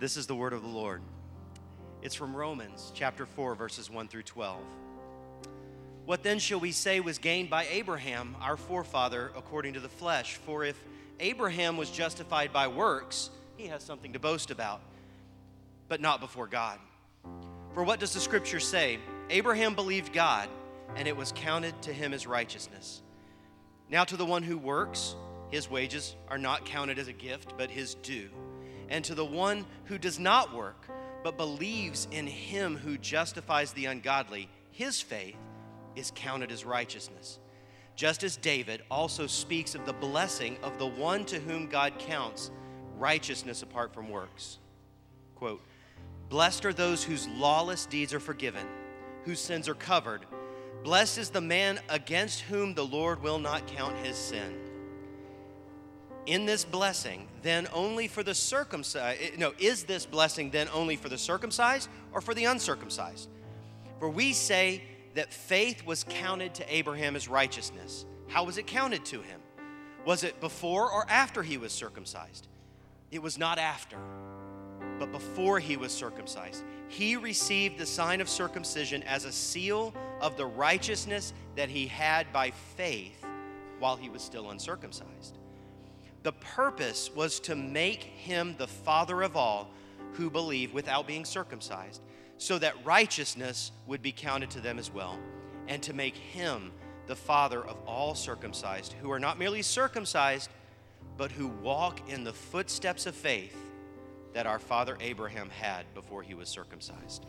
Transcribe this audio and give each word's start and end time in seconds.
This 0.00 0.16
is 0.16 0.26
the 0.26 0.34
word 0.34 0.54
of 0.54 0.62
the 0.62 0.68
Lord. 0.68 1.02
It's 2.00 2.14
from 2.14 2.34
Romans 2.34 2.90
chapter 2.94 3.26
4, 3.26 3.54
verses 3.54 3.90
1 3.90 4.08
through 4.08 4.22
12. 4.22 4.58
What 6.06 6.22
then 6.22 6.38
shall 6.38 6.58
we 6.58 6.72
say 6.72 7.00
was 7.00 7.18
gained 7.18 7.50
by 7.50 7.66
Abraham, 7.66 8.34
our 8.40 8.56
forefather, 8.56 9.30
according 9.36 9.74
to 9.74 9.80
the 9.80 9.90
flesh? 9.90 10.36
For 10.36 10.64
if 10.64 10.82
Abraham 11.20 11.76
was 11.76 11.90
justified 11.90 12.50
by 12.50 12.68
works, 12.68 13.28
he 13.58 13.66
has 13.66 13.82
something 13.82 14.14
to 14.14 14.18
boast 14.18 14.50
about, 14.50 14.80
but 15.86 16.00
not 16.00 16.20
before 16.20 16.46
God. 16.46 16.78
For 17.74 17.84
what 17.84 18.00
does 18.00 18.14
the 18.14 18.20
scripture 18.20 18.58
say? 18.58 19.00
Abraham 19.28 19.74
believed 19.74 20.14
God, 20.14 20.48
and 20.96 21.06
it 21.06 21.16
was 21.16 21.30
counted 21.36 21.74
to 21.82 21.92
him 21.92 22.14
as 22.14 22.26
righteousness. 22.26 23.02
Now, 23.90 24.04
to 24.04 24.16
the 24.16 24.24
one 24.24 24.44
who 24.44 24.56
works, 24.56 25.14
his 25.50 25.70
wages 25.70 26.16
are 26.30 26.38
not 26.38 26.64
counted 26.64 26.98
as 26.98 27.08
a 27.08 27.12
gift, 27.12 27.52
but 27.58 27.70
his 27.70 27.96
due. 27.96 28.30
And 28.90 29.04
to 29.04 29.14
the 29.14 29.24
one 29.24 29.64
who 29.84 29.98
does 29.98 30.18
not 30.18 30.54
work, 30.54 30.88
but 31.22 31.36
believes 31.36 32.08
in 32.10 32.26
him 32.26 32.76
who 32.76 32.98
justifies 32.98 33.72
the 33.72 33.86
ungodly, 33.86 34.48
his 34.72 35.00
faith 35.00 35.36
is 35.96 36.12
counted 36.14 36.50
as 36.50 36.64
righteousness. 36.64 37.38
Just 37.94 38.24
as 38.24 38.36
David 38.36 38.82
also 38.90 39.26
speaks 39.26 39.74
of 39.74 39.86
the 39.86 39.92
blessing 39.92 40.56
of 40.62 40.78
the 40.78 40.86
one 40.86 41.24
to 41.26 41.38
whom 41.38 41.66
God 41.66 41.98
counts 41.98 42.50
righteousness 42.96 43.62
apart 43.62 43.94
from 43.94 44.08
works. 44.08 44.58
Quote, 45.36 45.62
Blessed 46.28 46.64
are 46.64 46.72
those 46.72 47.02
whose 47.04 47.28
lawless 47.28 47.86
deeds 47.86 48.14
are 48.14 48.20
forgiven, 48.20 48.66
whose 49.24 49.40
sins 49.40 49.68
are 49.68 49.74
covered. 49.74 50.24
Blessed 50.82 51.18
is 51.18 51.30
the 51.30 51.40
man 51.40 51.78
against 51.88 52.42
whom 52.42 52.74
the 52.74 52.84
Lord 52.86 53.22
will 53.22 53.38
not 53.38 53.66
count 53.66 53.96
his 53.98 54.16
sin 54.16 54.69
in 56.26 56.46
this 56.46 56.64
blessing 56.64 57.26
then 57.42 57.68
only 57.72 58.08
for 58.08 58.22
the 58.22 58.34
circumcised? 58.34 59.20
Eh, 59.22 59.30
no, 59.38 59.52
is 59.58 59.84
this 59.84 60.06
blessing 60.06 60.50
then 60.50 60.68
only 60.72 60.96
for 60.96 61.08
the 61.08 61.18
circumcised 61.18 61.88
or 62.12 62.20
for 62.20 62.34
the 62.34 62.44
uncircumcised? 62.44 63.28
For 63.98 64.08
we 64.08 64.32
say 64.32 64.82
that 65.14 65.32
faith 65.32 65.84
was 65.84 66.04
counted 66.04 66.54
to 66.54 66.74
Abraham 66.74 67.16
as 67.16 67.28
righteousness. 67.28 68.04
How 68.28 68.44
was 68.44 68.58
it 68.58 68.66
counted 68.66 69.04
to 69.06 69.22
him? 69.22 69.40
Was 70.06 70.24
it 70.24 70.40
before 70.40 70.90
or 70.90 71.04
after 71.08 71.42
he 71.42 71.58
was 71.58 71.72
circumcised? 71.72 72.48
It 73.10 73.20
was 73.20 73.36
not 73.36 73.58
after, 73.58 73.96
but 74.98 75.10
before 75.10 75.58
he 75.58 75.76
was 75.76 75.92
circumcised. 75.92 76.62
He 76.88 77.16
received 77.16 77.78
the 77.78 77.86
sign 77.86 78.20
of 78.20 78.28
circumcision 78.28 79.02
as 79.02 79.24
a 79.24 79.32
seal 79.32 79.92
of 80.20 80.36
the 80.36 80.46
righteousness 80.46 81.32
that 81.56 81.68
he 81.68 81.86
had 81.86 82.32
by 82.32 82.52
faith 82.76 83.24
while 83.78 83.96
he 83.96 84.08
was 84.08 84.22
still 84.22 84.50
uncircumcised. 84.50 85.38
The 86.22 86.32
purpose 86.32 87.10
was 87.14 87.40
to 87.40 87.54
make 87.54 88.02
him 88.02 88.54
the 88.58 88.66
father 88.66 89.22
of 89.22 89.36
all 89.36 89.70
who 90.12 90.28
believe 90.30 90.74
without 90.74 91.06
being 91.06 91.24
circumcised, 91.24 92.02
so 92.36 92.58
that 92.58 92.74
righteousness 92.84 93.72
would 93.86 94.02
be 94.02 94.12
counted 94.12 94.50
to 94.50 94.60
them 94.60 94.78
as 94.78 94.90
well, 94.90 95.18
and 95.68 95.82
to 95.82 95.92
make 95.92 96.16
him 96.16 96.72
the 97.06 97.16
father 97.16 97.64
of 97.64 97.76
all 97.86 98.14
circumcised, 98.14 98.94
who 99.00 99.10
are 99.10 99.18
not 99.18 99.38
merely 99.38 99.62
circumcised, 99.62 100.50
but 101.16 101.32
who 101.32 101.48
walk 101.48 102.08
in 102.08 102.24
the 102.24 102.32
footsteps 102.32 103.06
of 103.06 103.14
faith 103.14 103.56
that 104.32 104.46
our 104.46 104.58
father 104.58 104.96
Abraham 105.00 105.50
had 105.50 105.84
before 105.94 106.22
he 106.22 106.34
was 106.34 106.48
circumcised. 106.48 107.26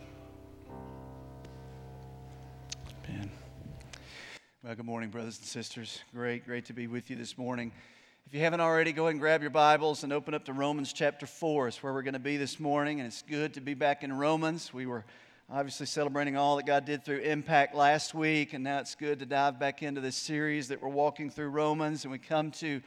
Ben. 3.07 3.31
Well, 4.63 4.75
good 4.75 4.85
morning, 4.85 5.09
brothers 5.09 5.37
and 5.39 5.47
sisters. 5.47 5.99
Great, 6.13 6.45
great 6.45 6.65
to 6.65 6.73
be 6.73 6.87
with 6.87 7.09
you 7.09 7.15
this 7.15 7.37
morning. 7.37 7.71
If 8.27 8.33
you 8.33 8.39
haven't 8.41 8.61
already, 8.61 8.93
go 8.93 9.03
ahead 9.03 9.11
and 9.11 9.19
grab 9.19 9.41
your 9.41 9.49
Bibles 9.49 10.03
and 10.03 10.13
open 10.13 10.33
up 10.33 10.45
to 10.45 10.53
Romans 10.53 10.93
chapter 10.93 11.25
4. 11.25 11.67
It's 11.67 11.83
where 11.83 11.91
we're 11.91 12.01
going 12.01 12.13
to 12.13 12.19
be 12.19 12.37
this 12.37 12.61
morning, 12.61 13.01
and 13.01 13.07
it's 13.07 13.21
good 13.23 13.53
to 13.55 13.61
be 13.61 13.73
back 13.73 14.03
in 14.03 14.13
Romans. 14.13 14.73
We 14.73 14.85
were 14.85 15.03
obviously 15.49 15.85
celebrating 15.85 16.37
all 16.37 16.55
that 16.55 16.65
God 16.65 16.85
did 16.85 17.03
through 17.03 17.19
Impact 17.19 17.75
last 17.75 18.13
week, 18.13 18.53
and 18.53 18.63
now 18.63 18.79
it's 18.79 18.95
good 18.95 19.19
to 19.19 19.25
dive 19.25 19.59
back 19.59 19.83
into 19.83 19.99
this 19.99 20.15
series 20.15 20.69
that 20.69 20.81
we're 20.81 20.87
walking 20.87 21.29
through 21.29 21.49
Romans, 21.49 22.05
and 22.05 22.11
we 22.11 22.19
come 22.19 22.51
to 22.51 22.81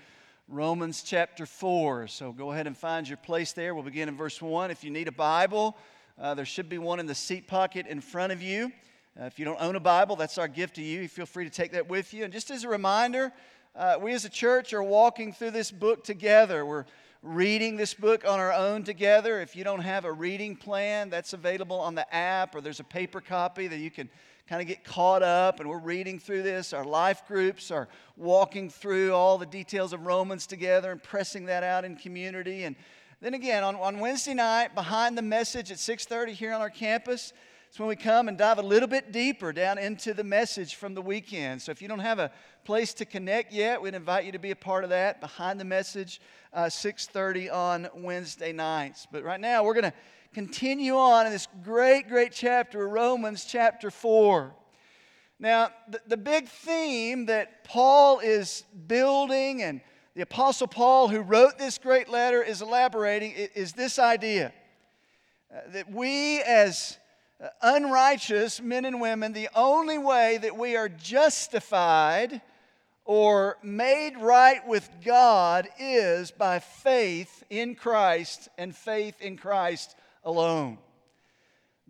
Romans 0.48 1.02
chapter 1.02 1.44
4. 1.44 2.06
So 2.06 2.32
go 2.32 2.52
ahead 2.52 2.66
and 2.66 2.76
find 2.76 3.06
your 3.06 3.18
place 3.18 3.52
there. 3.52 3.74
We'll 3.74 3.84
begin 3.84 4.08
in 4.08 4.16
verse 4.16 4.40
1. 4.40 4.70
If 4.70 4.82
you 4.82 4.90
need 4.90 5.08
a 5.08 5.12
Bible, 5.12 5.76
uh, 6.18 6.32
there 6.32 6.46
should 6.46 6.70
be 6.70 6.78
one 6.78 7.00
in 7.00 7.06
the 7.06 7.14
seat 7.14 7.46
pocket 7.46 7.86
in 7.86 8.00
front 8.00 8.32
of 8.32 8.40
you. 8.40 8.72
Uh, 9.20 9.24
if 9.24 9.38
you 9.38 9.44
don't 9.44 9.60
own 9.60 9.76
a 9.76 9.80
Bible, 9.80 10.16
that's 10.16 10.38
our 10.38 10.48
gift 10.48 10.76
to 10.76 10.82
you. 10.82 11.02
You 11.02 11.08
feel 11.08 11.26
free 11.26 11.44
to 11.44 11.50
take 11.50 11.72
that 11.72 11.88
with 11.88 12.14
you. 12.14 12.24
And 12.24 12.32
just 12.32 12.50
as 12.50 12.64
a 12.64 12.68
reminder, 12.68 13.32
uh, 13.76 13.96
we 14.00 14.12
as 14.12 14.24
a 14.24 14.28
church 14.28 14.72
are 14.72 14.82
walking 14.84 15.32
through 15.32 15.50
this 15.50 15.72
book 15.72 16.04
together. 16.04 16.64
We're 16.64 16.84
reading 17.22 17.76
this 17.76 17.92
book 17.92 18.24
on 18.24 18.38
our 18.38 18.52
own 18.52 18.84
together. 18.84 19.40
If 19.40 19.56
you 19.56 19.64
don't 19.64 19.80
have 19.80 20.04
a 20.04 20.12
reading 20.12 20.54
plan, 20.54 21.10
that's 21.10 21.32
available 21.32 21.80
on 21.80 21.96
the 21.96 22.14
app, 22.14 22.54
or 22.54 22.60
there's 22.60 22.78
a 22.78 22.84
paper 22.84 23.20
copy 23.20 23.66
that 23.66 23.78
you 23.78 23.90
can 23.90 24.08
kind 24.48 24.62
of 24.62 24.68
get 24.68 24.84
caught 24.84 25.24
up. 25.24 25.58
And 25.58 25.68
we're 25.68 25.78
reading 25.78 26.20
through 26.20 26.42
this. 26.42 26.72
Our 26.72 26.84
life 26.84 27.26
groups 27.26 27.72
are 27.72 27.88
walking 28.16 28.70
through 28.70 29.12
all 29.12 29.38
the 29.38 29.46
details 29.46 29.92
of 29.92 30.06
Romans 30.06 30.46
together 30.46 30.92
and 30.92 31.02
pressing 31.02 31.46
that 31.46 31.64
out 31.64 31.84
in 31.84 31.96
community. 31.96 32.62
And 32.62 32.76
then 33.20 33.34
again, 33.34 33.64
on, 33.64 33.74
on 33.74 33.98
Wednesday 33.98 34.34
night, 34.34 34.76
behind 34.76 35.18
the 35.18 35.22
message 35.22 35.72
at 35.72 35.78
6:30 35.78 36.32
here 36.32 36.52
on 36.52 36.60
our 36.60 36.70
campus, 36.70 37.32
it's 37.74 37.80
when 37.80 37.88
we 37.88 37.96
come 37.96 38.28
and 38.28 38.38
dive 38.38 38.58
a 38.58 38.62
little 38.62 38.86
bit 38.86 39.10
deeper 39.10 39.52
down 39.52 39.78
into 39.78 40.14
the 40.14 40.22
message 40.22 40.76
from 40.76 40.94
the 40.94 41.02
weekend. 41.02 41.60
So 41.60 41.72
if 41.72 41.82
you 41.82 41.88
don't 41.88 41.98
have 41.98 42.20
a 42.20 42.30
place 42.62 42.94
to 42.94 43.04
connect 43.04 43.52
yet, 43.52 43.82
we'd 43.82 43.94
invite 43.94 44.24
you 44.24 44.30
to 44.30 44.38
be 44.38 44.52
a 44.52 44.56
part 44.56 44.84
of 44.84 44.90
that 44.90 45.20
behind 45.20 45.58
the 45.58 45.64
message, 45.64 46.20
uh, 46.52 46.68
6:30 46.68 47.50
on 47.50 47.88
Wednesday 47.96 48.52
nights. 48.52 49.08
But 49.10 49.24
right 49.24 49.40
now, 49.40 49.64
we're 49.64 49.74
going 49.74 49.90
to 49.90 49.92
continue 50.32 50.96
on 50.96 51.26
in 51.26 51.32
this 51.32 51.48
great, 51.64 52.06
great 52.06 52.30
chapter, 52.30 52.86
Romans 52.86 53.44
chapter 53.44 53.90
4. 53.90 54.54
Now, 55.40 55.70
the, 55.88 56.00
the 56.06 56.16
big 56.16 56.46
theme 56.46 57.26
that 57.26 57.64
Paul 57.64 58.20
is 58.20 58.62
building 58.86 59.64
and 59.64 59.80
the 60.14 60.22
Apostle 60.22 60.68
Paul, 60.68 61.08
who 61.08 61.22
wrote 61.22 61.58
this 61.58 61.78
great 61.78 62.08
letter, 62.08 62.40
is 62.40 62.62
elaborating 62.62 63.32
is 63.32 63.72
this 63.72 63.98
idea 63.98 64.52
uh, 65.52 65.58
that 65.72 65.90
we 65.90 66.40
as 66.42 66.98
unrighteous 67.62 68.60
men 68.60 68.84
and 68.84 69.00
women, 69.00 69.32
the 69.32 69.48
only 69.54 69.98
way 69.98 70.38
that 70.38 70.56
we 70.56 70.76
are 70.76 70.88
justified 70.88 72.40
or 73.04 73.58
made 73.62 74.16
right 74.18 74.66
with 74.66 74.88
God 75.04 75.68
is 75.78 76.30
by 76.30 76.58
faith 76.58 77.42
in 77.50 77.74
Christ 77.74 78.48
and 78.56 78.74
faith 78.74 79.20
in 79.20 79.36
Christ 79.36 79.94
alone. 80.24 80.78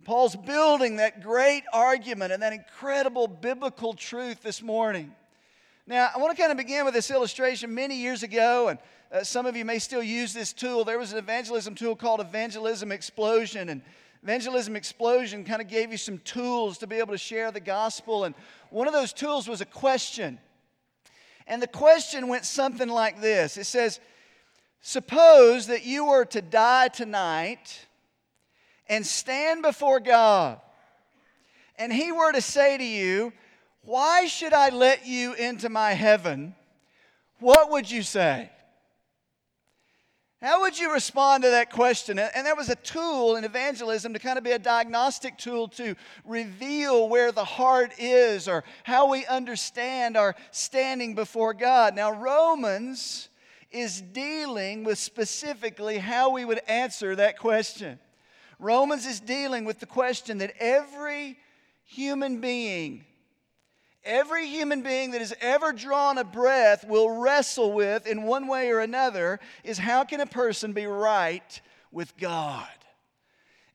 Paul's 0.03 0.35
building 0.35 0.97
that 0.97 1.23
great 1.23 1.63
argument 1.73 2.31
and 2.31 2.43
that 2.43 2.53
incredible 2.53 3.27
biblical 3.27 3.93
truth 3.93 4.43
this 4.43 4.61
morning. 4.61 5.15
Now, 5.87 6.09
I 6.13 6.19
want 6.19 6.35
to 6.35 6.39
kind 6.39 6.51
of 6.51 6.57
begin 6.57 6.85
with 6.85 6.93
this 6.93 7.09
illustration. 7.09 7.73
Many 7.73 7.95
years 7.95 8.21
ago, 8.21 8.69
and 8.69 8.79
uh, 9.11 9.23
some 9.23 9.45
of 9.45 9.55
you 9.55 9.65
may 9.65 9.79
still 9.79 10.03
use 10.03 10.33
this 10.33 10.51
tool, 10.51 10.83
there 10.83 10.99
was 10.99 11.11
an 11.11 11.17
evangelism 11.17 11.75
tool 11.75 11.95
called 11.95 12.19
Evangelism 12.19 12.91
Explosion. 12.91 13.69
And 13.69 13.81
Evangelism 14.25 14.75
Explosion 14.75 15.43
kind 15.43 15.61
of 15.61 15.67
gave 15.67 15.91
you 15.91 15.99
some 15.99 16.17
tools 16.17 16.79
to 16.79 16.87
be 16.87 16.95
able 16.95 17.13
to 17.13 17.17
share 17.17 17.51
the 17.51 17.59
gospel. 17.59 18.23
And 18.23 18.33
one 18.71 18.87
of 18.87 18.93
those 18.93 19.13
tools 19.13 19.47
was 19.47 19.61
a 19.61 19.65
question. 19.65 20.39
And 21.45 21.61
the 21.61 21.67
question 21.67 22.27
went 22.27 22.43
something 22.43 22.89
like 22.89 23.21
this 23.21 23.55
It 23.55 23.65
says, 23.65 23.99
Suppose 24.81 25.67
that 25.67 25.85
you 25.85 26.05
were 26.05 26.25
to 26.25 26.41
die 26.41 26.87
tonight 26.87 27.85
and 28.89 29.05
stand 29.05 29.61
before 29.61 29.99
God, 29.99 30.59
and 31.77 31.93
He 31.93 32.11
were 32.11 32.31
to 32.31 32.41
say 32.41 32.79
to 32.79 32.83
you, 32.83 33.31
Why 33.83 34.25
should 34.25 34.53
I 34.53 34.69
let 34.69 35.05
you 35.05 35.35
into 35.35 35.69
my 35.69 35.91
heaven? 35.91 36.55
What 37.39 37.69
would 37.69 37.91
you 37.91 38.01
say? 38.01 38.49
How 40.45 40.61
would 40.61 40.77
you 40.77 40.93
respond 40.93 41.41
to 41.41 41.49
that 41.49 41.71
question? 41.71 42.19
And 42.19 42.45
that 42.45 42.55
was 42.55 42.69
a 42.69 42.75
tool 42.75 43.35
in 43.35 43.43
evangelism 43.45 44.13
to 44.13 44.19
kind 44.19 44.37
of 44.37 44.43
be 44.43 44.51
a 44.51 44.59
diagnostic 44.59 45.39
tool 45.39 45.67
to 45.69 45.95
reveal 46.23 47.09
where 47.09 47.31
the 47.31 47.43
heart 47.43 47.93
is 47.97 48.47
or 48.47 48.63
how 48.83 49.09
we 49.09 49.25
understand 49.25 50.15
our 50.15 50.35
standing 50.51 51.15
before 51.15 51.55
God. 51.55 51.95
Now, 51.95 52.11
Romans 52.11 53.29
is 53.71 53.99
dealing 53.99 54.83
with 54.83 54.99
specifically 54.99 55.97
how 55.97 56.29
we 56.29 56.45
would 56.45 56.61
answer 56.67 57.15
that 57.15 57.39
question. 57.39 57.97
Romans 58.59 59.07
is 59.07 59.19
dealing 59.19 59.65
with 59.65 59.79
the 59.79 59.87
question 59.87 60.37
that 60.37 60.53
every 60.59 61.39
human 61.85 62.39
being 62.39 63.03
every 64.05 64.47
human 64.47 64.81
being 64.81 65.11
that 65.11 65.21
has 65.21 65.33
ever 65.41 65.73
drawn 65.73 66.17
a 66.17 66.23
breath 66.23 66.85
will 66.87 67.09
wrestle 67.09 67.73
with 67.73 68.07
in 68.07 68.23
one 68.23 68.47
way 68.47 68.69
or 68.69 68.79
another 68.79 69.39
is 69.63 69.77
how 69.77 70.03
can 70.03 70.21
a 70.21 70.25
person 70.25 70.73
be 70.73 70.85
right 70.85 71.61
with 71.91 72.15
God? 72.17 72.67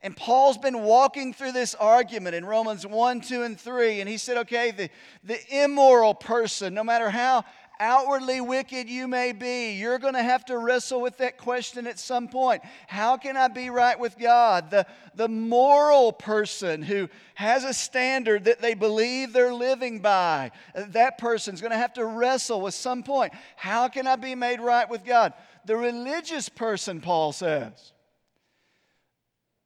And 0.03 0.17
Paul's 0.17 0.57
been 0.57 0.83
walking 0.83 1.35
through 1.35 1.53
this 1.53 1.75
argument 1.75 2.35
in 2.35 2.47
Romans 2.47 2.87
1, 2.87 3.21
2, 3.21 3.43
and 3.43 3.61
3. 3.61 4.01
And 4.01 4.09
he 4.09 4.17
said, 4.17 4.39
okay, 4.39 4.71
the, 4.71 4.89
the 5.23 5.63
immoral 5.63 6.15
person, 6.15 6.73
no 6.73 6.83
matter 6.83 7.11
how 7.11 7.45
outwardly 7.81 8.41
wicked 8.41 8.89
you 8.89 9.09
may 9.09 9.33
be, 9.33 9.73
you're 9.73 9.99
going 9.99 10.15
to 10.15 10.23
have 10.23 10.45
to 10.45 10.59
wrestle 10.59 11.01
with 11.01 11.17
that 11.17 11.39
question 11.39 11.87
at 11.87 11.99
some 11.99 12.29
point. 12.29 12.63
How 12.87 13.17
can 13.17 13.37
I 13.37 13.49
be 13.49 13.71
right 13.71 13.99
with 13.99 14.19
God? 14.19 14.71
The, 14.71 14.87
the 15.15 15.29
moral 15.29 16.13
person 16.13 16.83
who 16.83 17.09
has 17.35 17.65
a 17.65 17.75
standard 17.75 18.45
that 18.45 18.61
they 18.61 18.75
believe 18.75 19.33
they're 19.33 19.55
living 19.55 20.01
by, 20.01 20.53
that 20.75 21.19
person's 21.19 21.61
going 21.61 21.73
to 21.73 21.79
have 21.79 21.95
to 21.95 22.05
wrestle 22.05 22.61
with 22.61 22.75
some 22.75 23.03
point. 23.03 23.33
How 23.57 23.89
can 23.89 24.07
I 24.07 24.17
be 24.17 24.35
made 24.35 24.61
right 24.61 24.89
with 24.89 25.05
God? 25.05 25.33
The 25.65 25.77
religious 25.77 26.49
person, 26.49 27.01
Paul 27.01 27.33
says, 27.33 27.93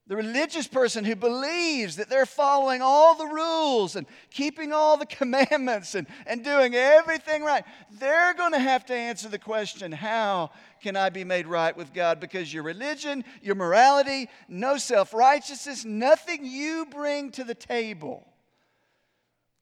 the 0.06 0.16
religious 0.16 0.66
person 0.66 1.02
who 1.04 1.16
believes 1.16 1.96
that 1.96 2.10
they're 2.10 2.26
following 2.26 2.82
all 2.82 3.14
the 3.14 3.26
rules 3.26 3.96
and 3.96 4.06
keeping 4.30 4.70
all 4.70 4.98
the 4.98 5.06
commandments 5.20 5.94
and, 5.94 6.06
and 6.26 6.44
doing 6.44 6.74
everything 6.74 7.42
right, 7.42 7.64
they're 7.98 8.34
going 8.34 8.52
to 8.52 8.58
have 8.58 8.84
to 8.86 8.94
answer 8.94 9.28
the 9.28 9.38
question 9.38 9.92
how 9.92 10.50
can 10.82 10.96
I 10.96 11.08
be 11.08 11.24
made 11.24 11.46
right 11.46 11.74
with 11.74 11.94
God? 11.94 12.20
Because 12.20 12.52
your 12.52 12.62
religion, 12.62 13.24
your 13.40 13.54
morality, 13.54 14.28
no 14.48 14.76
self 14.76 15.14
righteousness, 15.14 15.84
nothing 15.84 16.44
you 16.44 16.86
bring 16.90 17.30
to 17.32 17.44
the 17.44 17.54
table 17.54 18.28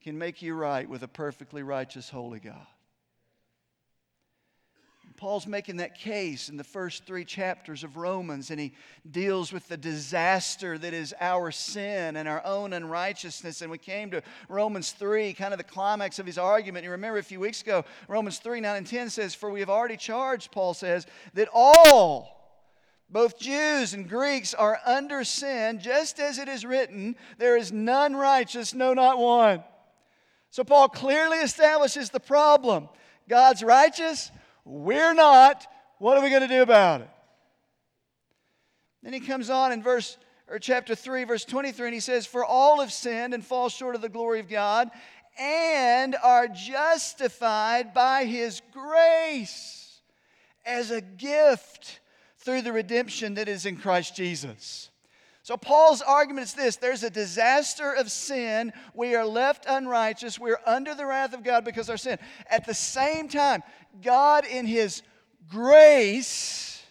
can 0.02 0.18
make 0.18 0.42
you 0.42 0.54
right 0.54 0.88
with 0.88 1.04
a 1.04 1.08
perfectly 1.08 1.62
righteous, 1.62 2.10
holy 2.10 2.40
God. 2.40 2.66
Paul's 5.22 5.46
making 5.46 5.76
that 5.76 5.94
case 5.94 6.48
in 6.48 6.56
the 6.56 6.64
first 6.64 7.06
three 7.06 7.24
chapters 7.24 7.84
of 7.84 7.96
Romans, 7.96 8.50
and 8.50 8.58
he 8.58 8.72
deals 9.08 9.52
with 9.52 9.68
the 9.68 9.76
disaster 9.76 10.76
that 10.76 10.92
is 10.92 11.14
our 11.20 11.52
sin 11.52 12.16
and 12.16 12.26
our 12.26 12.44
own 12.44 12.72
unrighteousness. 12.72 13.62
And 13.62 13.70
we 13.70 13.78
came 13.78 14.10
to 14.10 14.22
Romans 14.48 14.90
3, 14.90 15.32
kind 15.34 15.54
of 15.54 15.58
the 15.58 15.64
climax 15.64 16.18
of 16.18 16.26
his 16.26 16.38
argument. 16.38 16.84
You 16.84 16.90
remember 16.90 17.18
a 17.18 17.22
few 17.22 17.38
weeks 17.38 17.62
ago, 17.62 17.84
Romans 18.08 18.40
3 18.40 18.60
9 18.62 18.78
and 18.78 18.84
10 18.84 19.10
says, 19.10 19.32
For 19.32 19.48
we 19.48 19.60
have 19.60 19.70
already 19.70 19.96
charged, 19.96 20.50
Paul 20.50 20.74
says, 20.74 21.06
that 21.34 21.48
all, 21.54 22.66
both 23.08 23.38
Jews 23.38 23.94
and 23.94 24.08
Greeks, 24.08 24.54
are 24.54 24.80
under 24.84 25.22
sin, 25.22 25.78
just 25.78 26.18
as 26.18 26.40
it 26.40 26.48
is 26.48 26.64
written, 26.64 27.14
There 27.38 27.56
is 27.56 27.70
none 27.70 28.16
righteous, 28.16 28.74
no, 28.74 28.92
not 28.92 29.18
one. 29.18 29.62
So 30.50 30.64
Paul 30.64 30.88
clearly 30.88 31.38
establishes 31.38 32.10
the 32.10 32.18
problem 32.18 32.88
God's 33.28 33.62
righteous 33.62 34.32
we're 34.64 35.14
not. 35.14 35.66
What 35.98 36.16
are 36.16 36.22
we 36.22 36.30
going 36.30 36.42
to 36.42 36.48
do 36.48 36.62
about 36.62 37.02
it? 37.02 37.10
Then 39.02 39.12
he 39.12 39.20
comes 39.20 39.50
on 39.50 39.72
in 39.72 39.82
verse 39.82 40.16
or 40.48 40.58
chapter 40.58 40.94
3 40.94 41.24
verse 41.24 41.44
23 41.44 41.88
and 41.88 41.94
he 41.94 42.00
says 42.00 42.26
for 42.26 42.44
all 42.44 42.80
have 42.80 42.92
sinned 42.92 43.34
and 43.34 43.44
fall 43.44 43.68
short 43.68 43.94
of 43.94 44.00
the 44.00 44.08
glory 44.08 44.38
of 44.38 44.48
God 44.48 44.90
and 45.38 46.14
are 46.22 46.46
justified 46.46 47.94
by 47.94 48.24
his 48.24 48.60
grace 48.72 50.02
as 50.64 50.90
a 50.90 51.00
gift 51.00 52.00
through 52.38 52.62
the 52.62 52.72
redemption 52.72 53.34
that 53.34 53.48
is 53.48 53.66
in 53.66 53.76
Christ 53.76 54.14
Jesus. 54.14 54.90
So, 55.44 55.56
Paul's 55.56 56.02
argument 56.02 56.46
is 56.46 56.54
this 56.54 56.76
there's 56.76 57.02
a 57.02 57.10
disaster 57.10 57.92
of 57.92 58.10
sin. 58.10 58.72
We 58.94 59.16
are 59.16 59.26
left 59.26 59.66
unrighteous. 59.68 60.38
We're 60.38 60.60
under 60.64 60.94
the 60.94 61.04
wrath 61.04 61.34
of 61.34 61.42
God 61.42 61.64
because 61.64 61.88
of 61.88 61.94
our 61.94 61.96
sin. 61.96 62.18
At 62.48 62.64
the 62.64 62.74
same 62.74 63.28
time, 63.28 63.62
God, 64.02 64.46
in 64.46 64.66
His 64.66 65.02
grace, 65.48 66.82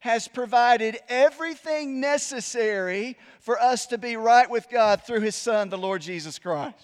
has 0.00 0.28
provided 0.28 0.98
everything 1.08 2.00
necessary 2.00 3.16
for 3.40 3.58
us 3.58 3.86
to 3.86 3.98
be 3.98 4.16
right 4.16 4.50
with 4.50 4.68
God 4.68 5.02
through 5.04 5.20
His 5.20 5.36
Son, 5.36 5.68
the 5.68 5.78
Lord 5.78 6.02
Jesus 6.02 6.38
Christ. 6.38 6.76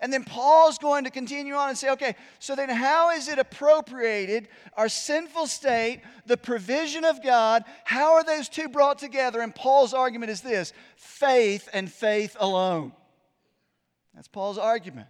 And 0.00 0.12
then 0.12 0.24
Paul's 0.24 0.78
going 0.78 1.04
to 1.04 1.10
continue 1.10 1.54
on 1.54 1.68
and 1.68 1.76
say, 1.76 1.90
okay, 1.90 2.16
so 2.38 2.56
then 2.56 2.70
how 2.70 3.10
is 3.10 3.28
it 3.28 3.38
appropriated, 3.38 4.48
our 4.74 4.88
sinful 4.88 5.46
state, 5.46 6.00
the 6.26 6.38
provision 6.38 7.04
of 7.04 7.22
God, 7.22 7.64
how 7.84 8.14
are 8.14 8.24
those 8.24 8.48
two 8.48 8.68
brought 8.68 8.98
together? 8.98 9.40
And 9.40 9.54
Paul's 9.54 9.92
argument 9.92 10.30
is 10.30 10.40
this 10.40 10.72
faith 10.96 11.68
and 11.72 11.90
faith 11.92 12.36
alone. 12.40 12.92
That's 14.14 14.28
Paul's 14.28 14.58
argument. 14.58 15.08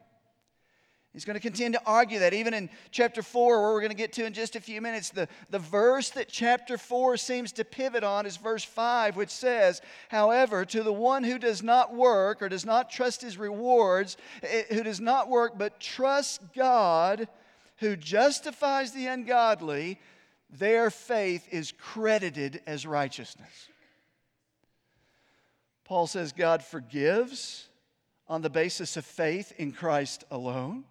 He's 1.13 1.25
going 1.25 1.35
to 1.35 1.41
continue 1.41 1.77
to 1.77 1.85
argue 1.85 2.21
that. 2.21 2.35
Even 2.35 2.55
in 2.55 2.71
chapter 2.93 3.21
4, 3.21 3.61
where 3.61 3.73
we're 3.73 3.81
going 3.81 3.91
to 3.91 3.97
get 3.97 4.13
to 4.13 4.25
in 4.25 4.33
just 4.33 4.55
a 4.55 4.61
few 4.61 4.81
minutes, 4.81 5.11
the, 5.11 5.27
the 5.51 5.59
verse 5.59 6.11
that 6.11 6.29
chapter 6.29 6.79
4 6.79 7.17
seems 7.17 7.51
to 7.53 7.65
pivot 7.65 8.05
on 8.05 8.27
is 8.27 8.37
verse 8.37 8.63
5, 8.63 9.17
which 9.17 9.31
says, 9.31 9.83
However, 10.09 10.65
to 10.67 10.85
the 10.85 10.93
one 10.93 11.25
who 11.25 11.39
does 11.39 11.65
not 11.65 11.95
work 11.95 12.41
or 12.43 12.49
does 12.49 12.65
not 12.65 12.91
trust 12.91 13.23
his 13.23 13.39
rewards, 13.39 14.17
eh, 14.45 14.63
who 14.73 14.85
does 14.85 15.01
not 15.01 15.29
work 15.29 15.59
but 15.59 15.81
trusts 15.81 16.39
God, 16.55 17.27
who 17.79 17.97
justifies 17.97 18.93
the 18.93 19.09
ungodly, 19.09 19.99
their 20.49 20.91
faith 20.91 21.49
is 21.51 21.73
credited 21.73 22.63
as 22.69 22.87
righteousness. 22.87 23.69
Paul 25.85 26.07
says 26.07 26.33
God 26.33 26.63
forgives 26.63 27.69
on 28.29 28.43
the 28.43 28.51
basis 28.51 28.97
of 28.97 29.05
faith 29.05 29.53
in 29.59 29.73
Christ 29.73 30.23
alone. 30.31 30.85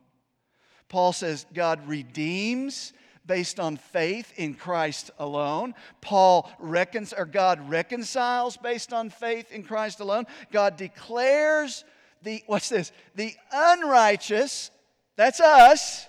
Paul 0.90 1.14
says 1.14 1.46
God 1.54 1.88
redeems 1.88 2.94
based 3.26 3.60
on 3.60 3.78
faith 3.78 4.34
in 4.38 4.56
Christ 4.56 5.12
alone. 5.20 5.76
Paul 6.02 6.52
reconciles, 6.60 7.22
or 7.22 7.26
God 7.26 7.70
reconciles 7.70 8.58
based 8.58 8.92
on 8.92 9.12
faith 9.12 9.52
in 9.52 9.64
Christ 9.64 10.00
alone. 10.00 10.26
God 10.52 10.78
declares 10.78 11.86
the, 12.24 12.44
what's 12.48 12.70
this? 12.70 12.92
The 13.16 13.34
unrighteous, 13.52 14.72
that's 15.16 15.40
us, 15.40 16.08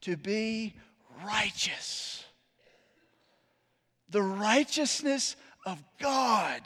to 0.00 0.16
be 0.16 0.74
righteous. 1.24 2.24
The 4.08 4.22
righteousness 4.22 5.36
of 5.66 5.82
God 6.00 6.62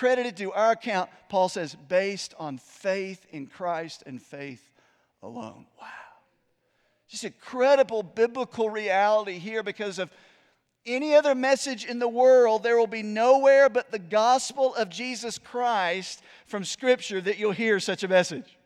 credited 0.00 0.34
to 0.38 0.50
our 0.52 0.70
account, 0.70 1.10
Paul 1.28 1.50
says, 1.50 1.74
based 1.74 2.32
on 2.38 2.56
faith 2.56 3.26
in 3.32 3.46
Christ 3.46 4.02
and 4.06 4.20
faith 4.20 4.70
alone. 5.22 5.66
Wow. 5.78 5.88
Just 7.06 7.24
a 7.24 7.30
credible 7.30 8.02
biblical 8.02 8.70
reality 8.70 9.36
here 9.36 9.62
because 9.62 9.98
of 9.98 10.10
any 10.86 11.14
other 11.14 11.34
message 11.34 11.84
in 11.84 11.98
the 11.98 12.08
world, 12.08 12.62
there 12.62 12.78
will 12.78 12.86
be 12.86 13.02
nowhere 13.02 13.68
but 13.68 13.90
the 13.90 13.98
gospel 13.98 14.74
of 14.74 14.88
Jesus 14.88 15.36
Christ 15.36 16.22
from 16.46 16.64
Scripture 16.64 17.20
that 17.20 17.36
you'll 17.38 17.52
hear 17.52 17.78
such 17.78 18.02
a 18.02 18.08
message. 18.08 18.56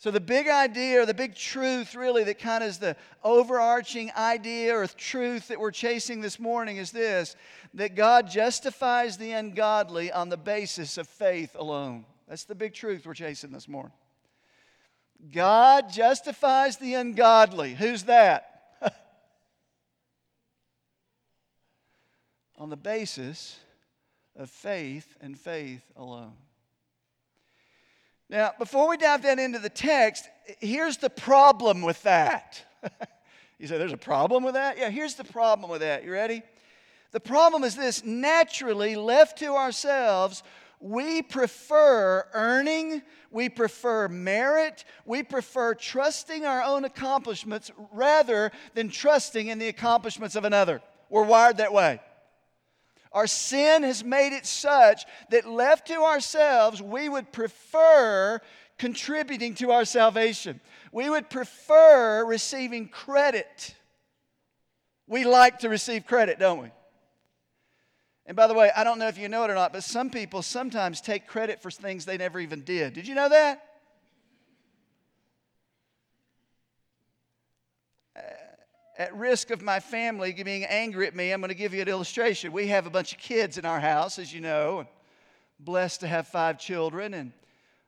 So, 0.00 0.10
the 0.10 0.18
big 0.18 0.48
idea 0.48 1.02
or 1.02 1.04
the 1.04 1.12
big 1.12 1.34
truth, 1.34 1.94
really, 1.94 2.24
that 2.24 2.38
kind 2.38 2.64
of 2.64 2.70
is 2.70 2.78
the 2.78 2.96
overarching 3.22 4.10
idea 4.16 4.74
or 4.74 4.86
truth 4.86 5.48
that 5.48 5.60
we're 5.60 5.72
chasing 5.72 6.22
this 6.22 6.40
morning 6.40 6.78
is 6.78 6.90
this 6.90 7.36
that 7.74 7.94
God 7.94 8.30
justifies 8.30 9.18
the 9.18 9.32
ungodly 9.32 10.10
on 10.10 10.30
the 10.30 10.38
basis 10.38 10.96
of 10.96 11.06
faith 11.06 11.54
alone. 11.54 12.06
That's 12.26 12.44
the 12.44 12.54
big 12.54 12.72
truth 12.72 13.04
we're 13.04 13.12
chasing 13.12 13.52
this 13.52 13.68
morning. 13.68 13.92
God 15.30 15.92
justifies 15.92 16.78
the 16.78 16.94
ungodly. 16.94 17.74
Who's 17.74 18.04
that? 18.04 18.62
on 22.56 22.70
the 22.70 22.76
basis 22.78 23.58
of 24.34 24.48
faith 24.48 25.14
and 25.20 25.38
faith 25.38 25.84
alone. 25.94 26.32
Now, 28.30 28.52
before 28.60 28.88
we 28.88 28.96
dive 28.96 29.22
down 29.24 29.40
into 29.40 29.58
the 29.58 29.68
text, 29.68 30.28
here's 30.60 30.98
the 30.98 31.10
problem 31.10 31.82
with 31.82 32.00
that. 32.04 32.62
you 33.58 33.66
say, 33.66 33.76
there's 33.76 33.92
a 33.92 33.96
problem 33.96 34.44
with 34.44 34.54
that? 34.54 34.78
Yeah, 34.78 34.88
here's 34.88 35.16
the 35.16 35.24
problem 35.24 35.68
with 35.68 35.80
that. 35.80 36.04
You 36.04 36.12
ready? 36.12 36.42
The 37.10 37.18
problem 37.18 37.64
is 37.64 37.74
this 37.74 38.04
naturally, 38.04 38.94
left 38.94 39.38
to 39.38 39.56
ourselves, 39.56 40.44
we 40.78 41.22
prefer 41.22 42.24
earning, 42.32 43.02
we 43.32 43.48
prefer 43.48 44.06
merit, 44.06 44.84
we 45.04 45.24
prefer 45.24 45.74
trusting 45.74 46.46
our 46.46 46.62
own 46.62 46.84
accomplishments 46.84 47.72
rather 47.90 48.52
than 48.74 48.90
trusting 48.90 49.48
in 49.48 49.58
the 49.58 49.66
accomplishments 49.66 50.36
of 50.36 50.44
another. 50.44 50.80
We're 51.08 51.24
wired 51.24 51.56
that 51.56 51.72
way. 51.72 52.00
Our 53.12 53.26
sin 53.26 53.82
has 53.82 54.04
made 54.04 54.36
it 54.36 54.46
such 54.46 55.04
that 55.30 55.48
left 55.48 55.88
to 55.88 56.02
ourselves, 56.02 56.80
we 56.80 57.08
would 57.08 57.32
prefer 57.32 58.40
contributing 58.78 59.54
to 59.56 59.72
our 59.72 59.84
salvation. 59.84 60.60
We 60.92 61.10
would 61.10 61.28
prefer 61.28 62.24
receiving 62.24 62.88
credit. 62.88 63.74
We 65.06 65.24
like 65.24 65.60
to 65.60 65.68
receive 65.68 66.06
credit, 66.06 66.38
don't 66.38 66.62
we? 66.62 66.70
And 68.26 68.36
by 68.36 68.46
the 68.46 68.54
way, 68.54 68.70
I 68.76 68.84
don't 68.84 69.00
know 69.00 69.08
if 69.08 69.18
you 69.18 69.28
know 69.28 69.42
it 69.42 69.50
or 69.50 69.54
not, 69.54 69.72
but 69.72 69.82
some 69.82 70.08
people 70.08 70.40
sometimes 70.40 71.00
take 71.00 71.26
credit 71.26 71.60
for 71.60 71.70
things 71.70 72.04
they 72.04 72.16
never 72.16 72.38
even 72.38 72.62
did. 72.62 72.94
Did 72.94 73.08
you 73.08 73.16
know 73.16 73.28
that? 73.28 73.69
At 79.00 79.16
risk 79.16 79.50
of 79.50 79.62
my 79.62 79.80
family 79.80 80.30
being 80.30 80.62
angry 80.64 81.06
at 81.06 81.16
me, 81.16 81.32
I'm 81.32 81.40
going 81.40 81.48
to 81.48 81.54
give 81.54 81.72
you 81.72 81.80
an 81.80 81.88
illustration. 81.88 82.52
We 82.52 82.66
have 82.66 82.86
a 82.86 82.90
bunch 82.90 83.12
of 83.12 83.18
kids 83.18 83.56
in 83.56 83.64
our 83.64 83.80
house, 83.80 84.18
as 84.18 84.30
you 84.30 84.42
know, 84.42 84.86
blessed 85.58 86.00
to 86.00 86.06
have 86.06 86.28
five 86.28 86.58
children, 86.58 87.14
and 87.14 87.32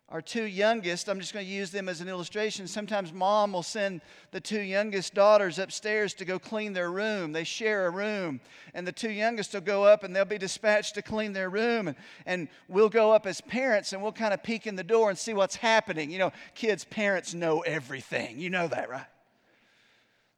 our 0.09 0.23
two 0.23 0.45
youngest, 0.45 1.11
I'm 1.11 1.21
just 1.21 1.35
going 1.35 1.45
to 1.45 1.53
use 1.53 1.71
them 1.71 1.91
as 1.91 2.01
an 2.01 2.09
illustration. 2.09 2.67
Sometimes 2.67 3.13
mom 3.13 3.53
will 3.53 3.63
send 3.63 4.01
the 4.31 4.41
two 4.41 4.61
youngest 4.61 5.13
daughters 5.13 5.59
upstairs 5.59 6.15
to 6.15 6.25
go 6.25 6.39
clean 6.39 6.73
their 6.73 6.91
room. 6.91 7.33
They 7.33 7.45
share 7.45 7.87
a 7.87 7.91
room, 7.91 8.41
and 8.73 8.87
the 8.87 8.93
two 8.93 9.11
youngest 9.11 9.53
will 9.53 9.61
go 9.61 9.85
up 9.85 10.05
and 10.05 10.17
they'll 10.17 10.25
be 10.25 10.39
dispatched 10.39 10.95
to 10.95 11.03
clean 11.03 11.35
their 11.35 11.51
room. 11.51 11.89
And, 11.89 11.97
and 12.25 12.49
we'll 12.69 12.89
go 12.89 13.13
up 13.13 13.27
as 13.27 13.43
parents 13.43 13.93
and 13.93 14.03
we'll 14.03 14.13
kind 14.13 14.33
of 14.33 14.43
peek 14.43 14.67
in 14.67 14.77
the 14.77 14.85
door 14.85 15.11
and 15.11 15.19
see 15.19 15.35
what's 15.35 15.57
happening. 15.57 16.11
You 16.11 16.19
know, 16.19 16.33
kids' 16.55 16.85
parents 16.85 17.35
know 17.35 17.61
everything. 17.61 18.39
You 18.39 18.49
know 18.49 18.69
that, 18.69 18.89
right? 18.89 19.07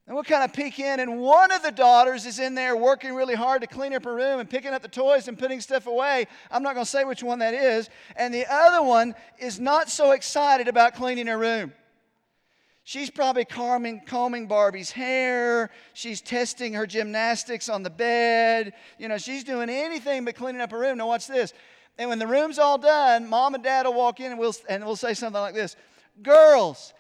And 0.06 0.14
we'll 0.14 0.24
kind 0.24 0.44
of 0.44 0.52
peek 0.52 0.78
in, 0.78 1.00
and 1.00 1.18
one 1.18 1.50
of 1.50 1.62
the 1.62 1.72
daughters 1.72 2.26
is 2.26 2.38
in 2.38 2.54
there 2.54 2.76
working 2.76 3.14
really 3.14 3.34
hard 3.34 3.62
to 3.62 3.66
clean 3.66 3.94
up 3.94 4.04
her 4.04 4.14
room 4.14 4.38
and 4.38 4.50
picking 4.50 4.72
up 4.72 4.82
the 4.82 4.88
toys 4.88 5.28
and 5.28 5.38
putting 5.38 5.62
stuff 5.62 5.86
away. 5.86 6.26
I'm 6.50 6.62
not 6.62 6.74
going 6.74 6.84
to 6.84 6.90
say 6.90 7.04
which 7.04 7.22
one 7.22 7.38
that 7.38 7.54
is. 7.54 7.88
And 8.16 8.32
the 8.32 8.44
other 8.52 8.82
one 8.82 9.14
is 9.38 9.58
not 9.58 9.88
so 9.88 10.10
excited 10.10 10.68
about 10.68 10.94
cleaning 10.94 11.26
her 11.28 11.38
room. 11.38 11.72
She's 12.86 13.08
probably 13.08 13.46
combing, 13.46 14.02
combing 14.04 14.46
Barbie's 14.46 14.90
hair. 14.90 15.70
She's 15.94 16.20
testing 16.20 16.74
her 16.74 16.86
gymnastics 16.86 17.70
on 17.70 17.82
the 17.82 17.88
bed. 17.88 18.74
You 18.98 19.08
know, 19.08 19.16
she's 19.16 19.42
doing 19.42 19.70
anything 19.70 20.26
but 20.26 20.34
cleaning 20.34 20.60
up 20.60 20.70
her 20.70 20.78
room. 20.78 20.98
Now, 20.98 21.06
watch 21.06 21.26
this. 21.26 21.54
And 21.96 22.10
when 22.10 22.18
the 22.18 22.26
room's 22.26 22.58
all 22.58 22.76
done, 22.76 23.26
mom 23.26 23.54
and 23.54 23.64
dad 23.64 23.86
will 23.86 23.94
walk 23.94 24.20
in 24.20 24.32
and 24.32 24.38
we'll, 24.38 24.54
and 24.68 24.84
we'll 24.84 24.96
say 24.96 25.14
something 25.14 25.40
like 25.40 25.54
this 25.54 25.76
Girls, 26.22 26.92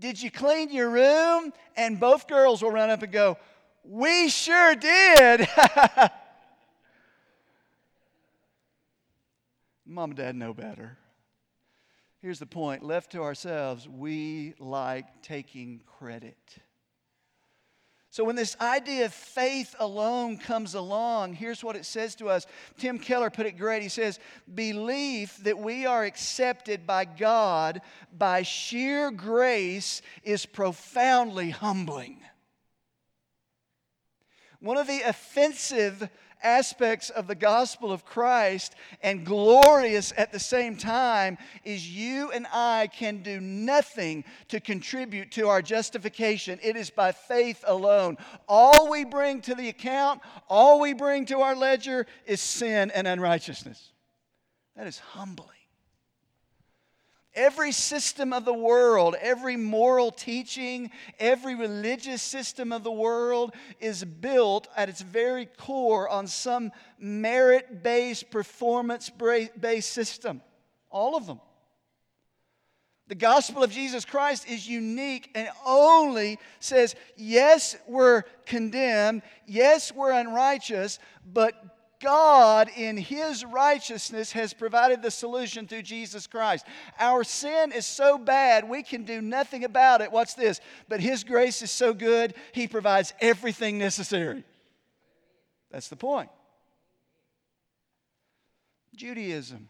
did 0.00 0.22
you 0.22 0.30
clean 0.30 0.70
your 0.70 0.90
room? 0.90 1.52
And 1.76 1.98
both 1.98 2.28
girls 2.28 2.62
will 2.62 2.70
run 2.70 2.90
up 2.90 3.02
and 3.02 3.12
go, 3.12 3.36
We 3.84 4.28
sure 4.28 4.74
did. 4.74 5.48
Mom 9.86 10.10
and 10.10 10.16
dad 10.16 10.36
know 10.36 10.52
better. 10.52 10.98
Here's 12.20 12.38
the 12.38 12.46
point 12.46 12.82
left 12.82 13.12
to 13.12 13.22
ourselves, 13.22 13.88
we 13.88 14.54
like 14.58 15.22
taking 15.22 15.82
credit. 15.86 16.36
So, 18.10 18.24
when 18.24 18.36
this 18.36 18.56
idea 18.58 19.04
of 19.04 19.12
faith 19.12 19.74
alone 19.78 20.38
comes 20.38 20.74
along, 20.74 21.34
here's 21.34 21.62
what 21.62 21.76
it 21.76 21.84
says 21.84 22.14
to 22.16 22.30
us. 22.30 22.46
Tim 22.78 22.98
Keller 22.98 23.28
put 23.28 23.44
it 23.44 23.58
great. 23.58 23.82
He 23.82 23.90
says, 23.90 24.18
Belief 24.54 25.36
that 25.42 25.58
we 25.58 25.84
are 25.84 26.04
accepted 26.04 26.86
by 26.86 27.04
God 27.04 27.82
by 28.16 28.42
sheer 28.42 29.10
grace 29.10 30.00
is 30.22 30.46
profoundly 30.46 31.50
humbling. 31.50 32.20
One 34.60 34.78
of 34.78 34.86
the 34.86 35.02
offensive 35.02 36.08
aspects 36.42 37.10
of 37.10 37.26
the 37.26 37.34
gospel 37.34 37.92
of 37.92 38.04
Christ 38.04 38.74
and 39.02 39.24
glorious 39.26 40.12
at 40.16 40.32
the 40.32 40.38
same 40.38 40.76
time 40.76 41.38
is 41.64 41.88
you 41.88 42.30
and 42.30 42.46
I 42.52 42.88
can 42.92 43.22
do 43.22 43.40
nothing 43.40 44.24
to 44.48 44.60
contribute 44.60 45.32
to 45.32 45.48
our 45.48 45.62
justification. 45.62 46.58
It 46.62 46.76
is 46.76 46.90
by 46.90 47.12
faith 47.12 47.64
alone. 47.66 48.16
All 48.48 48.90
we 48.90 49.04
bring 49.04 49.40
to 49.42 49.54
the 49.54 49.68
account, 49.68 50.20
all 50.48 50.80
we 50.80 50.92
bring 50.92 51.26
to 51.26 51.40
our 51.40 51.56
ledger 51.56 52.06
is 52.26 52.40
sin 52.40 52.90
and 52.92 53.06
unrighteousness. 53.06 53.92
That 54.76 54.86
is 54.86 54.98
humbling. 54.98 55.57
Every 57.34 57.72
system 57.72 58.32
of 58.32 58.44
the 58.44 58.54
world, 58.54 59.14
every 59.20 59.56
moral 59.56 60.10
teaching, 60.10 60.90
every 61.20 61.54
religious 61.54 62.22
system 62.22 62.72
of 62.72 62.82
the 62.82 62.90
world 62.90 63.54
is 63.80 64.04
built 64.04 64.66
at 64.76 64.88
its 64.88 65.02
very 65.02 65.46
core 65.46 66.08
on 66.08 66.26
some 66.26 66.72
merit 66.98 67.82
based, 67.82 68.30
performance 68.30 69.10
based 69.10 69.92
system. 69.92 70.40
All 70.90 71.16
of 71.16 71.26
them. 71.26 71.40
The 73.08 73.14
gospel 73.14 73.62
of 73.62 73.70
Jesus 73.70 74.04
Christ 74.04 74.48
is 74.50 74.68
unique 74.68 75.30
and 75.34 75.48
only 75.64 76.38
says, 76.60 76.94
yes, 77.16 77.74
we're 77.86 78.22
condemned, 78.44 79.22
yes, 79.46 79.92
we're 79.92 80.12
unrighteous, 80.12 80.98
but 81.24 81.54
God, 82.00 82.70
in 82.76 82.96
His 82.96 83.44
righteousness, 83.44 84.32
has 84.32 84.52
provided 84.52 85.02
the 85.02 85.10
solution 85.10 85.66
through 85.66 85.82
Jesus 85.82 86.26
Christ. 86.26 86.64
Our 86.98 87.24
sin 87.24 87.72
is 87.72 87.86
so 87.86 88.18
bad, 88.18 88.68
we 88.68 88.82
can 88.82 89.04
do 89.04 89.20
nothing 89.20 89.64
about 89.64 90.00
it. 90.00 90.12
What's 90.12 90.34
this? 90.34 90.60
But 90.88 91.00
His 91.00 91.24
grace 91.24 91.62
is 91.62 91.70
so 91.70 91.92
good, 91.92 92.34
He 92.52 92.68
provides 92.68 93.12
everything 93.20 93.78
necessary. 93.78 94.44
That's 95.70 95.88
the 95.88 95.96
point. 95.96 96.30
Judaism. 98.94 99.68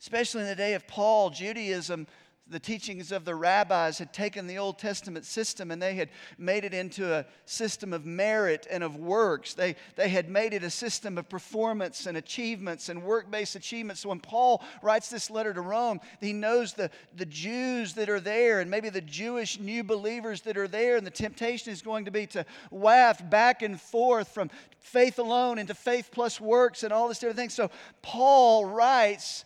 Especially 0.00 0.42
in 0.42 0.48
the 0.48 0.54
day 0.54 0.74
of 0.74 0.86
Paul, 0.86 1.30
Judaism 1.30 2.06
the 2.48 2.60
teachings 2.60 3.10
of 3.10 3.24
the 3.24 3.34
rabbis 3.34 3.98
had 3.98 4.12
taken 4.12 4.46
the 4.46 4.58
Old 4.58 4.78
Testament 4.78 5.24
system 5.24 5.72
and 5.72 5.82
they 5.82 5.94
had 5.94 6.10
made 6.38 6.64
it 6.64 6.72
into 6.72 7.12
a 7.12 7.26
system 7.44 7.92
of 7.92 8.06
merit 8.06 8.68
and 8.70 8.84
of 8.84 8.96
works. 8.96 9.54
They, 9.54 9.74
they 9.96 10.08
had 10.08 10.28
made 10.28 10.54
it 10.54 10.62
a 10.62 10.70
system 10.70 11.18
of 11.18 11.28
performance 11.28 12.06
and 12.06 12.16
achievements 12.16 12.88
and 12.88 13.02
work 13.02 13.30
based 13.30 13.56
achievements. 13.56 14.02
So 14.02 14.10
when 14.10 14.20
Paul 14.20 14.62
writes 14.80 15.10
this 15.10 15.28
letter 15.28 15.52
to 15.52 15.60
Rome, 15.60 16.00
he 16.20 16.32
knows 16.32 16.72
the, 16.72 16.90
the 17.16 17.26
Jews 17.26 17.94
that 17.94 18.08
are 18.08 18.20
there 18.20 18.60
and 18.60 18.70
maybe 18.70 18.90
the 18.90 19.00
Jewish 19.00 19.58
new 19.58 19.82
believers 19.82 20.42
that 20.42 20.56
are 20.56 20.68
there, 20.68 20.96
and 20.96 21.06
the 21.06 21.10
temptation 21.10 21.72
is 21.72 21.82
going 21.82 22.04
to 22.04 22.10
be 22.10 22.26
to 22.28 22.46
waft 22.70 23.28
back 23.28 23.62
and 23.62 23.80
forth 23.80 24.28
from 24.28 24.50
faith 24.78 25.18
alone 25.18 25.58
into 25.58 25.74
faith 25.74 26.10
plus 26.12 26.40
works 26.40 26.84
and 26.84 26.92
all 26.92 27.08
this 27.08 27.18
different 27.18 27.38
things. 27.38 27.54
So 27.54 27.70
Paul 28.02 28.64
writes 28.64 29.44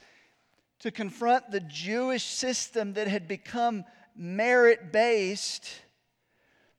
to 0.81 0.91
confront 0.91 1.51
the 1.51 1.61
Jewish 1.61 2.25
system 2.25 2.95
that 2.95 3.07
had 3.07 3.29
become 3.29 3.85
merit 4.17 4.93
based. 4.93 5.71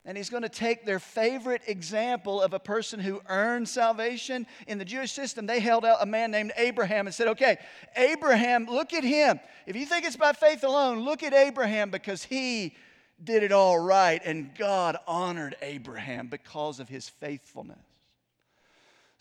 And 0.04 0.16
he's 0.16 0.30
going 0.30 0.42
to 0.42 0.48
take 0.48 0.84
their 0.84 0.98
favorite 0.98 1.62
example 1.68 2.42
of 2.42 2.52
a 2.52 2.58
person 2.58 2.98
who 2.98 3.22
earned 3.28 3.68
salvation. 3.68 4.46
In 4.66 4.78
the 4.78 4.84
Jewish 4.84 5.12
system, 5.12 5.46
they 5.46 5.60
held 5.60 5.84
out 5.84 5.98
a 6.00 6.06
man 6.06 6.32
named 6.32 6.52
Abraham 6.56 7.06
and 7.06 7.14
said, 7.14 7.28
Okay, 7.28 7.58
Abraham, 7.96 8.66
look 8.66 8.92
at 8.92 9.04
him. 9.04 9.38
If 9.66 9.76
you 9.76 9.86
think 9.86 10.04
it's 10.04 10.16
by 10.16 10.32
faith 10.32 10.64
alone, 10.64 11.04
look 11.04 11.22
at 11.22 11.32
Abraham 11.32 11.90
because 11.90 12.24
he 12.24 12.74
did 13.22 13.44
it 13.44 13.52
all 13.52 13.78
right. 13.78 14.20
And 14.24 14.52
God 14.56 14.96
honored 15.06 15.54
Abraham 15.62 16.26
because 16.26 16.80
of 16.80 16.88
his 16.88 17.08
faithfulness. 17.08 17.78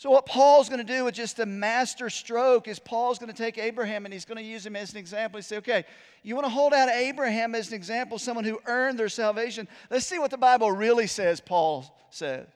So, 0.01 0.10
what 0.10 0.25
Paul's 0.25 0.67
going 0.67 0.84
to 0.84 0.93
do 0.93 1.05
with 1.05 1.13
just 1.13 1.38
a 1.38 1.46
master 1.46 2.10
stroke 2.10 2.67
is 2.67 2.79
Paul's 2.79 3.20
going 3.20 3.31
to 3.31 3.38
take 3.38 3.60
Abraham 3.60 4.03
and 4.03 4.12
he's 4.12 4.25
going 4.25 4.39
to 4.39 4.43
use 4.43 4.65
him 4.65 4.75
as 4.75 4.93
an 4.93 4.98
example. 4.98 5.38
He 5.38 5.43
say, 5.43 5.58
okay, 5.58 5.86
you 6.24 6.34
want 6.34 6.46
to 6.46 6.50
hold 6.50 6.74
out 6.74 6.89
Abraham 6.89 7.53
as 7.53 7.67
an 7.67 7.75
example, 7.75 8.17
someone 8.17 8.43
who 8.43 8.60
earned 8.65 8.98
their 8.98 9.10
salvation. 9.10 9.67
Let's 9.91 10.08
see 10.08 10.17
what 10.17 10.31
the 10.31 10.39
Bible 10.39 10.72
really 10.72 11.05
says, 11.05 11.39
Paul 11.39 11.86
says. 12.10 12.48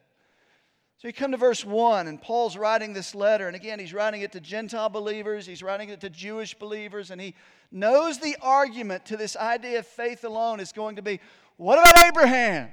So 0.98 1.08
you 1.08 1.14
come 1.14 1.30
to 1.34 1.38
verse 1.38 1.64
1, 1.64 2.08
and 2.08 2.20
Paul's 2.20 2.58
writing 2.58 2.94
this 2.94 3.14
letter. 3.14 3.46
And 3.46 3.56
again, 3.56 3.78
he's 3.78 3.94
writing 3.94 4.22
it 4.22 4.32
to 4.32 4.40
Gentile 4.40 4.90
believers, 4.90 5.46
he's 5.46 5.62
writing 5.62 5.90
it 5.90 6.02
to 6.02 6.10
Jewish 6.10 6.56
believers, 6.56 7.12
and 7.12 7.22
he 7.22 7.36
knows 7.72 8.18
the 8.18 8.36
argument 8.42 9.06
to 9.06 9.18
this 9.18 9.36
idea 9.36 9.78
of 9.78 9.86
faith 9.86 10.24
alone 10.24 10.60
is 10.60 10.72
going 10.72 10.96
to 10.96 11.04
be 11.04 11.20
what 11.58 11.78
about 11.78 12.08
Abraham? 12.08 12.70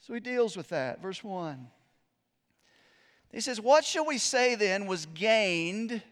So 0.00 0.12
he 0.12 0.20
deals 0.20 0.54
with 0.54 0.68
that. 0.68 1.00
Verse 1.00 1.24
1. 1.24 1.68
He 3.32 3.40
says, 3.40 3.60
What 3.60 3.84
shall 3.84 4.06
we 4.06 4.18
say 4.18 4.54
then 4.54 4.86
was 4.86 5.06
gained? 5.06 6.02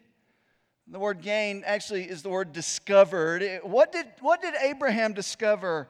The 0.89 0.99
word 0.99 1.23
gained 1.23 1.65
actually 1.65 2.05
is 2.05 2.23
the 2.23 2.29
word 2.29 2.53
discovered. 2.53 3.61
What 3.63 3.91
did, 3.91 4.07
what 4.21 4.41
did 4.41 4.55
Abraham 4.61 5.15
discover, 5.15 5.89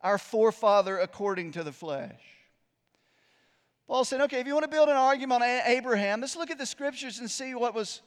our 0.00 0.16
forefather 0.16 0.98
according 0.98 1.52
to 1.52 1.62
the 1.62 1.72
flesh? 1.72 2.20
Paul 3.86 4.04
said, 4.04 4.20
okay, 4.22 4.40
if 4.40 4.46
you 4.46 4.52
want 4.52 4.64
to 4.64 4.70
build 4.70 4.88
an 4.88 4.96
argument 4.96 5.42
on 5.42 5.48
Abraham, 5.66 6.20
let's 6.20 6.36
look 6.36 6.50
at 6.50 6.58
the 6.58 6.66
scriptures 6.66 7.20
and 7.20 7.30
see 7.30 7.54
what 7.54 7.74
was 7.74 8.02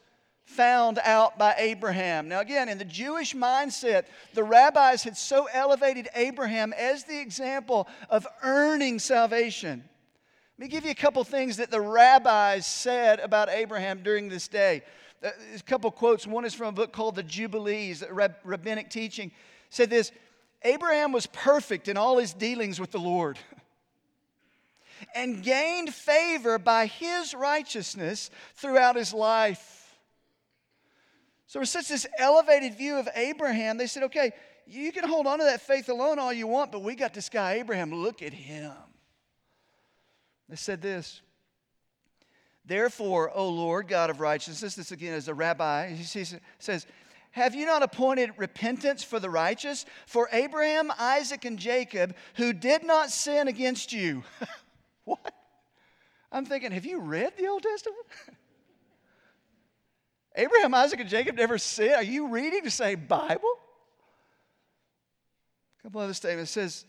found 0.46 1.00
out 1.04 1.38
by 1.38 1.56
Abraham. 1.58 2.28
Now, 2.28 2.40
again, 2.40 2.70
in 2.70 2.78
the 2.78 2.86
Jewish 2.86 3.36
mindset, 3.36 4.06
the 4.34 4.44
rabbis 4.44 5.04
had 5.04 5.18
so 5.18 5.48
elevated 5.51 6.08
Abraham 6.16 6.74
as 6.74 7.04
the 7.04 7.20
example 7.20 7.88
of 8.10 8.28
earning 8.44 9.00
salvation. 9.00 9.84
Let 10.62 10.65
me 10.65 10.74
give 10.74 10.86
you 10.86 10.91
a 10.91 10.94
couple 10.94 11.24
things 11.24 11.58
that 11.58 11.72
the 11.72 11.82
rabbis 11.82 12.68
said 12.68 13.20
about 13.20 13.50
Abraham 13.50 14.03
during 14.03 14.30
this 14.30 14.48
day. 14.48 14.84
Uh, 15.24 15.30
a 15.56 15.62
couple 15.63 15.89
quotes. 15.89 16.27
One 16.27 16.46
is 16.46 16.53
from 16.53 16.68
a 16.68 16.72
book 16.72 16.94
called 16.94 17.15
The 17.15 17.24
Jubilees, 17.24 18.03
rabbinic 18.12 18.91
teaching. 18.91 19.32
Said 19.72 19.89
this 19.89 20.12
Abraham 20.62 21.13
was 21.13 21.25
perfect 21.25 21.88
in 21.88 21.98
all 21.98 22.20
his 22.20 22.32
dealings 22.36 22.80
with 22.80 22.91
the 22.91 23.00
Lord 23.00 23.39
and 25.15 25.41
gained 25.41 25.96
favor 25.96 26.60
by 26.60 26.86
his 26.86 27.34
righteousness 27.34 28.30
throughout 28.53 28.96
his 28.96 29.15
life. 29.15 29.98
So, 31.48 31.62
with 31.62 31.70
such 31.70 31.88
this 31.88 32.06
elevated 32.20 32.77
view 32.77 33.00
of 33.00 33.10
Abraham, 33.15 33.77
they 33.77 33.88
said, 33.88 34.03
okay, 34.03 34.32
you 34.68 34.91
can 34.91 35.10
hold 35.10 35.25
on 35.25 35.39
to 35.39 35.46
that 35.46 35.62
faith 35.62 35.89
alone 35.89 36.20
all 36.20 36.32
you 36.32 36.46
want, 36.46 36.72
but 36.72 36.84
we 36.84 36.94
got 36.94 37.15
this 37.15 37.30
guy, 37.30 37.53
Abraham. 37.53 37.91
Look 37.91 38.22
at 38.22 38.32
him. 38.32 38.74
They 40.51 40.58
said 40.58 40.81
this 40.81 41.22
Therefore, 42.65 43.31
O 43.34 43.50
Lord, 43.50 43.88
God 43.88 44.12
of 44.12 44.20
righteousness, 44.20 44.75
this 44.75 44.91
again 44.91 45.13
is 45.13 45.27
a 45.29 45.34
rabbi, 45.34 45.93
he 45.93 46.03
says, 46.60 46.86
Have 47.31 47.55
you 47.55 47.65
not 47.65 47.81
appointed 47.81 48.31
repentance 48.38 49.01
for 49.01 49.20
the 49.20 49.29
righteous? 49.29 49.86
For 50.05 50.27
Abraham, 50.31 50.91
Isaac, 51.00 51.46
and 51.46 51.58
Jacob, 51.58 52.15
who 52.36 52.51
did 52.51 52.84
not 52.84 53.10
sin 53.10 53.48
against 53.48 53.93
you. 53.93 54.24
what? 55.05 55.34
I'm 56.34 56.46
thinking, 56.46 56.72
have 56.72 56.86
you 56.86 57.00
read 57.00 57.34
the 57.38 57.48
Old 57.48 57.63
Testament? 57.63 58.05
Abraham, 60.36 60.74
Isaac, 60.74 61.00
and 61.00 61.10
Jacob 61.10 61.36
never 61.36 61.58
sinned. 61.58 61.96
Are 61.96 62.03
you 62.03 62.27
reading 62.27 62.63
the 62.63 62.72
same 62.72 63.05
Bible? 63.05 63.53
A 65.79 65.84
couple 65.84 66.01
other 66.01 66.13
statements. 66.13 66.51
It 66.51 66.53
says, 66.53 66.86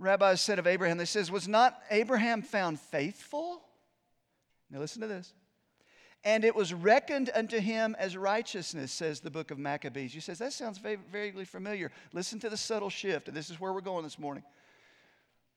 rabbis 0.00 0.40
said 0.40 0.58
of 0.58 0.66
Abraham, 0.66 0.98
they 0.98 1.04
says, 1.04 1.30
was 1.30 1.46
not 1.46 1.80
Abraham 1.90 2.42
found 2.42 2.80
faithful? 2.80 3.62
Now 4.70 4.80
listen 4.80 5.02
to 5.02 5.06
this. 5.06 5.32
And 6.24 6.44
it 6.44 6.54
was 6.54 6.74
reckoned 6.74 7.30
unto 7.34 7.58
him 7.58 7.96
as 7.98 8.16
righteousness, 8.16 8.92
says 8.92 9.20
the 9.20 9.30
book 9.30 9.50
of 9.50 9.58
Maccabees. 9.58 10.14
You 10.14 10.20
says, 10.20 10.38
that 10.38 10.52
sounds 10.52 10.78
very, 10.78 10.98
vaguely 11.10 11.44
familiar. 11.44 11.90
Listen 12.12 12.38
to 12.40 12.50
the 12.50 12.56
subtle 12.56 12.90
shift, 12.90 13.28
and 13.28 13.36
this 13.36 13.48
is 13.48 13.60
where 13.60 13.72
we're 13.72 13.80
going 13.80 14.04
this 14.04 14.18
morning. 14.18 14.42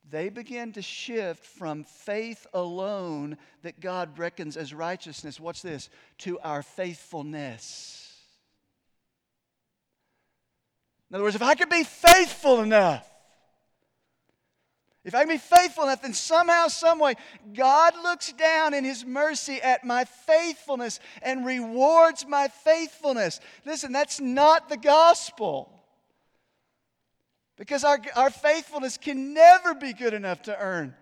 They 0.10 0.30
begin 0.30 0.74
to 0.74 0.82
shift 0.82 1.46
from 1.46 1.84
faith 1.84 2.46
alone 2.54 3.38
that 3.62 3.80
God 3.80 4.18
reckons 4.18 4.58
as 4.58 4.74
righteousness. 4.74 5.40
What's 5.40 5.62
this? 5.62 5.90
To 6.20 6.40
our 6.40 6.62
faithfulness. 6.62 8.00
In 11.10 11.16
other 11.16 11.24
words, 11.24 11.36
if 11.36 11.42
I 11.42 11.56
could 11.56 11.70
be 11.70 11.84
faithful 11.84 12.62
enough, 12.62 13.10
if 15.06 15.14
I 15.14 15.20
can 15.20 15.30
be 15.30 15.38
faithful 15.38 15.84
enough, 15.84 16.02
then 16.02 16.14
somehow, 16.14 16.70
someway, 16.70 17.16
God 17.54 17.94
looks 18.02 18.32
down 18.32 18.74
in 18.74 18.86
His 18.86 19.06
mercy 19.06 19.62
at 19.62 19.84
my 19.84 20.06
faithfulness 20.06 21.02
and 21.22 21.46
rewards 21.46 22.26
my 22.26 22.48
faithfulness. 22.48 23.42
Listen, 23.66 23.92
that's 23.92 24.22
not 24.22 24.70
the 24.70 24.78
gospel. 24.78 25.70
Because 27.58 27.84
our, 27.84 28.00
our 28.16 28.30
faithfulness 28.30 28.98
can 28.98 29.34
never 29.34 29.74
be 29.74 29.92
good 29.92 30.14
enough 30.14 30.44
to 30.44 30.58
earn 30.58 30.96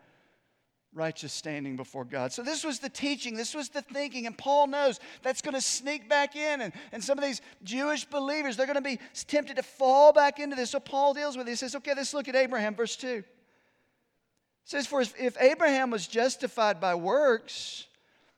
righteous 0.94 1.32
standing 1.32 1.76
before 1.76 2.04
God. 2.04 2.34
So, 2.34 2.42
this 2.42 2.64
was 2.64 2.80
the 2.80 2.90
teaching, 2.90 3.36
this 3.36 3.54
was 3.54 3.70
the 3.70 3.84
thinking, 3.84 4.26
and 4.26 4.36
Paul 4.36 4.66
knows 4.66 5.00
that's 5.22 5.44
going 5.44 5.54
to 5.54 5.62
sneak 5.62 6.10
back 6.10 6.36
in. 6.36 6.62
And, 6.62 6.74
and 6.92 7.04
some 7.04 7.20
of 7.20 7.24
these 7.24 7.40
Jewish 7.64 8.06
believers, 8.06 8.58
they're 8.58 8.66
going 8.66 8.76
to 8.76 8.82
be 8.82 9.00
tempted 9.28 9.58
to 9.58 9.64
fall 9.64 10.12
back 10.12 10.40
into 10.40 10.56
this. 10.56 10.72
So, 10.72 10.80
Paul 10.80 11.14
deals 11.14 11.38
with 11.38 11.48
it. 11.48 11.52
He 11.52 11.56
says, 11.56 11.76
okay, 11.76 11.94
let's 11.96 12.16
look 12.16 12.28
at 12.28 12.36
Abraham, 12.36 12.74
verse 12.74 12.96
2 12.96 13.24
says, 14.66 14.88
For 14.88 15.02
if 15.02 15.38
Abraham 15.40 15.90
was 15.92 16.08
justified 16.08 16.80
by 16.80 16.96
works, 16.96 17.86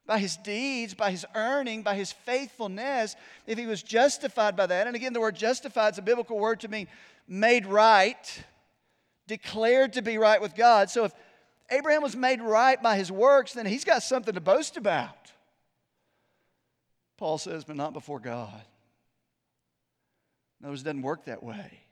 by 0.06 0.20
his 0.20 0.38
deeds, 0.38 0.94
by 0.94 1.12
his 1.12 1.26
earning, 1.36 1.82
by 1.82 1.96
his 1.96 2.12
faithfulness, 2.12 3.16
if 3.48 3.58
he 3.58 3.66
was 3.66 3.82
justified 3.82 4.56
by 4.56 4.66
that, 4.66 4.88
and 4.88 4.96
again, 4.96 5.14
the 5.14 5.20
word 5.20 5.36
justified 5.36 5.94
is 5.94 5.98
a 5.98 6.02
biblical 6.02 6.38
word 6.38 6.60
to 6.62 6.68
mean 6.68 6.88
made 7.28 7.66
right, 7.66 8.44
declared 9.28 9.94
to 9.94 10.02
be 10.02 10.18
right 10.18 10.42
with 10.42 10.56
God. 10.56 10.90
So 10.90 11.06
if 11.06 11.14
Abraham 11.72 12.02
was 12.02 12.16
made 12.16 12.42
right 12.42 12.82
by 12.82 12.98
his 12.98 13.12
works, 13.12 13.54
then 13.54 13.66
he's 13.66 13.86
got 13.86 14.04
something 14.04 14.34
to 14.34 14.42
boast 14.42 14.76
about. 14.76 15.32
Paul 17.18 17.38
says, 17.38 17.64
but 17.64 17.78
not 17.78 17.94
before 17.94 18.20
God. 18.20 18.62
Words, 20.62 20.82
it 20.82 20.86
doesn't 20.86 21.02
work 21.02 21.26
that 21.26 21.44
way. 21.44 21.83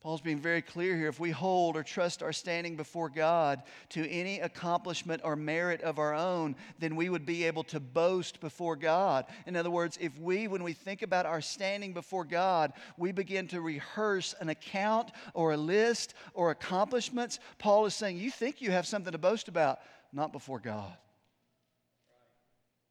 Paul's 0.00 0.20
being 0.20 0.38
very 0.38 0.62
clear 0.62 0.96
here. 0.96 1.08
If 1.08 1.18
we 1.18 1.32
hold 1.32 1.76
or 1.76 1.82
trust 1.82 2.22
our 2.22 2.32
standing 2.32 2.76
before 2.76 3.08
God 3.08 3.64
to 3.90 4.08
any 4.08 4.38
accomplishment 4.38 5.22
or 5.24 5.34
merit 5.34 5.80
of 5.80 5.98
our 5.98 6.14
own, 6.14 6.54
then 6.78 6.94
we 6.94 7.08
would 7.08 7.26
be 7.26 7.44
able 7.44 7.64
to 7.64 7.80
boast 7.80 8.40
before 8.40 8.76
God. 8.76 9.26
In 9.46 9.56
other 9.56 9.72
words, 9.72 9.98
if 10.00 10.16
we, 10.20 10.46
when 10.46 10.62
we 10.62 10.72
think 10.72 11.02
about 11.02 11.26
our 11.26 11.40
standing 11.40 11.92
before 11.94 12.24
God, 12.24 12.74
we 12.96 13.10
begin 13.10 13.48
to 13.48 13.60
rehearse 13.60 14.36
an 14.40 14.50
account 14.50 15.10
or 15.34 15.52
a 15.52 15.56
list 15.56 16.14
or 16.32 16.52
accomplishments, 16.52 17.40
Paul 17.58 17.84
is 17.86 17.94
saying, 17.94 18.18
You 18.18 18.30
think 18.30 18.62
you 18.62 18.70
have 18.70 18.86
something 18.86 19.12
to 19.12 19.18
boast 19.18 19.48
about, 19.48 19.80
not 20.12 20.32
before 20.32 20.60
God. 20.60 20.96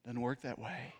Doesn't 0.03 0.21
work 0.21 0.41
that 0.41 0.59
way. 0.59 0.93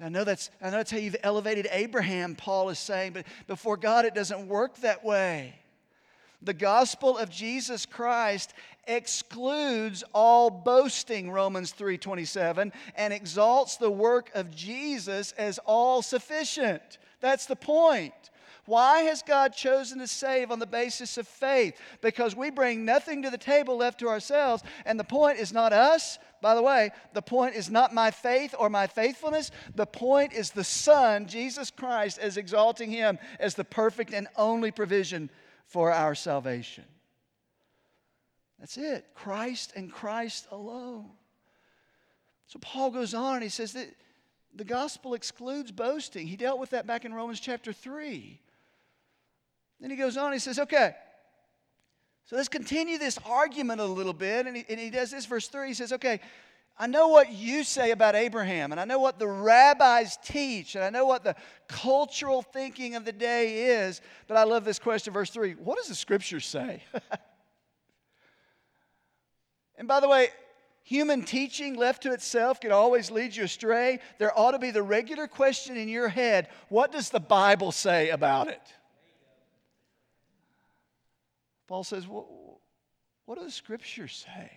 I 0.00 0.08
know 0.08 0.24
that's 0.24 0.50
I 0.62 0.70
know 0.70 0.76
that's 0.78 0.90
how 0.90 0.98
you've 0.98 1.16
elevated 1.22 1.66
Abraham, 1.70 2.36
Paul 2.36 2.68
is 2.68 2.78
saying, 2.78 3.12
but 3.14 3.26
before 3.46 3.76
God 3.76 4.04
it 4.04 4.14
doesn't 4.14 4.46
work 4.46 4.76
that 4.78 5.04
way. 5.04 5.54
The 6.40 6.54
gospel 6.54 7.18
of 7.18 7.30
Jesus 7.30 7.84
Christ 7.84 8.54
excludes 8.86 10.04
all 10.14 10.50
boasting, 10.50 11.30
Romans 11.30 11.72
3:27, 11.72 12.72
and 12.94 13.12
exalts 13.12 13.76
the 13.76 13.90
work 13.90 14.30
of 14.34 14.54
Jesus 14.54 15.32
as 15.32 15.58
all 15.66 16.00
sufficient. 16.00 16.98
That's 17.20 17.46
the 17.46 17.56
point. 17.56 18.14
Why 18.66 19.00
has 19.04 19.22
God 19.22 19.54
chosen 19.54 19.98
to 19.98 20.06
save 20.06 20.50
on 20.50 20.58
the 20.58 20.66
basis 20.66 21.16
of 21.16 21.26
faith? 21.26 21.80
Because 22.02 22.36
we 22.36 22.50
bring 22.50 22.84
nothing 22.84 23.22
to 23.22 23.30
the 23.30 23.38
table 23.38 23.78
left 23.78 23.98
to 24.00 24.08
ourselves, 24.08 24.62
and 24.84 25.00
the 25.00 25.04
point 25.04 25.38
is 25.38 25.52
not 25.52 25.72
us. 25.72 26.18
By 26.40 26.54
the 26.54 26.62
way, 26.62 26.90
the 27.14 27.22
point 27.22 27.54
is 27.54 27.70
not 27.70 27.92
my 27.92 28.10
faith 28.10 28.54
or 28.58 28.70
my 28.70 28.86
faithfulness. 28.86 29.50
The 29.74 29.86
point 29.86 30.32
is 30.32 30.50
the 30.50 30.64
Son, 30.64 31.26
Jesus 31.26 31.70
Christ, 31.70 32.18
as 32.18 32.36
exalting 32.36 32.90
Him 32.90 33.18
as 33.40 33.54
the 33.54 33.64
perfect 33.64 34.12
and 34.12 34.28
only 34.36 34.70
provision 34.70 35.30
for 35.66 35.92
our 35.92 36.14
salvation. 36.14 36.84
That's 38.58 38.76
it. 38.76 39.06
Christ 39.14 39.72
and 39.76 39.92
Christ 39.92 40.46
alone. 40.50 41.10
So 42.46 42.58
Paul 42.60 42.90
goes 42.90 43.14
on 43.14 43.34
and 43.34 43.42
he 43.42 43.48
says 43.48 43.72
that 43.74 43.88
the 44.54 44.64
gospel 44.64 45.14
excludes 45.14 45.70
boasting. 45.70 46.26
He 46.26 46.36
dealt 46.36 46.58
with 46.58 46.70
that 46.70 46.86
back 46.86 47.04
in 47.04 47.12
Romans 47.12 47.40
chapter 47.40 47.72
3. 47.72 48.40
Then 49.80 49.90
he 49.90 49.96
goes 49.96 50.16
on, 50.16 50.32
he 50.32 50.38
says, 50.38 50.58
okay, 50.58 50.96
so 52.28 52.36
let's 52.36 52.48
continue 52.50 52.98
this 52.98 53.18
argument 53.24 53.80
a 53.80 53.86
little 53.86 54.12
bit. 54.12 54.46
And 54.46 54.54
he, 54.54 54.62
and 54.68 54.78
he 54.78 54.90
does 54.90 55.10
this, 55.10 55.24
verse 55.24 55.48
3. 55.48 55.68
He 55.68 55.72
says, 55.72 55.94
okay, 55.94 56.20
I 56.78 56.86
know 56.86 57.08
what 57.08 57.32
you 57.32 57.64
say 57.64 57.90
about 57.90 58.14
Abraham, 58.14 58.70
and 58.70 58.78
I 58.78 58.84
know 58.84 58.98
what 58.98 59.18
the 59.18 59.26
rabbis 59.26 60.18
teach, 60.22 60.74
and 60.74 60.84
I 60.84 60.90
know 60.90 61.06
what 61.06 61.24
the 61.24 61.34
cultural 61.68 62.42
thinking 62.42 62.96
of 62.96 63.06
the 63.06 63.12
day 63.12 63.80
is, 63.80 64.02
but 64.26 64.36
I 64.36 64.44
love 64.44 64.66
this 64.66 64.78
question, 64.78 65.14
verse 65.14 65.30
3. 65.30 65.54
What 65.54 65.78
does 65.78 65.88
the 65.88 65.94
scripture 65.94 66.38
say? 66.38 66.82
and 69.78 69.88
by 69.88 69.98
the 69.98 70.08
way, 70.08 70.28
human 70.82 71.24
teaching 71.24 71.76
left 71.76 72.02
to 72.02 72.12
itself 72.12 72.60
can 72.60 72.72
always 72.72 73.10
lead 73.10 73.34
you 73.34 73.44
astray. 73.44 74.00
There 74.18 74.38
ought 74.38 74.50
to 74.50 74.58
be 74.58 74.70
the 74.70 74.82
regular 74.82 75.28
question 75.28 75.78
in 75.78 75.88
your 75.88 76.08
head 76.08 76.48
what 76.68 76.92
does 76.92 77.08
the 77.08 77.20
Bible 77.20 77.72
say 77.72 78.10
about 78.10 78.48
it? 78.48 78.60
Paul 81.68 81.84
says, 81.84 82.08
What, 82.08 82.26
what 83.26 83.38
do 83.38 83.44
the 83.44 83.50
scriptures 83.50 84.26
say? 84.26 84.50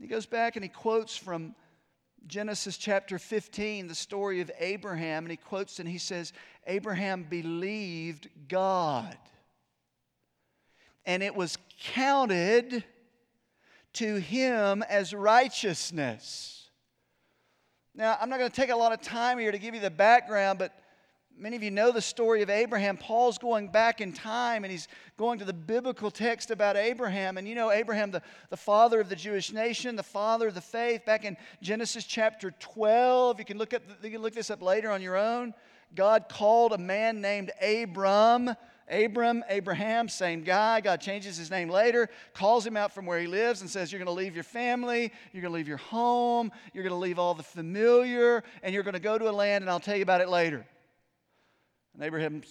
he 0.00 0.06
goes 0.06 0.26
back 0.26 0.56
and 0.56 0.64
he 0.64 0.68
quotes 0.68 1.16
from 1.16 1.54
Genesis 2.26 2.76
chapter 2.76 3.18
15, 3.18 3.88
the 3.88 3.94
story 3.94 4.40
of 4.40 4.50
Abraham, 4.58 5.24
and 5.24 5.30
he 5.30 5.36
quotes 5.36 5.80
and 5.80 5.88
he 5.88 5.98
says, 5.98 6.32
Abraham 6.66 7.24
believed 7.24 8.28
God, 8.48 9.16
and 11.04 11.22
it 11.22 11.34
was 11.34 11.58
counted 11.80 12.84
to 13.94 14.16
him 14.16 14.82
as 14.88 15.12
righteousness. 15.14 16.70
Now, 17.94 18.16
I'm 18.20 18.28
not 18.28 18.38
going 18.38 18.50
to 18.50 18.56
take 18.56 18.70
a 18.70 18.76
lot 18.76 18.92
of 18.92 19.00
time 19.00 19.38
here 19.38 19.50
to 19.50 19.58
give 19.58 19.74
you 19.74 19.80
the 19.80 19.90
background, 19.90 20.58
but 20.58 20.72
Many 21.40 21.54
of 21.54 21.62
you 21.62 21.70
know 21.70 21.92
the 21.92 22.02
story 22.02 22.42
of 22.42 22.50
Abraham. 22.50 22.96
Paul's 22.96 23.38
going 23.38 23.68
back 23.68 24.00
in 24.00 24.12
time 24.12 24.64
and 24.64 24.72
he's 24.72 24.88
going 25.16 25.38
to 25.38 25.44
the 25.44 25.52
biblical 25.52 26.10
text 26.10 26.50
about 26.50 26.76
Abraham. 26.76 27.38
And 27.38 27.46
you 27.46 27.54
know, 27.54 27.70
Abraham, 27.70 28.10
the, 28.10 28.22
the 28.50 28.56
father 28.56 29.00
of 29.00 29.08
the 29.08 29.14
Jewish 29.14 29.52
nation, 29.52 29.94
the 29.94 30.02
father 30.02 30.48
of 30.48 30.54
the 30.54 30.60
faith, 30.60 31.04
back 31.04 31.24
in 31.24 31.36
Genesis 31.62 32.04
chapter 32.04 32.50
12. 32.58 33.38
You 33.38 33.44
can 33.44 33.56
look, 33.56 33.72
at, 33.72 33.82
you 34.02 34.10
can 34.10 34.20
look 34.20 34.34
this 34.34 34.50
up 34.50 34.62
later 34.62 34.90
on 34.90 35.00
your 35.00 35.16
own. 35.16 35.54
God 35.94 36.28
called 36.28 36.72
a 36.72 36.78
man 36.78 37.20
named 37.20 37.52
Abram. 37.62 38.50
Abram, 38.90 39.44
Abraham, 39.48 40.08
same 40.08 40.42
guy. 40.42 40.80
God 40.80 41.00
changes 41.00 41.36
his 41.36 41.50
name 41.50 41.68
later, 41.68 42.08
calls 42.32 42.66
him 42.66 42.74
out 42.74 42.90
from 42.90 43.04
where 43.04 43.20
he 43.20 43.26
lives, 43.26 43.60
and 43.60 43.68
says, 43.68 43.92
You're 43.92 43.98
going 43.98 44.06
to 44.06 44.12
leave 44.12 44.34
your 44.34 44.44
family, 44.44 45.12
you're 45.32 45.42
going 45.42 45.52
to 45.52 45.56
leave 45.56 45.68
your 45.68 45.76
home, 45.76 46.50
you're 46.72 46.84
going 46.84 46.94
to 46.94 46.98
leave 46.98 47.18
all 47.18 47.34
the 47.34 47.42
familiar, 47.42 48.42
and 48.62 48.72
you're 48.72 48.82
going 48.82 48.94
to 48.94 49.00
go 49.00 49.18
to 49.18 49.28
a 49.28 49.30
land, 49.30 49.62
and 49.62 49.70
I'll 49.70 49.78
tell 49.78 49.96
you 49.96 50.02
about 50.02 50.22
it 50.22 50.30
later. 50.30 50.66
And 51.98 52.06
Abraham, 52.06 52.42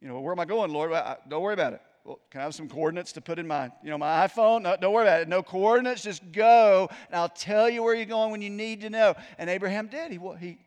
you 0.00 0.06
know, 0.06 0.20
where 0.20 0.32
am 0.32 0.38
I 0.38 0.44
going, 0.44 0.72
Lord? 0.72 0.92
Well, 0.92 1.18
don't 1.28 1.42
worry 1.42 1.54
about 1.54 1.72
it. 1.72 1.82
Well, 2.04 2.20
can 2.30 2.42
I 2.42 2.44
have 2.44 2.54
some 2.54 2.68
coordinates 2.68 3.10
to 3.12 3.20
put 3.20 3.40
in 3.40 3.46
my, 3.46 3.72
you 3.82 3.90
know, 3.90 3.98
my 3.98 4.28
iPhone? 4.28 4.62
No, 4.62 4.76
don't 4.80 4.92
worry 4.92 5.04
about 5.04 5.22
it. 5.22 5.28
No 5.28 5.42
coordinates. 5.42 6.02
Just 6.02 6.30
go, 6.30 6.88
and 7.08 7.16
I'll 7.16 7.28
tell 7.28 7.68
you 7.68 7.82
where 7.82 7.92
you're 7.92 8.04
going 8.04 8.30
when 8.30 8.40
you 8.40 8.50
need 8.50 8.82
to 8.82 8.90
know. 8.90 9.14
And 9.36 9.50
Abraham 9.50 9.88
did. 9.88 10.12
He 10.12 10.20
he 10.38 10.58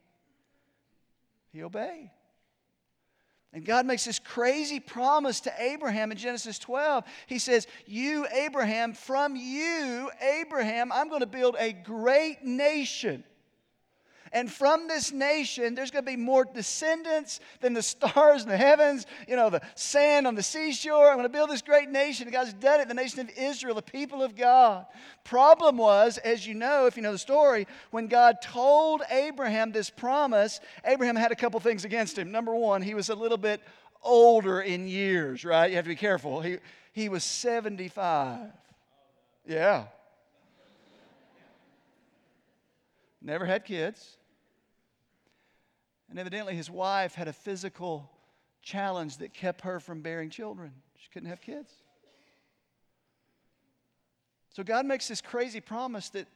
he 1.53 1.63
obeyed. 1.63 2.11
And 3.53 3.63
God 3.63 3.85
makes 3.85 4.03
this 4.03 4.19
crazy 4.19 4.81
promise 4.81 5.39
to 5.41 5.53
Abraham 5.57 6.11
in 6.11 6.17
Genesis 6.17 6.59
12. 6.59 7.05
He 7.27 7.39
says, 7.39 7.65
You, 7.85 8.27
Abraham, 8.33 8.93
from 8.93 9.37
you, 9.37 10.11
Abraham, 10.19 10.91
I'm 10.91 11.07
going 11.07 11.21
to 11.21 11.27
build 11.27 11.55
a 11.57 11.71
great 11.71 12.43
nation. 12.43 13.23
And 14.31 14.51
from 14.51 14.87
this 14.87 15.11
nation, 15.11 15.75
there's 15.75 15.91
going 15.91 16.05
to 16.05 16.11
be 16.11 16.17
more 16.17 16.45
descendants 16.45 17.39
than 17.61 17.73
the 17.73 17.81
stars 17.81 18.43
in 18.43 18.49
the 18.49 18.57
heavens, 18.57 19.05
you 19.27 19.35
know, 19.35 19.49
the 19.49 19.61
sand 19.75 20.27
on 20.27 20.35
the 20.35 20.43
seashore. 20.43 21.09
I'm 21.09 21.15
going 21.15 21.23
to 21.23 21.29
build 21.29 21.49
this 21.49 21.61
great 21.61 21.89
nation. 21.89 22.29
God's 22.29 22.53
done 22.53 22.79
it, 22.79 22.87
the 22.87 22.93
nation 22.93 23.19
of 23.19 23.29
Israel, 23.37 23.75
the 23.75 23.81
people 23.81 24.21
of 24.23 24.35
God. 24.35 24.85
Problem 25.23 25.77
was, 25.77 26.17
as 26.19 26.45
you 26.45 26.53
know, 26.53 26.85
if 26.85 26.95
you 26.95 27.03
know 27.03 27.11
the 27.11 27.17
story, 27.17 27.67
when 27.91 28.07
God 28.07 28.41
told 28.41 29.01
Abraham 29.09 29.71
this 29.71 29.89
promise, 29.89 30.59
Abraham 30.85 31.15
had 31.15 31.31
a 31.31 31.35
couple 31.35 31.59
things 31.59 31.85
against 31.85 32.17
him. 32.17 32.31
Number 32.31 32.55
one, 32.55 32.81
he 32.81 32.93
was 32.93 33.09
a 33.09 33.15
little 33.15 33.37
bit 33.37 33.61
older 34.03 34.61
in 34.61 34.87
years, 34.87 35.43
right? 35.43 35.69
You 35.69 35.75
have 35.75 35.85
to 35.85 35.89
be 35.89 35.95
careful. 35.95 36.41
He, 36.41 36.57
he 36.93 37.09
was 37.09 37.23
75. 37.23 38.51
Yeah. 39.45 39.85
Never 43.27 43.45
had 43.45 43.65
kids. 43.65 44.17
And 46.09 46.17
evidently, 46.17 46.55
his 46.55 46.71
wife 46.71 47.13
had 47.13 47.27
a 47.27 47.33
physical 47.33 48.09
challenge 48.61 49.17
that 49.17 49.33
kept 49.33 49.61
her 49.61 49.81
from 49.81 50.01
bearing 50.01 50.29
children. 50.29 50.71
She 50.95 51.09
couldn't 51.09 51.27
have 51.27 51.41
kids. 51.41 51.69
So 54.53 54.63
God 54.63 54.85
makes 54.85 55.09
this 55.09 55.19
crazy 55.19 55.59
promise 55.59 56.07
that 56.11 56.27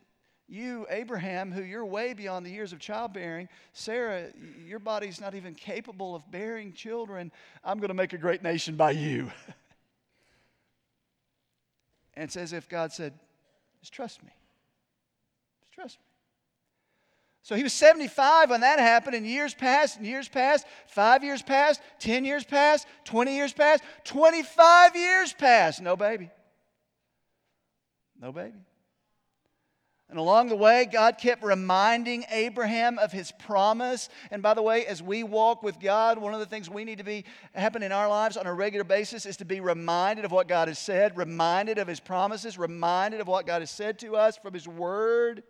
you, 0.50 0.86
Abraham, 0.90 1.50
who 1.50 1.64
you're 1.64 1.86
way 1.86 2.14
beyond 2.14 2.46
the 2.46 2.52
years 2.52 2.74
of 2.74 2.80
childbearing, 2.80 3.48
Sarah, 3.72 4.26
your 4.68 4.80
body's 4.80 5.22
not 5.22 5.34
even 5.34 5.56
capable 5.56 6.14
of 6.14 6.30
bearing 6.30 6.74
children. 6.74 7.32
I'm 7.64 7.78
going 7.78 7.88
to 7.88 7.94
make 7.94 8.12
a 8.12 8.18
great 8.18 8.44
nation 8.44 8.76
by 8.76 8.92
you. 8.92 9.32
and 12.16 12.26
it's 12.26 12.36
as 12.36 12.52
if 12.52 12.68
God 12.68 12.92
said, 12.92 13.14
just 13.80 13.94
trust 13.94 14.22
me. 14.24 14.32
Just 15.62 15.74
trust 15.74 16.00
me. 16.00 16.11
So 17.44 17.56
he 17.56 17.64
was 17.64 17.74
75 17.74 18.52
when 18.52 18.62
that 18.62 18.80
happened, 18.80 19.16
and 19.16 19.26
years 19.26 19.54
passed, 19.54 19.98
and 19.98 20.06
years 20.06 20.30
passed, 20.30 20.66
five 20.88 21.24
years 21.24 21.42
passed, 21.42 21.82
10 22.00 22.24
years 22.24 22.44
passed, 22.44 22.88
20 23.06 23.36
years 23.36 23.52
passed, 23.52 23.84
25 24.04 24.96
years 24.96 25.34
passed. 25.34 25.82
No 25.82 25.96
baby. 25.96 26.30
No 28.22 28.32
baby. 28.32 28.60
And 30.12 30.20
along 30.20 30.50
the 30.50 30.58
way, 30.58 30.88
God 30.92 31.18
kept 31.18 31.42
reminding 31.42 32.26
Abraham 32.30 33.00
of 33.00 33.14
his 33.14 33.32
promise. 33.32 34.10
And 34.30 34.44
by 34.44 34.54
the 34.54 34.62
way, 34.62 34.86
as 34.86 35.02
we 35.02 35.24
walk 35.24 35.64
with 35.64 35.80
God, 35.80 36.18
one 36.18 36.34
of 36.34 36.42
the 36.42 36.46
things 36.46 36.70
we 36.70 36.84
need 36.84 36.98
to 36.98 37.06
be 37.06 37.24
happen 37.56 37.82
in 37.82 37.94
our 37.94 38.10
lives 38.10 38.36
on 38.36 38.46
a 38.46 38.54
regular 38.54 38.84
basis 38.84 39.26
is 39.26 39.38
to 39.38 39.46
be 39.46 39.62
reminded 39.62 40.26
of 40.26 40.32
what 40.32 40.50
God 40.50 40.68
has 40.68 40.78
said, 40.78 41.18
reminded 41.18 41.78
of 41.78 41.88
his 41.88 42.02
promises, 42.02 42.58
reminded 42.58 43.22
of 43.22 43.28
what 43.28 43.48
God 43.48 43.62
has 43.62 43.72
said 43.72 44.00
to 44.00 44.18
us 44.18 44.36
from 44.36 44.54
his 44.54 44.68
word. 44.68 45.44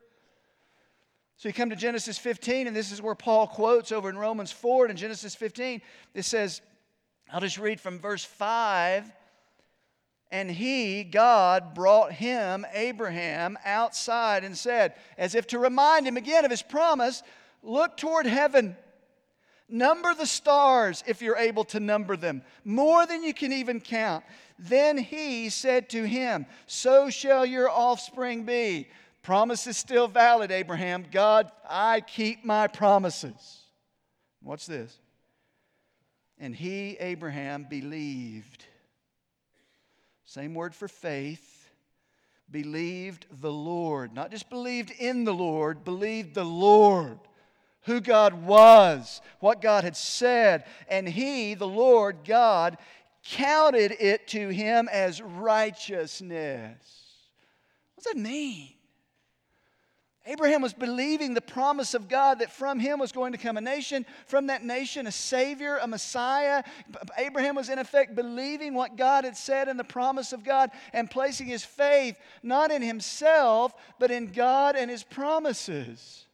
So 1.41 1.49
you 1.49 1.53
come 1.53 1.71
to 1.71 1.75
Genesis 1.75 2.19
15, 2.19 2.67
and 2.67 2.75
this 2.75 2.91
is 2.91 3.01
where 3.01 3.15
Paul 3.15 3.47
quotes 3.47 3.91
over 3.91 4.11
in 4.11 4.15
Romans 4.15 4.51
4 4.51 4.85
and 4.85 4.95
Genesis 4.95 5.33
15. 5.33 5.81
It 6.13 6.21
says, 6.21 6.61
I'll 7.33 7.41
just 7.41 7.57
read 7.57 7.81
from 7.81 7.97
verse 7.97 8.23
5. 8.23 9.11
And 10.29 10.51
he, 10.51 11.03
God, 11.03 11.73
brought 11.73 12.11
him, 12.11 12.63
Abraham, 12.71 13.57
outside 13.65 14.43
and 14.43 14.55
said, 14.55 14.93
as 15.17 15.33
if 15.33 15.47
to 15.47 15.57
remind 15.57 16.05
him 16.05 16.15
again 16.15 16.45
of 16.45 16.51
his 16.51 16.61
promise, 16.61 17.23
look 17.63 17.97
toward 17.97 18.27
heaven. 18.27 18.77
Number 19.67 20.13
the 20.13 20.27
stars 20.27 21.03
if 21.07 21.23
you're 21.23 21.37
able 21.37 21.63
to 21.63 21.79
number 21.79 22.15
them, 22.15 22.43
more 22.63 23.07
than 23.07 23.23
you 23.23 23.33
can 23.33 23.51
even 23.51 23.81
count. 23.81 24.23
Then 24.59 24.95
he 24.95 25.49
said 25.49 25.89
to 25.89 26.03
him, 26.03 26.45
So 26.67 27.09
shall 27.09 27.47
your 27.47 27.67
offspring 27.67 28.43
be. 28.43 28.89
Promise 29.21 29.67
is 29.67 29.77
still 29.77 30.07
valid, 30.07 30.51
Abraham. 30.51 31.05
God, 31.11 31.51
I 31.69 32.01
keep 32.01 32.43
my 32.43 32.67
promises. 32.67 33.59
What's 34.41 34.65
this? 34.65 34.97
And 36.39 36.55
he, 36.55 36.97
Abraham, 36.99 37.67
believed. 37.69 38.65
Same 40.25 40.55
word 40.55 40.73
for 40.73 40.87
faith. 40.87 41.69
Believed 42.49 43.27
the 43.41 43.51
Lord. 43.51 44.13
Not 44.15 44.31
just 44.31 44.49
believed 44.49 44.91
in 44.91 45.23
the 45.23 45.33
Lord, 45.33 45.83
believed 45.83 46.33
the 46.33 46.43
Lord. 46.43 47.19
Who 47.85 48.01
God 48.01 48.33
was, 48.33 49.21
what 49.39 49.61
God 49.61 49.83
had 49.83 49.95
said. 49.95 50.65
And 50.87 51.07
he, 51.07 51.53
the 51.53 51.67
Lord 51.67 52.19
God, 52.25 52.77
counted 53.23 53.95
it 53.99 54.27
to 54.29 54.49
him 54.49 54.89
as 54.91 55.21
righteousness. 55.21 56.77
What 57.93 58.03
does 58.03 58.13
that 58.13 58.19
mean? 58.19 58.73
Abraham 60.27 60.61
was 60.61 60.73
believing 60.73 61.33
the 61.33 61.41
promise 61.41 61.95
of 61.95 62.07
God 62.07 62.39
that 62.39 62.51
from 62.51 62.79
him 62.79 62.99
was 62.99 63.11
going 63.11 63.31
to 63.31 63.39
come 63.39 63.57
a 63.57 63.61
nation, 63.61 64.05
from 64.27 64.47
that 64.47 64.63
nation, 64.63 65.07
a 65.07 65.11
Savior, 65.11 65.77
a 65.77 65.87
Messiah. 65.87 66.63
Abraham 67.17 67.55
was, 67.55 67.69
in 67.69 67.79
effect, 67.79 68.13
believing 68.13 68.75
what 68.75 68.97
God 68.97 69.23
had 69.23 69.35
said 69.35 69.67
in 69.67 69.77
the 69.77 69.83
promise 69.83 70.31
of 70.31 70.43
God 70.43 70.69
and 70.93 71.09
placing 71.09 71.47
his 71.47 71.65
faith 71.65 72.15
not 72.43 72.71
in 72.71 72.83
himself, 72.83 73.73
but 73.97 74.11
in 74.11 74.27
God 74.27 74.75
and 74.75 74.91
his 74.91 75.01
promises. 75.01 76.27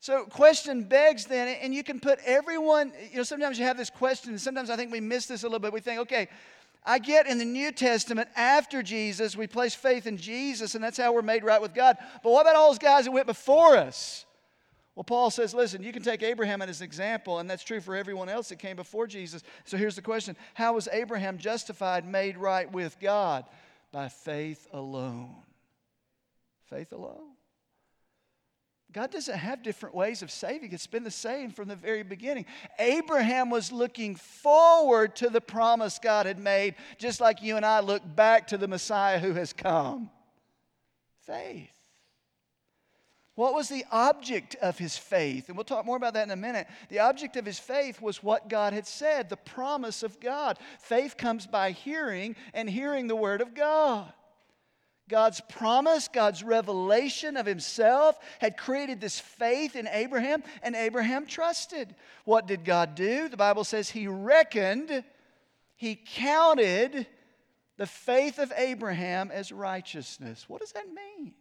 So, 0.00 0.26
question 0.26 0.84
begs 0.84 1.24
then, 1.24 1.48
and 1.62 1.74
you 1.74 1.82
can 1.82 1.98
put 1.98 2.18
everyone, 2.26 2.92
you 3.10 3.16
know, 3.16 3.22
sometimes 3.22 3.58
you 3.58 3.64
have 3.64 3.78
this 3.78 3.88
question, 3.88 4.32
and 4.32 4.40
sometimes 4.40 4.68
I 4.68 4.76
think 4.76 4.92
we 4.92 5.00
miss 5.00 5.24
this 5.24 5.44
a 5.44 5.46
little 5.46 5.58
bit. 5.58 5.72
We 5.72 5.80
think, 5.80 6.00
okay, 6.00 6.28
I 6.84 6.98
get 6.98 7.26
in 7.26 7.38
the 7.38 7.44
New 7.44 7.72
Testament 7.72 8.28
after 8.36 8.82
Jesus, 8.82 9.36
we 9.36 9.46
place 9.46 9.74
faith 9.74 10.06
in 10.06 10.18
Jesus, 10.18 10.74
and 10.74 10.84
that's 10.84 10.98
how 10.98 11.14
we're 11.14 11.22
made 11.22 11.42
right 11.42 11.60
with 11.60 11.74
God. 11.74 11.96
But 12.22 12.30
what 12.30 12.42
about 12.42 12.56
all 12.56 12.70
those 12.70 12.78
guys 12.78 13.06
that 13.06 13.10
went 13.10 13.26
before 13.26 13.76
us? 13.76 14.26
Well, 14.94 15.04
Paul 15.04 15.30
says, 15.30 15.54
listen, 15.54 15.82
you 15.82 15.92
can 15.92 16.02
take 16.02 16.22
Abraham 16.22 16.62
as 16.62 16.80
an 16.80 16.84
example, 16.84 17.40
and 17.40 17.50
that's 17.50 17.64
true 17.64 17.80
for 17.80 17.96
everyone 17.96 18.28
else 18.28 18.50
that 18.50 18.60
came 18.60 18.76
before 18.76 19.06
Jesus. 19.06 19.42
So 19.64 19.76
here's 19.76 19.96
the 19.96 20.02
question 20.02 20.36
How 20.52 20.74
was 20.74 20.88
Abraham 20.92 21.38
justified, 21.38 22.06
made 22.06 22.36
right 22.36 22.70
with 22.70 23.00
God? 23.00 23.44
By 23.90 24.08
faith 24.08 24.66
alone. 24.72 25.34
Faith 26.68 26.92
alone. 26.92 27.33
God 28.94 29.10
doesn't 29.10 29.36
have 29.36 29.64
different 29.64 29.92
ways 29.92 30.22
of 30.22 30.30
saving. 30.30 30.72
It's 30.72 30.86
been 30.86 31.02
the 31.02 31.10
same 31.10 31.50
from 31.50 31.66
the 31.66 31.74
very 31.74 32.04
beginning. 32.04 32.46
Abraham 32.78 33.50
was 33.50 33.72
looking 33.72 34.14
forward 34.14 35.16
to 35.16 35.28
the 35.28 35.40
promise 35.40 35.98
God 36.00 36.26
had 36.26 36.38
made, 36.38 36.76
just 36.96 37.20
like 37.20 37.42
you 37.42 37.56
and 37.56 37.66
I 37.66 37.80
look 37.80 38.02
back 38.14 38.46
to 38.48 38.56
the 38.56 38.68
Messiah 38.68 39.18
who 39.18 39.32
has 39.34 39.52
come. 39.52 40.10
Faith. 41.26 41.72
What 43.34 43.54
was 43.54 43.68
the 43.68 43.84
object 43.90 44.54
of 44.62 44.78
his 44.78 44.96
faith? 44.96 45.48
And 45.48 45.56
we'll 45.56 45.64
talk 45.64 45.84
more 45.84 45.96
about 45.96 46.14
that 46.14 46.28
in 46.28 46.30
a 46.30 46.36
minute. 46.36 46.68
The 46.88 47.00
object 47.00 47.36
of 47.36 47.44
his 47.44 47.58
faith 47.58 48.00
was 48.00 48.22
what 48.22 48.48
God 48.48 48.72
had 48.72 48.86
said, 48.86 49.28
the 49.28 49.36
promise 49.36 50.04
of 50.04 50.20
God. 50.20 50.56
Faith 50.78 51.16
comes 51.16 51.48
by 51.48 51.72
hearing, 51.72 52.36
and 52.52 52.70
hearing 52.70 53.08
the 53.08 53.16
word 53.16 53.40
of 53.40 53.54
God. 53.54 54.12
God's 55.08 55.40
promise, 55.48 56.08
God's 56.08 56.42
revelation 56.42 57.36
of 57.36 57.44
himself 57.46 58.18
had 58.38 58.56
created 58.56 59.00
this 59.00 59.20
faith 59.20 59.76
in 59.76 59.86
Abraham, 59.88 60.42
and 60.62 60.74
Abraham 60.74 61.26
trusted. 61.26 61.94
What 62.24 62.46
did 62.46 62.64
God 62.64 62.94
do? 62.94 63.28
The 63.28 63.36
Bible 63.36 63.64
says 63.64 63.90
he 63.90 64.06
reckoned, 64.06 65.04
he 65.76 65.94
counted 65.96 67.06
the 67.76 67.86
faith 67.86 68.38
of 68.38 68.52
Abraham 68.56 69.30
as 69.30 69.52
righteousness. 69.52 70.48
What 70.48 70.60
does 70.60 70.72
that 70.72 70.86
mean? 70.88 71.34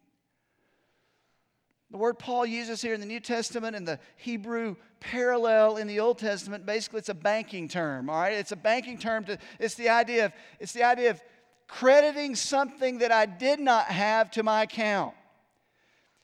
The 1.91 1.97
word 1.97 2.17
Paul 2.17 2.45
uses 2.47 2.81
here 2.81 2.95
in 2.95 2.99
the 2.99 3.05
New 3.05 3.19
Testament 3.19 3.75
and 3.75 3.87
the 3.87 3.99
Hebrew 4.17 4.75
parallel 4.99 5.77
in 5.77 5.85
the 5.85 5.99
Old 5.99 6.17
Testament, 6.17 6.65
basically 6.65 6.97
it's 6.97 7.09
a 7.09 7.13
banking 7.13 7.67
term, 7.67 8.09
all 8.09 8.19
right? 8.19 8.33
It's 8.33 8.51
a 8.51 8.57
banking 8.57 8.97
term 8.97 9.25
to 9.25 9.37
it's 9.59 9.75
the 9.75 9.89
idea 9.89 10.25
of 10.25 10.33
it's 10.59 10.73
the 10.73 10.83
idea 10.83 11.11
of 11.11 11.21
crediting 11.67 12.35
something 12.35 12.99
that 12.99 13.11
I 13.11 13.25
did 13.25 13.59
not 13.59 13.85
have 13.85 14.31
to 14.31 14.43
my 14.43 14.63
account. 14.63 15.15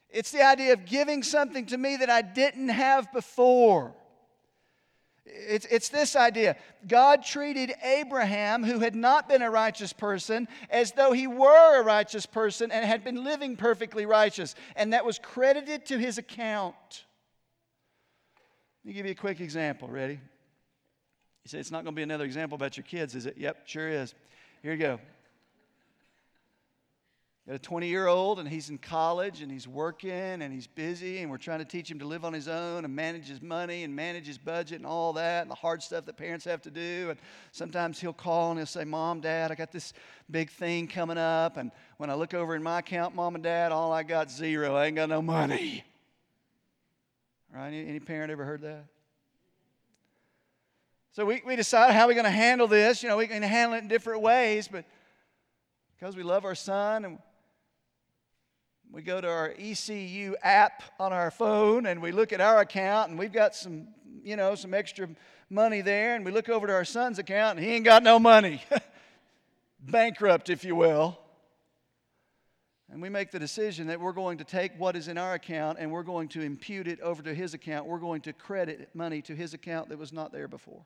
It's 0.09 0.31
the 0.31 0.43
idea 0.43 0.73
of 0.73 0.85
giving 0.85 1.23
something 1.23 1.67
to 1.67 1.77
me 1.77 1.97
that 1.97 2.09
I 2.09 2.21
didn't 2.21 2.69
have 2.69 3.11
before. 3.11 3.93
It's, 5.25 5.67
it's 5.69 5.89
this 5.89 6.15
idea. 6.15 6.55
God 6.87 7.23
treated 7.23 7.71
Abraham, 7.83 8.63
who 8.63 8.79
had 8.79 8.95
not 8.95 9.29
been 9.29 9.43
a 9.43 9.51
righteous 9.51 9.93
person, 9.93 10.47
as 10.71 10.91
though 10.93 11.11
he 11.11 11.27
were 11.27 11.79
a 11.79 11.83
righteous 11.83 12.25
person 12.25 12.71
and 12.71 12.83
had 12.83 13.03
been 13.03 13.23
living 13.23 13.55
perfectly 13.55 14.07
righteous. 14.07 14.55
And 14.75 14.93
that 14.93 15.05
was 15.05 15.19
credited 15.19 15.85
to 15.87 15.99
his 15.99 16.17
account. 16.17 17.05
Let 18.83 18.89
me 18.89 18.93
give 18.93 19.05
you 19.05 19.11
a 19.11 19.15
quick 19.15 19.39
example. 19.39 19.87
Ready? 19.87 20.13
You 20.13 21.47
say 21.47 21.59
it's 21.59 21.69
not 21.69 21.83
going 21.83 21.93
to 21.93 21.99
be 21.99 22.03
another 22.03 22.25
example 22.25 22.55
about 22.55 22.77
your 22.77 22.85
kids, 22.85 23.13
is 23.13 23.27
it? 23.27 23.37
Yep, 23.37 23.67
sure 23.67 23.87
is. 23.87 24.15
Here 24.63 24.73
you 24.73 24.79
go 24.79 24.99
got 27.49 27.55
a 27.55 27.59
20 27.59 27.87
year 27.87 28.05
old 28.07 28.39
and 28.39 28.47
he's 28.47 28.69
in 28.69 28.77
college 28.77 29.41
and 29.41 29.51
he's 29.51 29.67
working 29.67 30.11
and 30.11 30.53
he's 30.53 30.67
busy 30.67 31.17
and 31.19 31.31
we're 31.31 31.37
trying 31.37 31.59
to 31.59 31.65
teach 31.65 31.89
him 31.89 31.97
to 31.97 32.05
live 32.05 32.23
on 32.23 32.31
his 32.31 32.47
own 32.47 32.85
and 32.85 32.95
manage 32.95 33.27
his 33.27 33.41
money 33.41 33.83
and 33.83 33.95
manage 33.95 34.27
his 34.27 34.37
budget 34.37 34.77
and 34.77 34.85
all 34.85 35.13
that 35.13 35.41
and 35.41 35.49
the 35.49 35.55
hard 35.55 35.81
stuff 35.81 36.05
that 36.05 36.15
parents 36.15 36.45
have 36.45 36.61
to 36.61 36.69
do 36.69 37.07
and 37.09 37.19
sometimes 37.51 37.99
he'll 37.99 38.13
call 38.13 38.51
and 38.51 38.59
he'll 38.59 38.67
say 38.67 38.85
mom 38.85 39.19
dad 39.19 39.51
i 39.51 39.55
got 39.55 39.71
this 39.71 39.93
big 40.29 40.51
thing 40.51 40.87
coming 40.87 41.17
up 41.17 41.57
and 41.57 41.71
when 41.97 42.11
i 42.11 42.13
look 42.13 42.35
over 42.35 42.55
in 42.55 42.61
my 42.61 42.79
account 42.79 43.15
mom 43.15 43.33
and 43.33 43.43
dad 43.43 43.71
all 43.71 43.91
i 43.91 44.03
got 44.03 44.29
zero 44.29 44.75
i 44.75 44.85
ain't 44.85 44.95
got 44.95 45.09
no 45.09 45.21
money 45.21 45.83
Right? 47.53 47.73
Any, 47.73 47.99
parent 47.99 48.31
ever 48.31 48.45
heard 48.45 48.61
that? 48.61 48.85
So 51.13 51.25
we, 51.25 51.41
we 51.45 51.55
decided 51.55 51.95
how 51.95 52.07
we're 52.07 52.13
going 52.13 52.25
to 52.25 52.29
handle 52.29 52.67
this. 52.67 53.01
You 53.01 53.09
know, 53.09 53.17
we 53.17 53.25
can 53.25 53.41
handle 53.41 53.75
it 53.75 53.81
in 53.81 53.87
different 53.87 54.21
ways, 54.21 54.67
but 54.67 54.85
because 55.97 56.15
we 56.15 56.21
love 56.21 56.45
our 56.45 56.53
son 56.53 57.05
and 57.05 57.17
we 58.91 59.01
go 59.03 59.21
to 59.21 59.27
our 59.27 59.53
ECU 59.57 60.35
app 60.41 60.83
on 60.99 61.13
our 61.13 61.29
phone 61.29 61.85
and 61.85 62.01
we 62.01 62.11
look 62.11 62.33
at 62.33 62.41
our 62.41 62.59
account 62.61 63.11
and 63.11 63.19
we've 63.19 63.31
got 63.31 63.53
some, 63.53 63.87
you 64.23 64.35
know, 64.35 64.55
some 64.55 64.73
extra 64.73 65.07
money 65.49 65.81
there 65.81 66.15
and 66.15 66.25
we 66.25 66.31
look 66.31 66.49
over 66.49 66.65
to 66.65 66.73
our 66.73 66.85
son's 66.85 67.19
account 67.19 67.57
and 67.57 67.65
he 67.65 67.73
ain't 67.73 67.85
got 67.85 68.01
no 68.01 68.17
money. 68.17 68.63
Bankrupt, 69.79 70.49
if 70.49 70.63
you 70.63 70.75
will. 70.75 71.19
And 72.91 72.99
we 72.99 73.09
make 73.09 73.29
the 73.29 73.37
decision 73.37 73.87
that 73.87 74.01
we're 74.01 74.11
going 74.11 74.39
to 74.39 74.43
take 74.43 74.71
what 74.79 74.95
is 74.95 75.07
in 75.07 75.19
our 75.19 75.35
account 75.35 75.77
and 75.79 75.91
we're 75.91 76.01
going 76.01 76.27
to 76.29 76.41
impute 76.41 76.87
it 76.87 76.99
over 77.01 77.21
to 77.21 77.33
his 77.35 77.53
account. 77.53 77.85
We're 77.85 77.99
going 77.99 78.21
to 78.21 78.33
credit 78.33 78.89
money 78.95 79.21
to 79.23 79.35
his 79.35 79.53
account 79.53 79.89
that 79.89 79.99
was 79.99 80.11
not 80.11 80.31
there 80.31 80.47
before. 80.47 80.83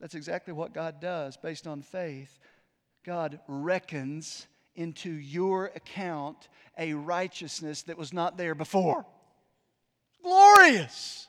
That's 0.00 0.16
exactly 0.16 0.52
what 0.52 0.74
God 0.74 1.00
does 1.00 1.36
based 1.36 1.68
on 1.68 1.82
faith. 1.82 2.40
God 3.04 3.38
reckons 3.46 4.48
into 4.80 5.10
your 5.10 5.66
account 5.76 6.48
a 6.78 6.94
righteousness 6.94 7.82
that 7.82 7.98
was 7.98 8.12
not 8.12 8.38
there 8.38 8.54
before. 8.54 9.04
Glorious. 10.22 11.28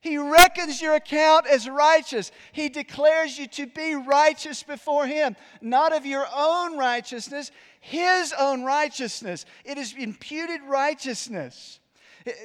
He 0.00 0.18
reckons 0.18 0.82
your 0.82 0.96
account 0.96 1.46
as 1.46 1.68
righteous. 1.68 2.32
He 2.50 2.68
declares 2.68 3.38
you 3.38 3.46
to 3.46 3.66
be 3.66 3.94
righteous 3.94 4.64
before 4.64 5.06
Him, 5.06 5.36
not 5.60 5.94
of 5.94 6.04
your 6.04 6.26
own 6.34 6.76
righteousness, 6.76 7.52
His 7.80 8.34
own 8.36 8.64
righteousness. 8.64 9.46
It 9.64 9.78
is 9.78 9.94
imputed 9.96 10.60
righteousness. 10.66 11.78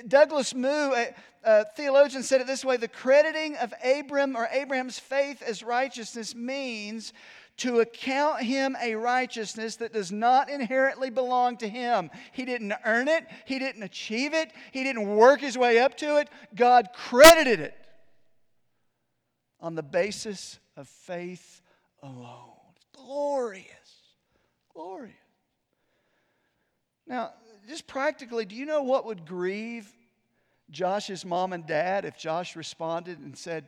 Douglas 0.07 0.53
Moo, 0.53 0.93
a, 0.93 1.15
a, 1.43 1.65
theologian, 1.75 2.21
said 2.21 2.41
it 2.41 2.47
this 2.47 2.65
way 2.65 2.77
the 2.77 2.87
crediting 2.87 3.55
of 3.57 3.73
Abram 3.83 4.35
or 4.35 4.47
Abraham's 4.51 4.99
faith 4.99 5.41
as 5.41 5.63
righteousness 5.63 6.35
means 6.35 7.11
to 7.57 7.79
account 7.79 8.41
him 8.43 8.75
a 8.81 8.95
righteousness 8.95 9.77
that 9.77 9.93
does 9.93 10.11
not 10.11 10.49
inherently 10.49 11.09
belong 11.09 11.57
to 11.57 11.67
him. 11.67 12.09
He 12.31 12.45
didn't 12.45 12.73
earn 12.85 13.07
it, 13.07 13.25
he 13.45 13.59
didn't 13.59 13.83
achieve 13.83 14.33
it, 14.33 14.51
he 14.71 14.83
didn't 14.83 15.07
work 15.07 15.41
his 15.41 15.57
way 15.57 15.79
up 15.79 15.97
to 15.97 16.17
it. 16.17 16.29
God 16.55 16.89
credited 16.93 17.59
it 17.59 17.75
on 19.59 19.75
the 19.75 19.83
basis 19.83 20.59
of 20.75 20.87
faith 20.87 21.61
alone. 22.03 22.53
Glorious. 22.95 23.65
Glorious. 24.73 25.15
Now, 27.07 27.31
just 27.67 27.87
practically, 27.87 28.45
do 28.45 28.55
you 28.55 28.65
know 28.65 28.83
what 28.83 29.05
would 29.05 29.25
grieve 29.25 29.91
Josh's 30.69 31.25
mom 31.25 31.53
and 31.53 31.65
dad 31.65 32.05
if 32.05 32.17
Josh 32.17 32.55
responded 32.55 33.19
and 33.19 33.37
said, 33.37 33.67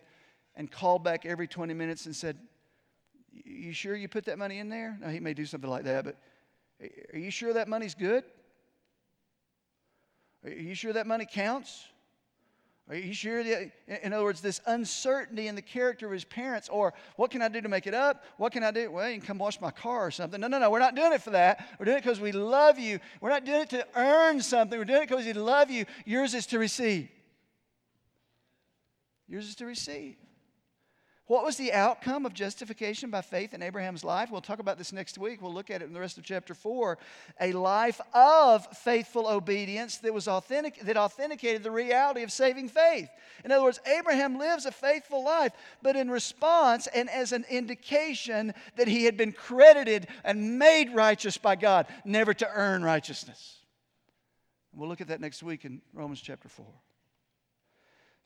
and 0.56 0.70
called 0.70 1.04
back 1.04 1.26
every 1.26 1.48
20 1.48 1.74
minutes 1.74 2.06
and 2.06 2.16
said, 2.16 2.38
You 3.32 3.74
sure 3.74 3.96
you 3.96 4.08
put 4.08 4.26
that 4.26 4.38
money 4.38 4.60
in 4.60 4.70
there? 4.70 4.98
Now, 5.02 5.10
he 5.10 5.20
may 5.20 5.34
do 5.34 5.46
something 5.46 5.70
like 5.70 5.84
that, 5.84 6.04
but 6.04 6.18
are 7.14 7.20
you 7.20 7.32
sure 7.32 7.54
that 7.54 7.68
money's 7.68 7.96
good? 7.96 8.24
Are 10.44 10.50
you 10.50 10.76
sure 10.76 10.94
that 10.94 11.06
money 11.06 11.28
counts? 11.30 11.84
Are 12.90 12.96
you 12.96 13.14
sure? 13.14 13.44
That, 13.44 13.72
in 14.02 14.14
other 14.14 14.24
words, 14.24 14.42
this 14.42 14.62
uncertainty 14.66 15.48
in 15.48 15.54
the 15.54 15.62
character 15.62 16.08
of 16.08 16.12
his 16.12 16.24
parents, 16.24 16.70
or 16.70 16.94
what 17.18 17.30
can 17.30 17.42
I 17.42 17.48
do 17.48 17.62
to 17.62 17.70
make 17.70 17.86
it 17.86 17.94
up? 17.94 18.24
What 18.38 18.52
can 18.52 18.64
I 18.64 18.72
do? 18.72 18.90
Well, 18.90 19.08
you 19.08 19.18
can 19.18 19.28
come 19.28 19.38
wash 19.38 19.62
my 19.62 19.70
car 19.70 20.08
or 20.08 20.12
something. 20.12 20.42
No, 20.42 20.48
no, 20.48 20.58
no. 20.58 20.72
We're 20.72 20.80
not 20.80 20.96
doing 20.96 21.14
it 21.14 21.22
for 21.22 21.30
that. 21.32 21.68
We're 21.78 21.86
doing 21.86 21.98
it 21.98 22.04
because 22.04 22.20
we 22.20 22.32
love 22.32 22.80
you. 22.80 23.00
We're 23.22 23.30
not 23.30 23.46
doing 23.46 23.62
it 23.62 23.70
to 23.72 23.86
earn 23.96 24.42
something. 24.42 24.80
We're 24.80 24.86
doing 24.86 25.04
it 25.04 25.10
because 25.10 25.26
we 25.26 25.34
love 25.34 25.70
you. 25.70 25.86
Yours 26.06 26.34
is 26.34 26.48
to 26.48 26.58
receive. 26.58 27.10
Yours 29.28 29.48
is 29.50 29.56
to 29.56 29.66
receive. 29.68 30.16
What 31.30 31.46
was 31.46 31.58
the 31.58 31.74
outcome 31.74 32.26
of 32.26 32.34
justification 32.34 33.12
by 33.12 33.22
faith 33.22 33.54
in 33.54 33.62
Abraham's 33.62 34.04
life? 34.04 34.32
We'll 34.32 34.42
talk 34.42 34.58
about 34.58 34.80
this 34.80 34.92
next 34.92 35.16
week. 35.20 35.44
We'll 35.44 35.54
look 35.54 35.70
at 35.70 35.84
it 35.84 35.86
in 35.86 35.94
the 35.94 36.00
rest 36.00 36.18
of 36.18 36.24
chapter 36.24 36.56
4. 36.56 36.98
A 37.40 37.52
life 37.52 38.02
of 38.16 38.66
faithful 38.76 39.28
obedience 39.28 39.98
that 39.98 40.12
was 40.12 40.28
authentic 40.28 40.80
that 40.80 40.98
authenticated 40.98 41.62
the 41.62 41.70
reality 41.70 42.24
of 42.24 42.32
saving 42.32 42.70
faith. 42.70 43.10
In 43.46 43.52
other 43.52 43.62
words, 43.62 43.80
Abraham 43.86 44.40
lives 44.40 44.66
a 44.66 44.72
faithful 44.72 45.24
life, 45.24 45.52
but 45.84 45.96
in 45.96 46.10
response 46.10 46.88
and 46.88 47.08
as 47.12 47.32
an 47.32 47.46
indication 47.48 48.56
that 48.76 48.88
he 48.88 49.06
had 49.06 49.16
been 49.16 49.32
credited 49.32 50.08
and 50.24 50.58
made 50.58 50.96
righteous 50.96 51.38
by 51.38 51.56
God, 51.56 51.86
never 52.06 52.34
to 52.34 52.50
earn 52.52 52.82
righteousness. 52.82 53.60
We'll 54.74 54.90
look 54.90 55.00
at 55.00 55.10
that 55.10 55.22
next 55.22 55.44
week 55.44 55.64
in 55.64 55.84
Romans 55.94 56.22
chapter 56.22 56.50
4. 56.50 56.66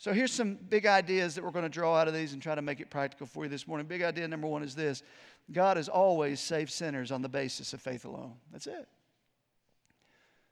So 0.03 0.11
here's 0.11 0.33
some 0.33 0.55
big 0.55 0.85
ideas 0.85 1.35
that 1.35 1.45
we're 1.45 1.51
going 1.51 1.63
to 1.63 1.69
draw 1.69 1.95
out 1.95 2.09
of 2.09 2.13
these 2.13 2.33
and 2.33 2.41
try 2.41 2.55
to 2.55 2.61
make 2.61 2.81
it 2.81 2.89
practical 2.89 3.25
for 3.25 3.45
you 3.45 3.49
this 3.49 3.65
morning. 3.65 3.87
Big 3.87 4.01
idea 4.01 4.27
number 4.27 4.47
one 4.47 4.61
is 4.61 4.75
this 4.75 5.01
God 5.49 5.77
has 5.77 5.87
always 5.87 6.41
saved 6.41 6.71
sinners 6.71 7.09
on 7.09 7.21
the 7.21 7.29
basis 7.29 7.71
of 7.71 7.79
faith 7.79 8.03
alone. 8.03 8.33
That's 8.51 8.67
it. 8.67 8.85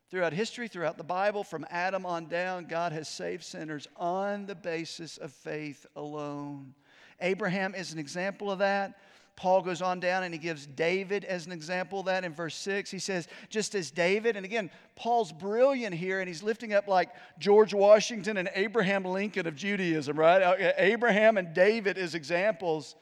Throughout 0.10 0.32
history, 0.32 0.70
throughout 0.70 0.98
the 0.98 1.04
Bible, 1.04 1.44
from 1.44 1.66
Adam 1.70 2.06
on 2.06 2.28
down, 2.28 2.64
God 2.64 2.94
has 2.94 3.10
saved 3.10 3.44
sinners 3.44 3.90
on 3.98 4.46
the 4.46 4.56
basis 4.56 5.18
of 5.18 5.34
faith 5.34 5.86
alone. 5.98 6.74
Abraham 7.20 7.76
is 7.76 7.92
an 7.92 8.00
example 8.00 8.50
of 8.50 8.60
that. 8.60 9.00
Paul 9.36 9.62
goes 9.62 9.82
on 9.82 10.00
down 10.00 10.24
and 10.24 10.34
he 10.34 10.40
gives 10.40 10.68
David 10.68 11.26
as 11.26 11.46
an 11.46 11.52
example 11.52 12.02
of 12.02 12.06
that 12.06 12.24
in 12.24 12.34
verse 12.34 12.56
6. 12.56 12.92
He 12.92 13.00
says, 13.00 13.28
just 13.50 13.74
as 13.76 13.90
David, 13.90 14.36
and 14.36 14.46
again, 14.46 14.70
Paul's 14.96 15.32
brilliant 15.32 15.96
here 15.96 16.20
and 16.20 16.28
he's 16.28 16.44
lifting 16.44 16.74
up 16.74 16.88
like 16.88 17.10
George 17.40 17.74
Washington 17.74 18.38
and 18.38 18.50
Abraham 18.54 19.04
Lincoln 19.04 19.48
of 19.48 19.56
Judaism, 19.56 20.18
right? 20.18 20.74
Abraham 20.78 21.38
and 21.38 21.54
David 21.54 21.98
as 21.98 22.14
examples. 22.14 22.96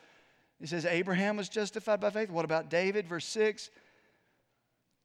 He 0.60 0.68
says, 0.68 0.86
Abraham 0.86 1.38
was 1.38 1.50
justified 1.50 2.00
by 2.00 2.10
faith. 2.10 2.30
What 2.30 2.46
about 2.46 2.70
David? 2.70 3.08
Verse 3.08 3.26
6 3.26 3.70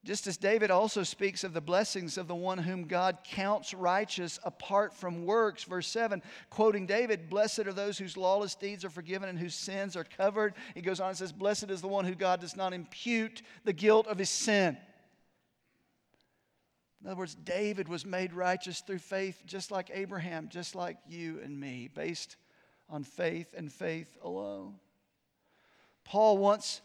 just 0.04 0.26
as 0.26 0.36
David 0.36 0.70
also 0.70 1.02
speaks 1.02 1.44
of 1.44 1.54
the 1.54 1.60
blessings 1.62 2.18
of 2.18 2.28
the 2.28 2.34
one 2.34 2.58
whom 2.58 2.84
God 2.84 3.18
counts 3.24 3.72
righteous 3.72 4.38
apart 4.44 4.94
from 4.94 5.24
works. 5.24 5.64
Verse 5.64 5.88
7, 5.88 6.22
quoting 6.50 6.86
David, 6.86 7.30
Blessed 7.30 7.60
are 7.60 7.72
those 7.72 7.96
whose 7.96 8.16
lawless 8.16 8.54
deeds 8.54 8.84
are 8.84 8.90
forgiven 8.90 9.30
and 9.30 9.38
whose 9.38 9.54
sins 9.54 9.96
are 9.96 10.04
covered. 10.04 10.54
He 10.74 10.82
goes 10.82 11.00
on 11.00 11.08
and 11.08 11.16
says, 11.16 11.32
Blessed 11.32 11.70
is 11.70 11.80
the 11.80 11.88
one 11.88 12.04
who 12.04 12.14
God 12.14 12.40
does 12.40 12.54
not 12.54 12.74
impute 12.74 13.42
the 13.64 13.72
guilt 13.72 14.06
of 14.06 14.18
his 14.18 14.30
sin. 14.30 14.76
In 17.02 17.10
other 17.10 17.18
words, 17.18 17.34
David 17.34 17.88
was 17.88 18.04
made 18.04 18.32
righteous 18.32 18.80
through 18.80 18.98
faith, 18.98 19.42
just 19.46 19.70
like 19.70 19.90
Abraham, 19.92 20.48
just 20.50 20.74
like 20.74 20.98
you 21.08 21.40
and 21.42 21.58
me, 21.58 21.88
based 21.94 22.36
on 22.90 23.04
faith 23.04 23.54
and 23.56 23.72
faith 23.72 24.16
alone. 24.22 24.74
Paul 26.04 26.36
wants 26.38 26.82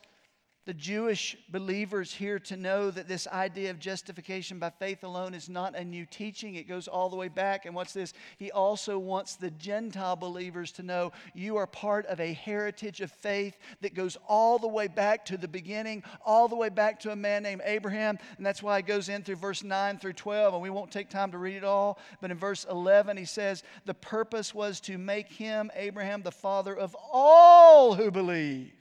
the 0.69 0.73
Jewish 0.75 1.35
believers 1.49 2.13
here 2.13 2.37
to 2.37 2.55
know 2.55 2.91
that 2.91 3.07
this 3.07 3.25
idea 3.25 3.71
of 3.71 3.79
justification 3.79 4.59
by 4.59 4.69
faith 4.69 5.03
alone 5.03 5.33
is 5.33 5.49
not 5.49 5.75
a 5.75 5.83
new 5.83 6.05
teaching. 6.05 6.53
It 6.53 6.67
goes 6.67 6.87
all 6.87 7.09
the 7.09 7.15
way 7.15 7.27
back. 7.27 7.65
And 7.65 7.73
what's 7.73 7.91
this? 7.91 8.13
He 8.37 8.51
also 8.51 8.99
wants 8.99 9.33
the 9.33 9.49
Gentile 9.49 10.15
believers 10.15 10.71
to 10.73 10.83
know 10.83 11.11
you 11.33 11.57
are 11.57 11.65
part 11.65 12.05
of 12.05 12.19
a 12.19 12.33
heritage 12.33 13.01
of 13.01 13.11
faith 13.11 13.57
that 13.81 13.95
goes 13.95 14.15
all 14.27 14.59
the 14.59 14.67
way 14.67 14.85
back 14.85 15.25
to 15.25 15.37
the 15.37 15.47
beginning, 15.47 16.03
all 16.23 16.47
the 16.47 16.55
way 16.55 16.69
back 16.69 16.99
to 16.99 17.11
a 17.11 17.15
man 17.15 17.41
named 17.41 17.63
Abraham. 17.65 18.19
And 18.37 18.45
that's 18.45 18.61
why 18.61 18.77
it 18.77 18.85
goes 18.85 19.09
in 19.09 19.23
through 19.23 19.37
verse 19.37 19.63
9 19.63 19.97
through 19.97 20.13
12. 20.13 20.53
And 20.53 20.61
we 20.61 20.69
won't 20.69 20.91
take 20.91 21.09
time 21.09 21.31
to 21.31 21.39
read 21.39 21.55
it 21.55 21.63
all. 21.63 21.97
But 22.21 22.29
in 22.29 22.37
verse 22.37 22.67
11, 22.69 23.17
he 23.17 23.25
says, 23.25 23.63
The 23.85 23.95
purpose 23.95 24.53
was 24.53 24.79
to 24.81 24.99
make 24.99 25.31
him, 25.31 25.71
Abraham, 25.73 26.21
the 26.21 26.31
father 26.31 26.77
of 26.77 26.95
all 27.11 27.95
who 27.95 28.11
believe. 28.11 28.78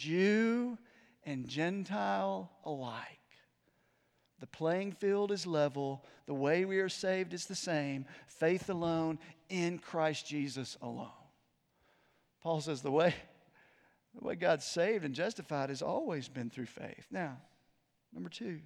Jew 0.00 0.78
and 1.24 1.46
Gentile 1.46 2.50
alike. 2.64 3.18
The 4.40 4.46
playing 4.46 4.92
field 4.92 5.30
is 5.30 5.46
level. 5.46 6.06
The 6.24 6.32
way 6.32 6.64
we 6.64 6.78
are 6.78 6.88
saved 6.88 7.34
is 7.34 7.44
the 7.44 7.54
same 7.54 8.06
faith 8.26 8.70
alone 8.70 9.18
in 9.50 9.78
Christ 9.78 10.26
Jesus 10.26 10.78
alone. 10.80 11.10
Paul 12.42 12.62
says 12.62 12.80
the 12.80 12.90
way, 12.90 13.14
the 14.18 14.26
way 14.26 14.36
God's 14.36 14.64
saved 14.64 15.04
and 15.04 15.14
justified 15.14 15.68
has 15.68 15.82
always 15.82 16.28
been 16.28 16.48
through 16.48 16.66
faith. 16.66 17.06
Now, 17.10 17.36
number 18.14 18.30
two. 18.30 18.60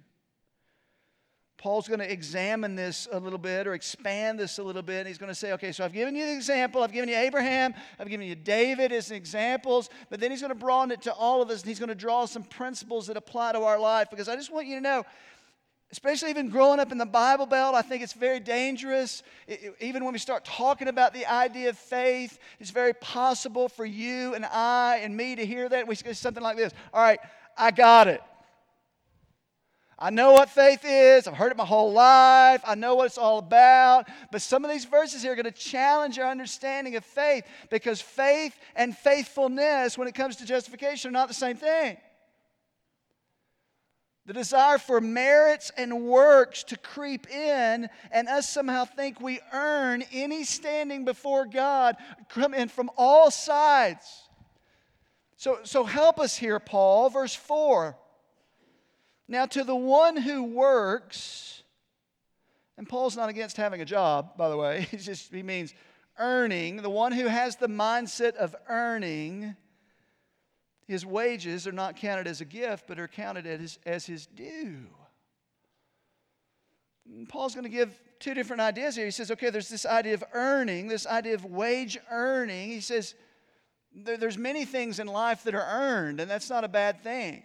Paul's 1.57 1.87
going 1.87 1.99
to 1.99 2.11
examine 2.11 2.75
this 2.75 3.07
a 3.11 3.19
little 3.19 3.39
bit 3.39 3.65
or 3.65 3.73
expand 3.73 4.39
this 4.39 4.59
a 4.59 4.63
little 4.63 4.81
bit. 4.81 4.99
And 4.99 5.07
He's 5.07 5.17
going 5.17 5.31
to 5.31 5.35
say, 5.35 5.53
okay, 5.53 5.71
so 5.71 5.85
I've 5.85 5.93
given 5.93 6.15
you 6.15 6.25
the 6.25 6.33
example. 6.33 6.83
I've 6.83 6.91
given 6.91 7.09
you 7.09 7.15
Abraham. 7.15 7.73
I've 7.97 8.09
given 8.09 8.27
you 8.27 8.35
David 8.35 8.91
as 8.91 9.11
examples. 9.11 9.89
But 10.09 10.19
then 10.19 10.31
he's 10.31 10.41
going 10.41 10.53
to 10.53 10.59
broaden 10.59 10.91
it 10.91 11.01
to 11.03 11.13
all 11.13 11.41
of 11.41 11.49
us 11.49 11.61
and 11.61 11.69
he's 11.69 11.79
going 11.79 11.89
to 11.89 11.95
draw 11.95 12.25
some 12.25 12.43
principles 12.43 13.07
that 13.07 13.17
apply 13.17 13.53
to 13.53 13.61
our 13.61 13.79
life 13.79 14.09
because 14.09 14.27
I 14.27 14.35
just 14.35 14.51
want 14.51 14.67
you 14.67 14.75
to 14.75 14.81
know, 14.81 15.05
especially 15.91 16.29
even 16.29 16.49
growing 16.49 16.79
up 16.79 16.91
in 16.91 16.97
the 16.97 17.05
Bible 17.05 17.45
Belt, 17.45 17.73
I 17.73 17.81
think 17.81 18.03
it's 18.03 18.13
very 18.13 18.41
dangerous. 18.41 19.23
It, 19.47 19.75
even 19.79 20.03
when 20.03 20.11
we 20.11 20.19
start 20.19 20.43
talking 20.43 20.89
about 20.89 21.13
the 21.13 21.25
idea 21.25 21.69
of 21.69 21.77
faith, 21.77 22.37
it's 22.59 22.71
very 22.71 22.93
possible 22.93 23.69
for 23.69 23.85
you 23.85 24.35
and 24.35 24.45
I 24.45 24.99
and 25.03 25.15
me 25.15 25.35
to 25.35 25.45
hear 25.45 25.69
that. 25.69 25.87
We 25.87 25.95
say 25.95 26.13
something 26.13 26.43
like 26.43 26.57
this 26.57 26.73
All 26.93 27.01
right, 27.01 27.19
I 27.57 27.71
got 27.71 28.09
it. 28.09 28.21
I 29.97 30.09
know 30.09 30.33
what 30.33 30.49
faith 30.49 30.83
is. 30.83 31.25
I've 31.25 31.35
heard 31.35 31.53
it 31.53 31.57
my 31.57 31.65
whole 31.65 31.93
life. 31.93 32.61
I 32.65 32.75
know 32.75 32.95
what 32.95 33.05
it's 33.05 33.17
all 33.17 33.39
about. 33.39 34.09
But 34.29 34.41
some 34.41 34.65
of 34.65 34.71
these 34.71 34.83
verses 34.83 35.21
here 35.21 35.31
are 35.31 35.35
going 35.35 35.45
to 35.45 35.51
challenge 35.51 36.19
our 36.19 36.29
understanding 36.29 36.97
of 36.97 37.05
faith 37.05 37.45
because 37.69 38.01
faith 38.01 38.53
and 38.75 38.95
faithfulness, 38.95 39.97
when 39.97 40.09
it 40.09 40.13
comes 40.13 40.35
to 40.37 40.45
justification, 40.45 41.09
are 41.09 41.13
not 41.13 41.29
the 41.29 41.33
same 41.33 41.55
thing. 41.55 41.95
The 44.25 44.33
desire 44.33 44.79
for 44.79 44.99
merits 44.99 45.71
and 45.77 46.01
works 46.01 46.63
to 46.65 46.77
creep 46.77 47.29
in 47.29 47.87
and 48.11 48.27
us 48.27 48.49
somehow 48.49 48.83
think 48.83 49.21
we 49.21 49.39
earn 49.53 50.03
any 50.11 50.43
standing 50.43 51.05
before 51.05 51.45
God 51.45 51.95
come 52.27 52.53
in 52.53 52.67
from 52.67 52.89
all 52.97 53.31
sides. 53.31 54.23
So, 55.37 55.59
so 55.63 55.83
help 55.83 56.19
us 56.19 56.35
here, 56.35 56.59
Paul. 56.59 57.09
Verse 57.09 57.35
4. 57.35 57.95
Now, 59.27 59.45
to 59.47 59.63
the 59.63 59.75
one 59.75 60.17
who 60.17 60.43
works, 60.43 61.63
and 62.77 62.87
Paul's 62.87 63.17
not 63.17 63.29
against 63.29 63.57
having 63.57 63.81
a 63.81 63.85
job, 63.85 64.37
by 64.37 64.49
the 64.49 64.57
way, 64.57 64.81
he 64.91 64.97
just 64.97 65.33
he 65.33 65.43
means 65.43 65.73
earning, 66.17 66.77
the 66.77 66.89
one 66.89 67.11
who 67.11 67.27
has 67.27 67.55
the 67.55 67.67
mindset 67.67 68.35
of 68.35 68.55
earning, 68.69 69.55
his 70.87 71.05
wages 71.05 71.65
are 71.65 71.71
not 71.71 71.95
counted 71.95 72.27
as 72.27 72.41
a 72.41 72.45
gift, 72.45 72.85
but 72.87 72.99
are 72.99 73.07
counted 73.07 73.47
as, 73.47 73.79
as 73.85 74.05
his 74.05 74.27
due. 74.27 74.85
And 77.07 77.27
Paul's 77.27 77.53
going 77.53 77.65
to 77.65 77.69
give 77.69 77.99
two 78.19 78.33
different 78.33 78.61
ideas 78.61 78.95
here. 78.95 79.05
He 79.05 79.11
says, 79.11 79.31
okay, 79.31 79.49
there's 79.49 79.69
this 79.69 79.85
idea 79.85 80.13
of 80.13 80.23
earning, 80.33 80.87
this 80.87 81.07
idea 81.07 81.33
of 81.33 81.45
wage 81.45 81.97
earning. 82.09 82.69
He 82.69 82.81
says, 82.81 83.15
there, 83.93 84.17
there's 84.17 84.37
many 84.37 84.65
things 84.65 84.99
in 84.99 85.07
life 85.07 85.43
that 85.43 85.55
are 85.55 85.67
earned, 85.67 86.19
and 86.19 86.29
that's 86.29 86.49
not 86.49 86.63
a 86.63 86.67
bad 86.67 87.01
thing. 87.01 87.43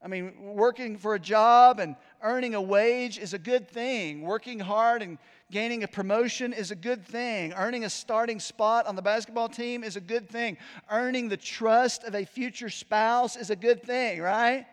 I 0.00 0.06
mean, 0.06 0.32
working 0.54 0.96
for 0.96 1.14
a 1.14 1.18
job 1.18 1.80
and 1.80 1.96
earning 2.22 2.54
a 2.54 2.62
wage 2.62 3.18
is 3.18 3.34
a 3.34 3.38
good 3.38 3.68
thing. 3.68 4.22
Working 4.22 4.60
hard 4.60 5.02
and 5.02 5.18
gaining 5.50 5.82
a 5.82 5.88
promotion 5.88 6.52
is 6.52 6.70
a 6.70 6.76
good 6.76 7.04
thing. 7.04 7.52
Earning 7.52 7.84
a 7.84 7.90
starting 7.90 8.38
spot 8.38 8.86
on 8.86 8.94
the 8.94 9.02
basketball 9.02 9.48
team 9.48 9.82
is 9.82 9.96
a 9.96 10.00
good 10.00 10.28
thing. 10.28 10.56
Earning 10.88 11.28
the 11.28 11.36
trust 11.36 12.04
of 12.04 12.14
a 12.14 12.24
future 12.24 12.70
spouse 12.70 13.34
is 13.34 13.50
a 13.50 13.56
good 13.56 13.82
thing, 13.82 14.20
right? 14.20 14.66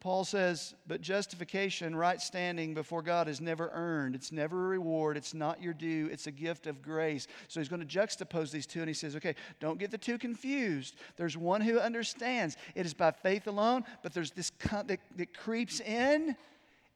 Paul 0.00 0.24
says, 0.24 0.74
but 0.86 1.02
justification, 1.02 1.94
right 1.94 2.18
standing 2.18 2.72
before 2.72 3.02
God, 3.02 3.28
is 3.28 3.38
never 3.38 3.70
earned. 3.74 4.14
It's 4.14 4.32
never 4.32 4.64
a 4.64 4.68
reward. 4.68 5.18
It's 5.18 5.34
not 5.34 5.62
your 5.62 5.74
due. 5.74 6.08
It's 6.10 6.26
a 6.26 6.30
gift 6.30 6.66
of 6.66 6.80
grace. 6.80 7.26
So 7.48 7.60
he's 7.60 7.68
going 7.68 7.86
to 7.86 7.98
juxtapose 7.98 8.50
these 8.50 8.66
two, 8.66 8.80
and 8.80 8.88
he 8.88 8.94
says, 8.94 9.14
okay, 9.16 9.34
don't 9.60 9.78
get 9.78 9.90
the 9.90 9.98
two 9.98 10.16
confused. 10.16 10.96
There's 11.16 11.36
one 11.36 11.60
who 11.60 11.78
understands 11.78 12.56
it 12.74 12.86
is 12.86 12.94
by 12.94 13.10
faith 13.10 13.46
alone, 13.46 13.84
but 14.02 14.14
there's 14.14 14.30
this 14.30 14.50
that, 14.72 15.00
that 15.16 15.36
creeps 15.36 15.80
in. 15.80 16.34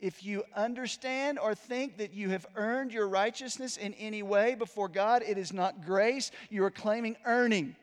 If 0.00 0.24
you 0.24 0.42
understand 0.56 1.38
or 1.38 1.54
think 1.54 1.98
that 1.98 2.14
you 2.14 2.30
have 2.30 2.46
earned 2.56 2.92
your 2.92 3.06
righteousness 3.06 3.76
in 3.76 3.92
any 3.94 4.22
way 4.22 4.54
before 4.54 4.88
God, 4.88 5.22
it 5.22 5.36
is 5.36 5.52
not 5.52 5.84
grace. 5.84 6.30
You 6.48 6.64
are 6.64 6.70
claiming 6.70 7.16
earning. 7.26 7.76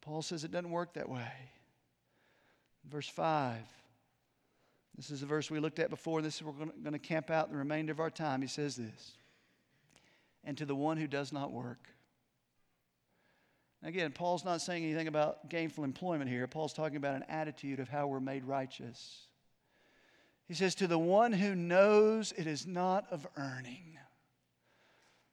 Paul 0.00 0.20
says 0.20 0.42
it 0.42 0.50
doesn't 0.50 0.70
work 0.70 0.94
that 0.94 1.08
way. 1.08 1.32
Verse 2.90 3.08
5. 3.08 3.56
This 4.96 5.10
is 5.10 5.22
a 5.22 5.26
verse 5.26 5.50
we 5.50 5.58
looked 5.58 5.80
at 5.80 5.90
before. 5.90 6.22
This 6.22 6.36
is 6.36 6.42
we're 6.42 6.52
going 6.52 6.92
to 6.92 6.98
camp 6.98 7.30
out 7.30 7.50
the 7.50 7.56
remainder 7.56 7.92
of 7.92 8.00
our 8.00 8.10
time. 8.10 8.40
He 8.40 8.48
says 8.48 8.76
this. 8.76 9.12
And 10.44 10.56
to 10.58 10.66
the 10.66 10.76
one 10.76 10.96
who 10.96 11.06
does 11.06 11.32
not 11.32 11.50
work. 11.50 11.88
Again, 13.82 14.12
Paul's 14.12 14.44
not 14.44 14.62
saying 14.62 14.84
anything 14.84 15.08
about 15.08 15.50
gainful 15.50 15.84
employment 15.84 16.30
here. 16.30 16.46
Paul's 16.46 16.72
talking 16.72 16.96
about 16.96 17.16
an 17.16 17.24
attitude 17.28 17.80
of 17.80 17.88
how 17.88 18.06
we're 18.06 18.20
made 18.20 18.44
righteous. 18.44 19.26
He 20.46 20.54
says, 20.54 20.74
To 20.76 20.86
the 20.86 20.98
one 20.98 21.32
who 21.32 21.54
knows 21.54 22.32
it 22.32 22.46
is 22.46 22.66
not 22.66 23.06
of 23.10 23.26
earning, 23.36 23.98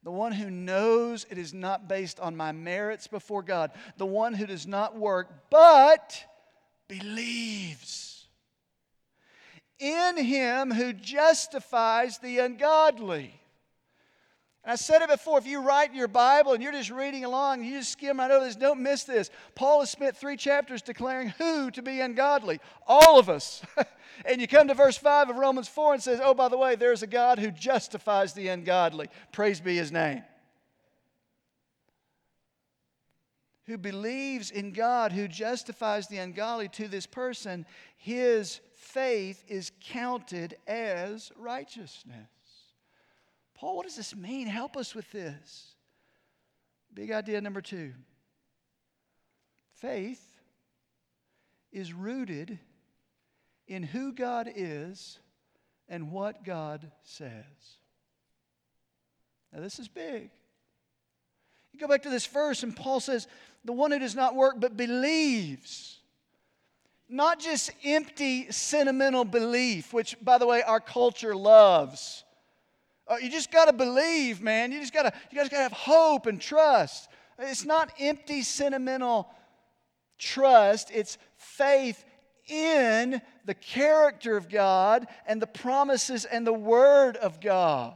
the 0.03 0.11
one 0.11 0.31
who 0.31 0.49
knows 0.49 1.25
it 1.29 1.37
is 1.37 1.53
not 1.53 1.87
based 1.87 2.19
on 2.19 2.35
my 2.35 2.51
merits 2.51 3.07
before 3.07 3.43
God, 3.43 3.71
the 3.97 4.05
one 4.05 4.33
who 4.33 4.47
does 4.47 4.65
not 4.65 4.97
work, 4.97 5.49
but 5.49 6.25
believes 6.99 8.27
in 9.79 10.17
him 10.17 10.71
who 10.71 10.91
justifies 10.91 12.17
the 12.19 12.39
ungodly. 12.39 13.33
And 14.63 14.73
I 14.73 14.75
said 14.75 15.01
it 15.01 15.09
before 15.09 15.39
if 15.39 15.47
you 15.47 15.61
write 15.61 15.95
your 15.95 16.09
Bible 16.09 16.51
and 16.51 16.61
you're 16.61 16.73
just 16.73 16.91
reading 16.91 17.23
along, 17.23 17.61
and 17.61 17.69
you 17.69 17.79
just 17.79 17.93
skim 17.93 18.19
right 18.19 18.29
over 18.29 18.45
this, 18.45 18.57
don't 18.57 18.81
miss 18.81 19.05
this. 19.05 19.31
Paul 19.55 19.79
has 19.79 19.89
spent 19.89 20.17
three 20.17 20.35
chapters 20.35 20.81
declaring 20.81 21.29
who 21.29 21.71
to 21.71 21.81
be 21.81 22.01
ungodly. 22.01 22.59
All 22.85 23.17
of 23.17 23.29
us. 23.29 23.63
and 24.25 24.41
you 24.41 24.47
come 24.47 24.67
to 24.67 24.73
verse 24.73 24.97
5 24.97 25.29
of 25.29 25.37
Romans 25.37 25.69
4 25.69 25.93
and 25.93 26.03
says, 26.03 26.19
oh, 26.21 26.33
by 26.33 26.49
the 26.49 26.57
way, 26.57 26.75
there's 26.75 27.03
a 27.03 27.07
God 27.07 27.39
who 27.39 27.51
justifies 27.51 28.33
the 28.33 28.49
ungodly. 28.49 29.07
Praise 29.31 29.61
be 29.61 29.77
his 29.77 29.91
name. 29.93 30.23
Who 33.71 33.77
believes 33.77 34.51
in 34.51 34.73
God, 34.73 35.13
who 35.13 35.29
justifies 35.29 36.07
the 36.07 36.17
ungodly 36.17 36.67
to 36.67 36.89
this 36.89 37.05
person, 37.05 37.65
his 37.95 38.59
faith 38.75 39.45
is 39.47 39.71
counted 39.79 40.57
as 40.67 41.31
righteousness. 41.37 42.27
Paul, 43.55 43.77
what 43.77 43.85
does 43.85 43.95
this 43.95 44.13
mean? 44.13 44.47
Help 44.47 44.75
us 44.75 44.93
with 44.93 45.09
this. 45.13 45.75
Big 46.93 47.11
idea 47.11 47.39
number 47.39 47.61
two 47.61 47.93
faith 49.75 50.21
is 51.71 51.93
rooted 51.93 52.59
in 53.67 53.83
who 53.83 54.11
God 54.11 54.51
is 54.53 55.17
and 55.87 56.11
what 56.11 56.43
God 56.43 56.91
says. 57.03 57.77
Now, 59.53 59.61
this 59.61 59.79
is 59.79 59.87
big. 59.87 60.29
You 61.71 61.79
go 61.79 61.87
back 61.87 62.03
to 62.03 62.09
this 62.09 62.25
verse, 62.25 62.63
and 62.63 62.75
Paul 62.75 62.99
says, 62.99 63.27
The 63.65 63.73
one 63.73 63.91
who 63.91 63.99
does 63.99 64.15
not 64.15 64.35
work 64.35 64.55
but 64.59 64.75
believes. 64.75 65.99
Not 67.07 67.39
just 67.39 67.71
empty, 67.83 68.51
sentimental 68.51 69.25
belief, 69.25 69.93
which, 69.93 70.15
by 70.21 70.37
the 70.37 70.47
way, 70.47 70.63
our 70.63 70.79
culture 70.79 71.35
loves. 71.35 72.23
Uh, 73.07 73.17
you 73.21 73.29
just 73.29 73.51
got 73.51 73.65
to 73.65 73.73
believe, 73.73 74.41
man. 74.41 74.71
You 74.71 74.79
just 74.79 74.93
got 74.93 75.03
to 75.03 75.13
you 75.29 75.37
just 75.37 75.51
got 75.51 75.57
to 75.57 75.63
have 75.63 75.73
hope 75.73 76.25
and 76.25 76.39
trust. 76.39 77.09
It's 77.37 77.65
not 77.65 77.91
empty, 77.99 78.43
sentimental 78.43 79.29
trust. 80.17 80.89
It's 80.93 81.17
faith 81.35 82.05
in 82.47 83.21
the 83.45 83.53
character 83.53 84.37
of 84.37 84.49
God 84.49 85.07
and 85.25 85.41
the 85.41 85.47
promises 85.47 86.25
and 86.25 86.45
the 86.45 86.53
word 86.53 87.17
of 87.17 87.41
God. 87.41 87.95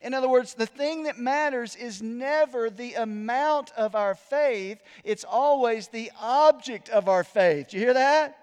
In 0.00 0.14
other 0.14 0.28
words, 0.28 0.54
the 0.54 0.66
thing 0.66 1.04
that 1.04 1.18
matters 1.18 1.74
is 1.74 2.00
never 2.00 2.70
the 2.70 2.94
amount 2.94 3.72
of 3.76 3.96
our 3.96 4.14
faith, 4.14 4.80
it's 5.02 5.24
always 5.24 5.88
the 5.88 6.10
object 6.20 6.88
of 6.88 7.08
our 7.08 7.24
faith. 7.24 7.68
Do 7.68 7.78
you 7.78 7.84
hear 7.84 7.94
that? 7.94 8.38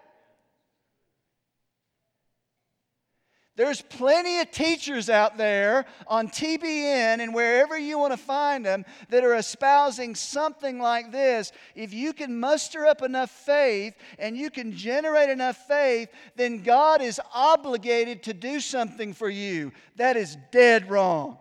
There's 3.58 3.82
plenty 3.82 4.40
of 4.40 4.52
teachers 4.52 5.10
out 5.10 5.38
there 5.38 5.86
on 6.08 6.28
TBN 6.28 7.22
and 7.22 7.34
wherever 7.34 7.80
you 7.80 7.98
want 7.98 8.12
to 8.12 8.18
find 8.18 8.66
them 8.66 8.84
that 9.08 9.24
are 9.24 9.36
espousing 9.36 10.14
something 10.14 10.78
like 10.78 11.14
this. 11.14 11.54
If 11.74 11.94
you 11.94 12.12
can 12.12 12.38
muster 12.38 12.86
up 12.86 13.02
enough 13.02 13.32
faith 13.32 13.94
and 14.20 14.36
you 14.36 14.50
can 14.50 14.74
generate 14.74 15.30
enough 15.30 15.56
faith, 15.70 16.10
then 16.36 16.64
God 16.64 17.02
is 17.02 17.22
obligated 17.34 18.24
to 18.24 18.34
do 18.34 18.60
something 18.60 19.14
for 19.14 19.30
you. 19.30 19.72
That 19.96 20.18
is 20.18 20.36
dead 20.52 20.90
wrong. 20.90 21.38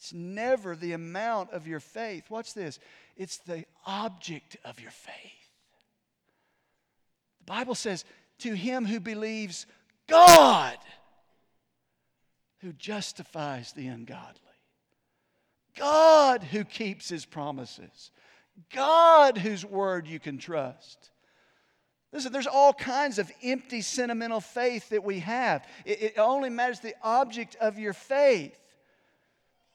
It's 0.00 0.14
never 0.14 0.74
the 0.74 0.94
amount 0.94 1.50
of 1.50 1.66
your 1.66 1.78
faith. 1.78 2.30
Watch 2.30 2.54
this 2.54 2.78
it's 3.18 3.36
the 3.36 3.66
object 3.86 4.56
of 4.64 4.80
your 4.80 4.90
faith. 4.90 5.50
The 7.40 7.52
Bible 7.52 7.74
says, 7.74 8.06
To 8.38 8.54
him 8.54 8.86
who 8.86 8.98
believes 8.98 9.66
God, 10.06 10.78
who 12.60 12.72
justifies 12.72 13.72
the 13.72 13.88
ungodly, 13.88 14.40
God 15.76 16.44
who 16.44 16.64
keeps 16.64 17.10
his 17.10 17.26
promises, 17.26 18.10
God 18.72 19.36
whose 19.36 19.66
word 19.66 20.06
you 20.06 20.18
can 20.18 20.38
trust. 20.38 21.10
Listen, 22.10 22.32
there's 22.32 22.46
all 22.46 22.72
kinds 22.72 23.18
of 23.18 23.30
empty, 23.42 23.82
sentimental 23.82 24.40
faith 24.40 24.88
that 24.88 25.04
we 25.04 25.18
have. 25.20 25.64
It, 25.84 26.02
it 26.02 26.18
only 26.18 26.48
matters 26.48 26.80
the 26.80 26.94
object 27.02 27.56
of 27.60 27.78
your 27.78 27.92
faith. 27.92 28.59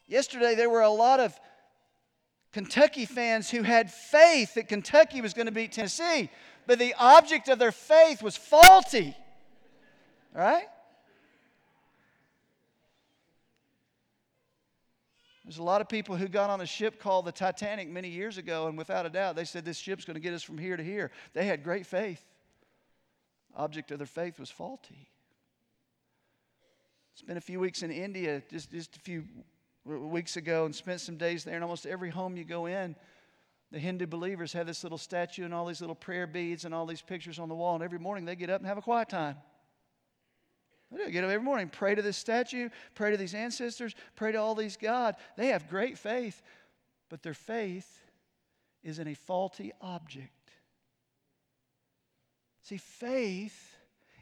Yesterday, 0.08 0.56
there 0.56 0.70
were 0.70 0.82
a 0.82 0.90
lot 0.90 1.20
of 1.20 1.38
Kentucky 2.52 3.06
fans 3.06 3.50
who 3.50 3.64
had 3.64 3.92
faith 3.92 4.54
that 4.54 4.68
Kentucky 4.68 5.22
was 5.22 5.34
going 5.34 5.48
to 5.48 5.52
beat 5.52 5.72
Tennessee, 5.72 6.30
but 6.68 6.80
the 6.80 6.94
object 6.98 7.50
of 7.50 7.60
their 7.60 7.72
faith 7.72 8.22
was 8.22 8.38
faulty. 8.38 9.16
Right? 10.34 10.68
There's 15.44 15.60
a 15.60 15.64
lot 15.64 15.80
of 15.80 15.88
people 15.88 16.16
who 16.16 16.28
got 16.28 16.50
on 16.50 16.62
a 16.62 16.66
ship 16.66 17.00
called 17.00 17.26
the 17.26 17.32
Titanic 17.32 17.88
many 17.88 18.10
years 18.10 18.38
ago, 18.38 18.68
and 18.68 18.78
without 18.78 19.06
a 19.06 19.10
doubt, 19.10 19.36
they 19.36 19.46
said 19.46 19.64
this 19.64 19.78
ship's 19.78 20.04
going 20.04 20.16
to 20.16 20.22
get 20.22 20.34
us 20.34 20.42
from 20.42 20.58
here 20.58 20.76
to 20.76 20.84
here. 20.84 21.12
They 21.34 21.46
had 21.46 21.64
great 21.64 21.86
faith. 21.86 22.24
Object 23.56 23.92
of 23.92 24.00
their 24.00 24.08
faith 24.08 24.40
was 24.40 24.50
faulty. 24.50 25.08
Spent 27.14 27.38
a 27.38 27.42
few 27.42 27.60
weeks 27.60 27.84
in 27.84 27.92
India 27.92 28.42
just, 28.50 28.72
just 28.72 28.96
a 28.98 29.00
few 29.00 29.24
weeks 29.86 30.36
ago 30.36 30.66
and 30.66 30.76
spent 30.76 31.02
some 31.02 31.18
days 31.18 31.44
there, 31.44 31.56
and 31.56 31.64
almost 31.64 31.86
every 31.86 32.10
home 32.10 32.36
you 32.36 32.44
go 32.44 32.66
in, 32.66 32.96
the 33.72 33.80
Hindu 33.80 34.08
believers 34.08 34.54
have 34.54 34.68
this 34.68 34.84
little 34.84 34.98
statue 34.98 35.46
and 35.46 35.54
all 35.54 35.66
these 35.66 35.82
little 35.82 35.96
prayer 35.96 36.28
beads 36.28 36.66
and 36.66 36.74
all 36.74 36.86
these 36.86 37.02
pictures 37.02 37.40
on 37.40 37.50
the 37.50 37.56
wall, 37.56 37.76
and 37.76 37.84
every 37.84 38.00
morning 38.00 38.26
they 38.26 38.36
get 38.36 38.50
up 38.50 38.62
and 38.62 38.68
have 38.68 38.78
a 38.78 38.82
quiet 38.82 39.10
time. 39.10 39.36
They 40.92 41.12
get 41.12 41.24
up 41.24 41.30
every 41.30 41.44
morning, 41.44 41.70
pray 41.70 41.96
to 41.96 42.02
this 42.02 42.18
statue, 42.18 42.70
pray 42.94 43.12
to 43.12 43.18
these 43.18 43.34
ancestors, 43.34 43.96
pray 44.16 44.32
to 44.32 44.38
all 44.38 44.56
these 44.56 44.78
God. 44.78 45.16
They 45.36 45.48
have 45.48 45.68
great 45.68 45.98
faith, 45.98 46.42
but 47.10 47.22
their 47.22 47.34
faith 47.34 48.02
is 48.84 49.00
in 49.00 49.08
a 49.08 49.16
faulty 49.16 49.74
object. 49.82 50.52
See, 52.62 52.78
faith 52.78 53.78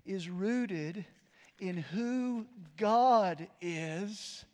is 0.06 0.30
rooted 0.30 1.06
in 1.60 1.78
who 1.78 2.48
God 2.78 3.48
is 3.62 4.46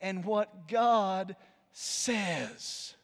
and 0.00 0.24
what 0.24 0.68
God 0.68 1.36
says. 1.72 2.94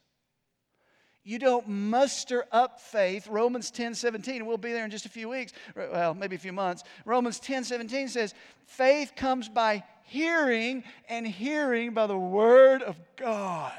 You 1.24 1.40
don't 1.40 1.66
muster 1.68 2.44
up 2.53 2.80
faith. 2.80 3.26
Romans 3.26 3.72
10 3.72 3.94
17, 3.94 4.47
we'll 4.47 4.59
be 4.59 4.72
there 4.72 4.84
in 4.84 4.92
just 4.92 5.07
a 5.07 5.11
few 5.11 5.28
weeks, 5.28 5.53
well, 5.74 6.14
maybe 6.14 6.36
a 6.36 6.38
few 6.38 6.53
months. 6.53 6.84
Romans 7.05 7.40
10 7.40 7.64
17 7.64 8.09
says, 8.09 8.32
faith 8.66 9.12
comes 9.16 9.49
by 9.49 9.82
hearing, 10.05 10.84
and 11.09 11.26
hearing 11.26 11.92
by 11.92 12.07
the 12.07 12.16
word 12.16 12.80
of 12.82 12.97
God. 13.16 13.72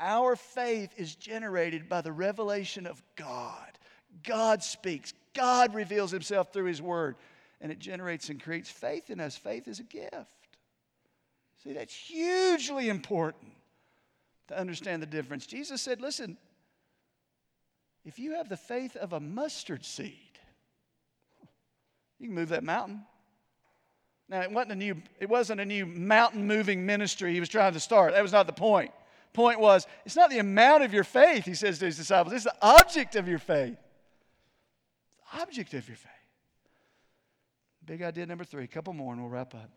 Our 0.00 0.36
faith 0.36 0.90
is 0.96 1.14
generated 1.14 1.88
by 1.88 2.00
the 2.00 2.12
revelation 2.12 2.86
of 2.86 3.02
God. 3.16 3.66
God 4.24 4.62
speaks, 4.62 5.12
God 5.34 5.74
reveals 5.74 6.10
himself 6.10 6.52
through 6.52 6.66
his 6.66 6.80
word, 6.80 7.16
and 7.60 7.70
it 7.70 7.78
generates 7.78 8.30
and 8.30 8.42
creates 8.42 8.70
faith 8.70 9.10
in 9.10 9.20
us. 9.20 9.36
Faith 9.36 9.68
is 9.68 9.80
a 9.80 9.84
gift. 9.84 10.37
See, 11.68 11.74
that's 11.74 11.94
hugely 11.94 12.88
important 12.88 13.52
to 14.46 14.58
understand 14.58 15.02
the 15.02 15.06
difference. 15.06 15.44
Jesus 15.44 15.82
said, 15.82 16.00
Listen, 16.00 16.38
if 18.06 18.18
you 18.18 18.36
have 18.36 18.48
the 18.48 18.56
faith 18.56 18.96
of 18.96 19.12
a 19.12 19.20
mustard 19.20 19.84
seed, 19.84 20.38
you 22.18 22.28
can 22.28 22.34
move 22.34 22.48
that 22.48 22.64
mountain. 22.64 23.02
Now, 24.30 24.40
it 24.40 24.50
wasn't 24.50 24.72
a 24.72 24.76
new, 24.76 25.02
it 25.20 25.28
wasn't 25.28 25.60
a 25.60 25.66
new 25.66 25.84
mountain 25.84 26.46
moving 26.46 26.86
ministry 26.86 27.34
he 27.34 27.40
was 27.40 27.50
trying 27.50 27.74
to 27.74 27.80
start. 27.80 28.14
That 28.14 28.22
was 28.22 28.32
not 28.32 28.46
the 28.46 28.54
point. 28.54 28.90
Point 29.34 29.60
was, 29.60 29.86
it's 30.06 30.16
not 30.16 30.30
the 30.30 30.38
amount 30.38 30.84
of 30.84 30.94
your 30.94 31.04
faith, 31.04 31.44
he 31.44 31.52
says 31.52 31.80
to 31.80 31.84
his 31.84 31.98
disciples, 31.98 32.32
it's 32.32 32.44
the 32.44 32.56
object 32.62 33.14
of 33.14 33.28
your 33.28 33.38
faith. 33.38 33.76
The 35.34 35.42
object 35.42 35.74
of 35.74 35.86
your 35.86 35.98
faith. 35.98 36.12
Big 37.84 38.00
idea 38.00 38.24
number 38.24 38.44
three, 38.44 38.64
a 38.64 38.68
couple 38.68 38.94
more 38.94 39.12
and 39.12 39.20
we'll 39.20 39.30
wrap 39.30 39.54
up. 39.54 39.68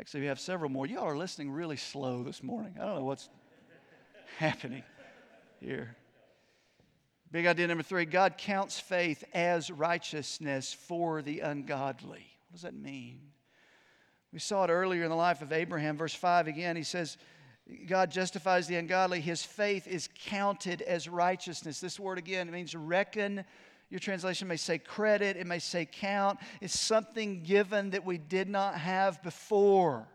Actually, 0.00 0.22
we 0.22 0.26
have 0.28 0.40
several 0.40 0.70
more. 0.70 0.86
Y'all 0.86 1.04
are 1.04 1.16
listening 1.16 1.50
really 1.50 1.76
slow 1.76 2.22
this 2.22 2.42
morning. 2.42 2.72
I 2.80 2.86
don't 2.86 2.94
know 2.94 3.04
what's 3.04 3.28
happening 4.38 4.82
here. 5.60 5.94
Big 7.30 7.44
idea 7.44 7.66
number 7.66 7.82
three 7.82 8.06
God 8.06 8.38
counts 8.38 8.80
faith 8.80 9.22
as 9.34 9.70
righteousness 9.70 10.72
for 10.72 11.20
the 11.20 11.40
ungodly. 11.40 12.26
What 12.48 12.52
does 12.52 12.62
that 12.62 12.74
mean? 12.74 13.20
We 14.32 14.38
saw 14.38 14.64
it 14.64 14.70
earlier 14.70 15.02
in 15.04 15.10
the 15.10 15.16
life 15.16 15.42
of 15.42 15.52
Abraham, 15.52 15.98
verse 15.98 16.14
5 16.14 16.48
again. 16.48 16.76
He 16.76 16.82
says, 16.82 17.18
God 17.86 18.10
justifies 18.10 18.66
the 18.66 18.76
ungodly. 18.76 19.20
His 19.20 19.42
faith 19.42 19.86
is 19.86 20.08
counted 20.24 20.80
as 20.80 21.10
righteousness. 21.10 21.78
This 21.78 22.00
word 22.00 22.16
again 22.16 22.50
means 22.50 22.74
reckon 22.74 23.44
your 23.90 23.98
translation 23.98 24.46
may 24.46 24.56
say 24.56 24.78
credit, 24.78 25.36
it 25.36 25.46
may 25.46 25.58
say 25.58 25.84
count. 25.84 26.38
It's 26.60 26.78
something 26.78 27.42
given 27.42 27.90
that 27.90 28.04
we 28.04 28.18
did 28.18 28.48
not 28.48 28.76
have 28.76 29.20
before. 29.22 30.06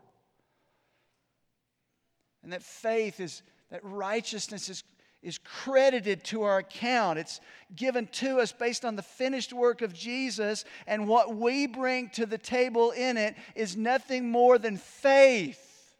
And 2.42 2.52
that 2.52 2.62
faith 2.62 3.20
is, 3.20 3.42
that 3.70 3.80
righteousness 3.84 4.70
is, 4.70 4.82
is 5.22 5.38
credited 5.38 6.24
to 6.24 6.42
our 6.42 6.58
account. 6.58 7.18
It's 7.18 7.40
given 7.74 8.06
to 8.12 8.40
us 8.40 8.50
based 8.50 8.86
on 8.86 8.96
the 8.96 9.02
finished 9.02 9.52
work 9.52 9.82
of 9.82 9.92
Jesus, 9.92 10.64
and 10.86 11.06
what 11.06 11.36
we 11.36 11.66
bring 11.66 12.08
to 12.10 12.24
the 12.24 12.38
table 12.38 12.92
in 12.92 13.18
it 13.18 13.34
is 13.54 13.76
nothing 13.76 14.30
more 14.30 14.58
than 14.58 14.78
faith. 14.78 15.94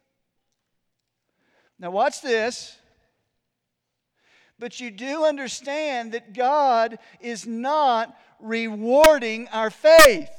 Now, 1.77 1.91
watch 1.91 2.21
this. 2.21 2.75
But 4.59 4.79
you 4.79 4.91
do 4.91 5.25
understand 5.25 6.13
that 6.13 6.33
God 6.33 6.97
is 7.19 7.45
not 7.45 8.17
rewarding 8.39 9.47
our 9.49 9.69
faith. 9.69 10.29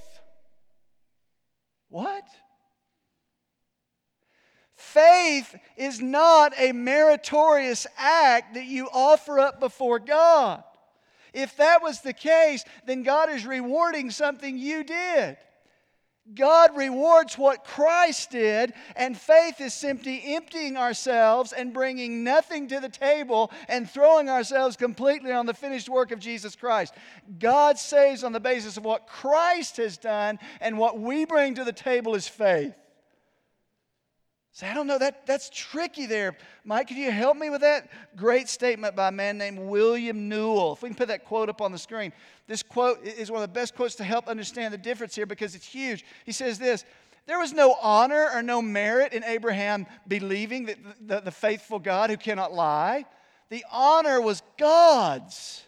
What? 1.89 2.25
Faith 4.77 5.55
is 5.77 6.01
not 6.01 6.53
a 6.59 6.73
meritorious 6.73 7.87
act 7.97 8.55
that 8.55 8.67
you 8.67 8.89
offer 8.93 9.39
up 9.39 9.61
before 9.61 9.99
God. 9.99 10.63
If 11.33 11.57
that 11.57 11.83
was 11.83 12.01
the 12.01 12.13
case, 12.13 12.65
then 12.87 13.03
God 13.03 13.31
is 13.31 13.47
rewarding 13.47 14.11
something 14.11 14.57
you 14.59 14.85
did. 14.85 15.37
God 16.35 16.77
rewards 16.77 17.39
what 17.39 17.65
Christ 17.65 18.31
did, 18.31 18.73
and 18.97 19.17
faith 19.17 19.61
is 19.61 19.73
simply 19.75 20.35
emptying 20.35 20.77
ourselves 20.77 21.53
and 21.53 21.73
bringing 21.73 22.25
nothing 22.25 22.69
to 22.69 22.81
the 22.81 22.89
table 22.89 23.51
and 23.69 23.89
throwing 23.89 24.29
ourselves 24.29 24.77
completely 24.77 25.33
on 25.33 25.47
the 25.47 25.55
finished 25.55 25.89
work 25.89 26.13
of 26.13 26.19
Jesus 26.19 26.55
Christ. 26.55 26.95
God 27.39 27.79
saves 27.79 28.25
on 28.25 28.33
the 28.33 28.41
basis 28.41 28.77
of 28.77 28.85
what 28.85 29.07
Christ 29.07 29.79
has 29.79 29.97
done, 29.97 30.39
and 30.61 30.79
what 30.79 30.99
we 30.99 31.25
bring 31.25 31.55
to 31.55 31.65
the 31.65 31.73
table 31.73 32.15
is 32.15 32.29
faith. 32.29 32.75
Say, 34.59 34.69
I 34.69 34.75
don't 34.75 34.89
know, 34.89 34.99
that, 34.99 35.25
that's 35.25 35.51
tricky 35.55 36.07
there. 36.07 36.37
Mike, 36.65 36.89
could 36.89 36.97
you 36.97 37.13
help 37.13 37.37
me 37.37 37.49
with 37.49 37.61
that? 37.61 37.89
Great 38.17 38.49
statement 38.49 38.97
by 38.97 39.07
a 39.07 39.13
man 39.13 39.39
named 39.39 39.61
William 39.61 40.29
Newell. 40.29 40.73
If 40.73 40.83
we 40.83 40.89
can 40.89 40.97
put 40.97 41.07
that 41.07 41.25
quote 41.25 41.49
up 41.49 41.61
on 41.61 41.71
the 41.71 41.79
screen. 41.79 42.13
This 42.49 42.65
quote 42.65 43.05
is 43.05 43.31
one 43.31 43.41
of 43.41 43.49
the 43.49 43.55
best 43.55 43.77
quotes 43.77 43.95
to 43.95 44.03
help 44.03 44.27
understand 44.27 44.75
the 44.75 44.79
difference 44.79 45.15
here 45.15 45.27
because 45.27 45.55
it's 45.55 45.65
huge. 45.65 46.05
He 46.27 46.33
says 46.33 46.59
this 46.59 46.85
There 47.27 47.39
was 47.39 47.53
no 47.53 47.77
honor 47.81 48.31
or 48.35 48.43
no 48.43 48.61
merit 48.61 49.13
in 49.13 49.23
Abraham 49.23 49.87
believing 50.09 50.65
that 50.65 50.79
the, 51.07 51.21
the 51.21 51.31
faithful 51.31 51.79
God 51.79 52.11
who 52.11 52.17
cannot 52.17 52.53
lie. 52.53 53.05
The 53.51 53.65
honor 53.71 54.21
was 54.21 54.43
God's. 54.59 55.63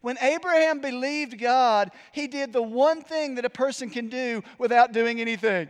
When 0.00 0.16
Abraham 0.22 0.80
believed 0.80 1.38
God, 1.38 1.90
he 2.12 2.28
did 2.28 2.54
the 2.54 2.62
one 2.62 3.02
thing 3.02 3.34
that 3.34 3.44
a 3.44 3.50
person 3.50 3.90
can 3.90 4.08
do 4.08 4.42
without 4.56 4.92
doing 4.92 5.20
anything. 5.20 5.68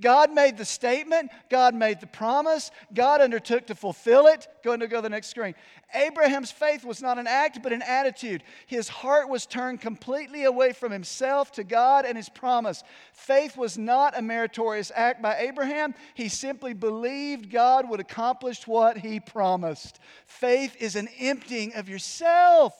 God 0.00 0.32
made 0.32 0.56
the 0.56 0.64
statement, 0.64 1.30
God 1.50 1.74
made 1.74 2.00
the 2.00 2.06
promise, 2.06 2.70
God 2.92 3.20
undertook 3.20 3.66
to 3.66 3.74
fulfill 3.74 4.26
it. 4.26 4.46
Go 4.62 4.72
and 4.72 4.88
go 4.88 4.96
to 4.96 5.02
the 5.02 5.08
next 5.08 5.28
screen. 5.28 5.54
Abraham's 5.94 6.50
faith 6.50 6.84
was 6.84 7.00
not 7.00 7.18
an 7.18 7.26
act, 7.26 7.62
but 7.62 7.72
an 7.72 7.82
attitude. 7.82 8.42
His 8.66 8.88
heart 8.88 9.28
was 9.28 9.46
turned 9.46 9.80
completely 9.80 10.44
away 10.44 10.72
from 10.72 10.90
himself 10.90 11.52
to 11.52 11.64
God 11.64 12.04
and 12.04 12.16
his 12.16 12.28
promise. 12.28 12.82
Faith 13.12 13.56
was 13.56 13.78
not 13.78 14.18
a 14.18 14.22
meritorious 14.22 14.90
act 14.94 15.22
by 15.22 15.36
Abraham. 15.36 15.94
He 16.14 16.28
simply 16.28 16.74
believed 16.74 17.50
God 17.50 17.88
would 17.88 18.00
accomplish 18.00 18.66
what 18.66 18.98
he 18.98 19.20
promised. 19.20 20.00
Faith 20.26 20.76
is 20.80 20.96
an 20.96 21.08
emptying 21.18 21.74
of 21.74 21.88
yourself. 21.88 22.74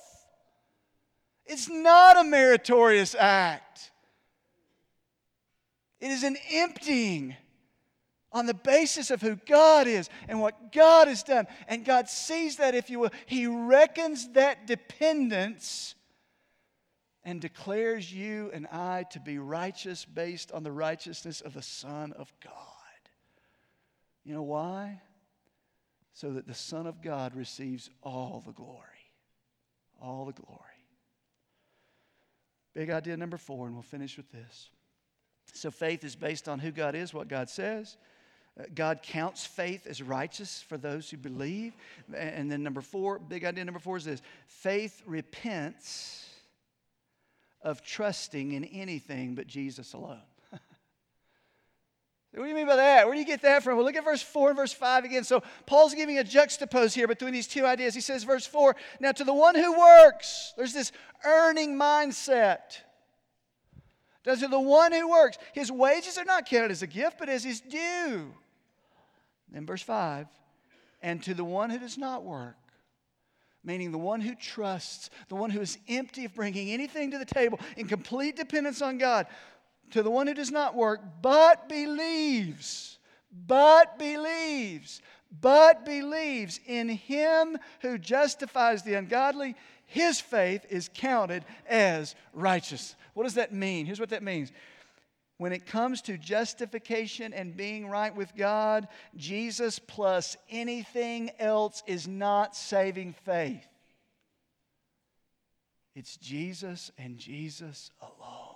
It's 1.46 1.68
not 1.68 2.18
a 2.18 2.24
meritorious 2.24 3.14
act. 3.14 3.90
It 6.04 6.10
is 6.10 6.22
an 6.22 6.36
emptying 6.50 7.34
on 8.30 8.44
the 8.44 8.52
basis 8.52 9.10
of 9.10 9.22
who 9.22 9.36
God 9.36 9.86
is 9.86 10.10
and 10.28 10.38
what 10.38 10.70
God 10.70 11.08
has 11.08 11.22
done. 11.22 11.46
And 11.66 11.82
God 11.82 12.10
sees 12.10 12.56
that, 12.56 12.74
if 12.74 12.90
you 12.90 12.98
will. 12.98 13.10
He 13.24 13.46
reckons 13.46 14.28
that 14.32 14.66
dependence 14.66 15.94
and 17.22 17.40
declares 17.40 18.12
you 18.12 18.50
and 18.52 18.66
I 18.66 19.06
to 19.12 19.20
be 19.20 19.38
righteous 19.38 20.04
based 20.04 20.52
on 20.52 20.62
the 20.62 20.70
righteousness 20.70 21.40
of 21.40 21.54
the 21.54 21.62
Son 21.62 22.12
of 22.12 22.30
God. 22.44 22.52
You 24.24 24.34
know 24.34 24.42
why? 24.42 25.00
So 26.12 26.32
that 26.32 26.46
the 26.46 26.52
Son 26.52 26.86
of 26.86 27.00
God 27.00 27.34
receives 27.34 27.88
all 28.02 28.42
the 28.44 28.52
glory. 28.52 28.78
All 30.02 30.26
the 30.26 30.32
glory. 30.32 30.60
Big 32.74 32.90
idea 32.90 33.16
number 33.16 33.38
four, 33.38 33.64
and 33.64 33.74
we'll 33.74 33.82
finish 33.82 34.18
with 34.18 34.30
this. 34.30 34.68
So 35.52 35.70
faith 35.70 36.04
is 36.04 36.16
based 36.16 36.48
on 36.48 36.58
who 36.58 36.70
God 36.70 36.94
is, 36.94 37.14
what 37.14 37.28
God 37.28 37.48
says. 37.48 37.96
Uh, 38.58 38.64
God 38.74 39.00
counts 39.02 39.44
faith 39.44 39.86
as 39.86 40.02
righteous 40.02 40.62
for 40.62 40.78
those 40.78 41.10
who 41.10 41.16
believe. 41.16 41.74
And 42.14 42.50
then, 42.50 42.62
number 42.62 42.80
four, 42.80 43.18
big 43.18 43.44
idea 43.44 43.64
number 43.64 43.80
four 43.80 43.96
is 43.96 44.04
this 44.04 44.22
faith 44.46 45.02
repents 45.06 46.28
of 47.62 47.82
trusting 47.82 48.52
in 48.52 48.64
anything 48.64 49.34
but 49.34 49.46
Jesus 49.46 49.92
alone. 49.94 50.20
What 52.36 52.42
do 52.42 52.48
you 52.48 52.56
mean 52.56 52.66
by 52.66 52.74
that? 52.74 53.06
Where 53.06 53.14
do 53.14 53.20
you 53.20 53.26
get 53.26 53.42
that 53.42 53.62
from? 53.62 53.76
Well, 53.76 53.86
look 53.86 53.94
at 53.94 54.02
verse 54.02 54.20
4 54.20 54.48
and 54.48 54.56
verse 54.56 54.72
5 54.72 55.04
again. 55.04 55.22
So 55.22 55.44
Paul's 55.66 55.94
giving 55.94 56.18
a 56.18 56.24
juxtapose 56.24 56.92
here 56.92 57.06
between 57.06 57.32
these 57.32 57.46
two 57.46 57.64
ideas. 57.64 57.94
He 57.94 58.00
says, 58.00 58.24
verse 58.24 58.44
4, 58.44 58.74
now 58.98 59.12
to 59.12 59.22
the 59.22 59.32
one 59.32 59.54
who 59.54 59.78
works, 59.78 60.52
there's 60.56 60.72
this 60.72 60.90
earning 61.24 61.78
mindset. 61.78 62.78
Does 64.24 64.40
to 64.40 64.48
the 64.48 64.58
one 64.58 64.92
who 64.92 65.08
works, 65.08 65.38
his 65.52 65.70
wages 65.70 66.16
are 66.16 66.24
not 66.24 66.46
counted 66.46 66.70
as 66.70 66.82
a 66.82 66.86
gift, 66.86 67.18
but 67.18 67.28
as 67.28 67.44
his 67.44 67.60
due. 67.60 68.34
Then 69.52 69.66
verse 69.66 69.82
5, 69.82 70.26
and 71.02 71.22
to 71.22 71.34
the 71.34 71.44
one 71.44 71.70
who 71.70 71.78
does 71.78 71.98
not 71.98 72.24
work, 72.24 72.56
meaning 73.62 73.92
the 73.92 73.98
one 73.98 74.22
who 74.22 74.34
trusts, 74.34 75.10
the 75.28 75.36
one 75.36 75.50
who 75.50 75.60
is 75.60 75.78
empty 75.88 76.24
of 76.24 76.34
bringing 76.34 76.70
anything 76.70 77.10
to 77.10 77.18
the 77.18 77.24
table 77.24 77.60
in 77.76 77.86
complete 77.86 78.36
dependence 78.36 78.80
on 78.80 78.98
God, 78.98 79.26
to 79.90 80.02
the 80.02 80.10
one 80.10 80.26
who 80.26 80.34
does 80.34 80.50
not 80.50 80.74
work, 80.74 81.00
but 81.20 81.68
believes, 81.68 82.98
but 83.46 83.98
believes, 83.98 85.02
but 85.40 85.84
believes 85.84 86.60
in 86.66 86.88
him 86.88 87.58
who 87.80 87.98
justifies 87.98 88.82
the 88.82 88.94
ungodly, 88.94 89.54
his 89.86 90.20
faith 90.20 90.64
is 90.70 90.88
counted 90.92 91.44
as 91.68 92.14
righteous. 92.32 92.96
What 93.14 93.24
does 93.24 93.34
that 93.34 93.52
mean? 93.52 93.86
Here's 93.86 94.00
what 94.00 94.10
that 94.10 94.22
means. 94.22 94.52
When 95.38 95.52
it 95.52 95.66
comes 95.66 96.00
to 96.02 96.16
justification 96.16 97.32
and 97.32 97.56
being 97.56 97.88
right 97.88 98.14
with 98.14 98.36
God, 98.36 98.86
Jesus 99.16 99.78
plus 99.78 100.36
anything 100.48 101.30
else 101.38 101.82
is 101.86 102.06
not 102.06 102.54
saving 102.54 103.14
faith. 103.24 103.66
It's 105.96 106.16
Jesus 106.16 106.92
and 106.98 107.18
Jesus 107.18 107.90
alone. 108.00 108.53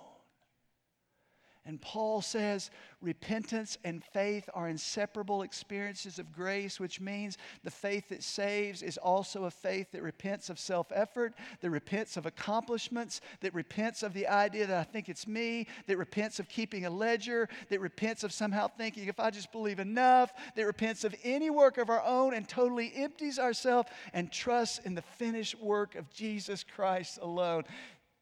And 1.69 1.79
Paul 1.79 2.23
says 2.23 2.71
repentance 2.99 3.77
and 3.83 4.03
faith 4.03 4.49
are 4.55 4.67
inseparable 4.67 5.43
experiences 5.43 6.17
of 6.17 6.33
grace, 6.33 6.79
which 6.79 6.99
means 6.99 7.37
the 7.63 7.69
faith 7.69 8.09
that 8.09 8.23
saves 8.23 8.81
is 8.81 8.97
also 8.97 9.43
a 9.43 9.51
faith 9.51 9.91
that 9.91 10.01
repents 10.01 10.49
of 10.49 10.57
self 10.57 10.91
effort, 10.91 11.35
that 11.61 11.69
repents 11.69 12.17
of 12.17 12.25
accomplishments, 12.25 13.21
that 13.41 13.53
repents 13.53 14.01
of 14.01 14.15
the 14.15 14.27
idea 14.27 14.65
that 14.65 14.79
I 14.79 14.83
think 14.83 15.09
it's 15.09 15.27
me, 15.27 15.67
that 15.85 15.99
repents 15.99 16.39
of 16.39 16.49
keeping 16.49 16.87
a 16.87 16.89
ledger, 16.89 17.47
that 17.69 17.79
repents 17.79 18.23
of 18.23 18.33
somehow 18.33 18.67
thinking 18.67 19.07
if 19.07 19.19
I 19.19 19.29
just 19.29 19.51
believe 19.51 19.79
enough, 19.79 20.33
that 20.55 20.65
repents 20.65 21.03
of 21.03 21.13
any 21.23 21.51
work 21.51 21.77
of 21.77 21.91
our 21.91 22.03
own 22.03 22.33
and 22.33 22.49
totally 22.49 22.91
empties 22.95 23.37
ourselves 23.37 23.89
and 24.11 24.31
trusts 24.31 24.79
in 24.79 24.95
the 24.95 25.03
finished 25.03 25.53
work 25.61 25.93
of 25.93 26.09
Jesus 26.09 26.63
Christ 26.63 27.19
alone. 27.21 27.63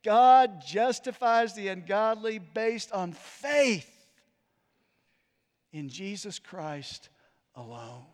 God 0.04 0.62
justifies 0.66 1.54
the 1.54 1.68
ungodly 1.70 2.40
based 2.40 2.92
on 2.92 3.14
faith 3.14 3.90
in 5.74 5.90
Jesus 5.90 6.40
Christ 6.40 7.10
alone. 7.56 8.06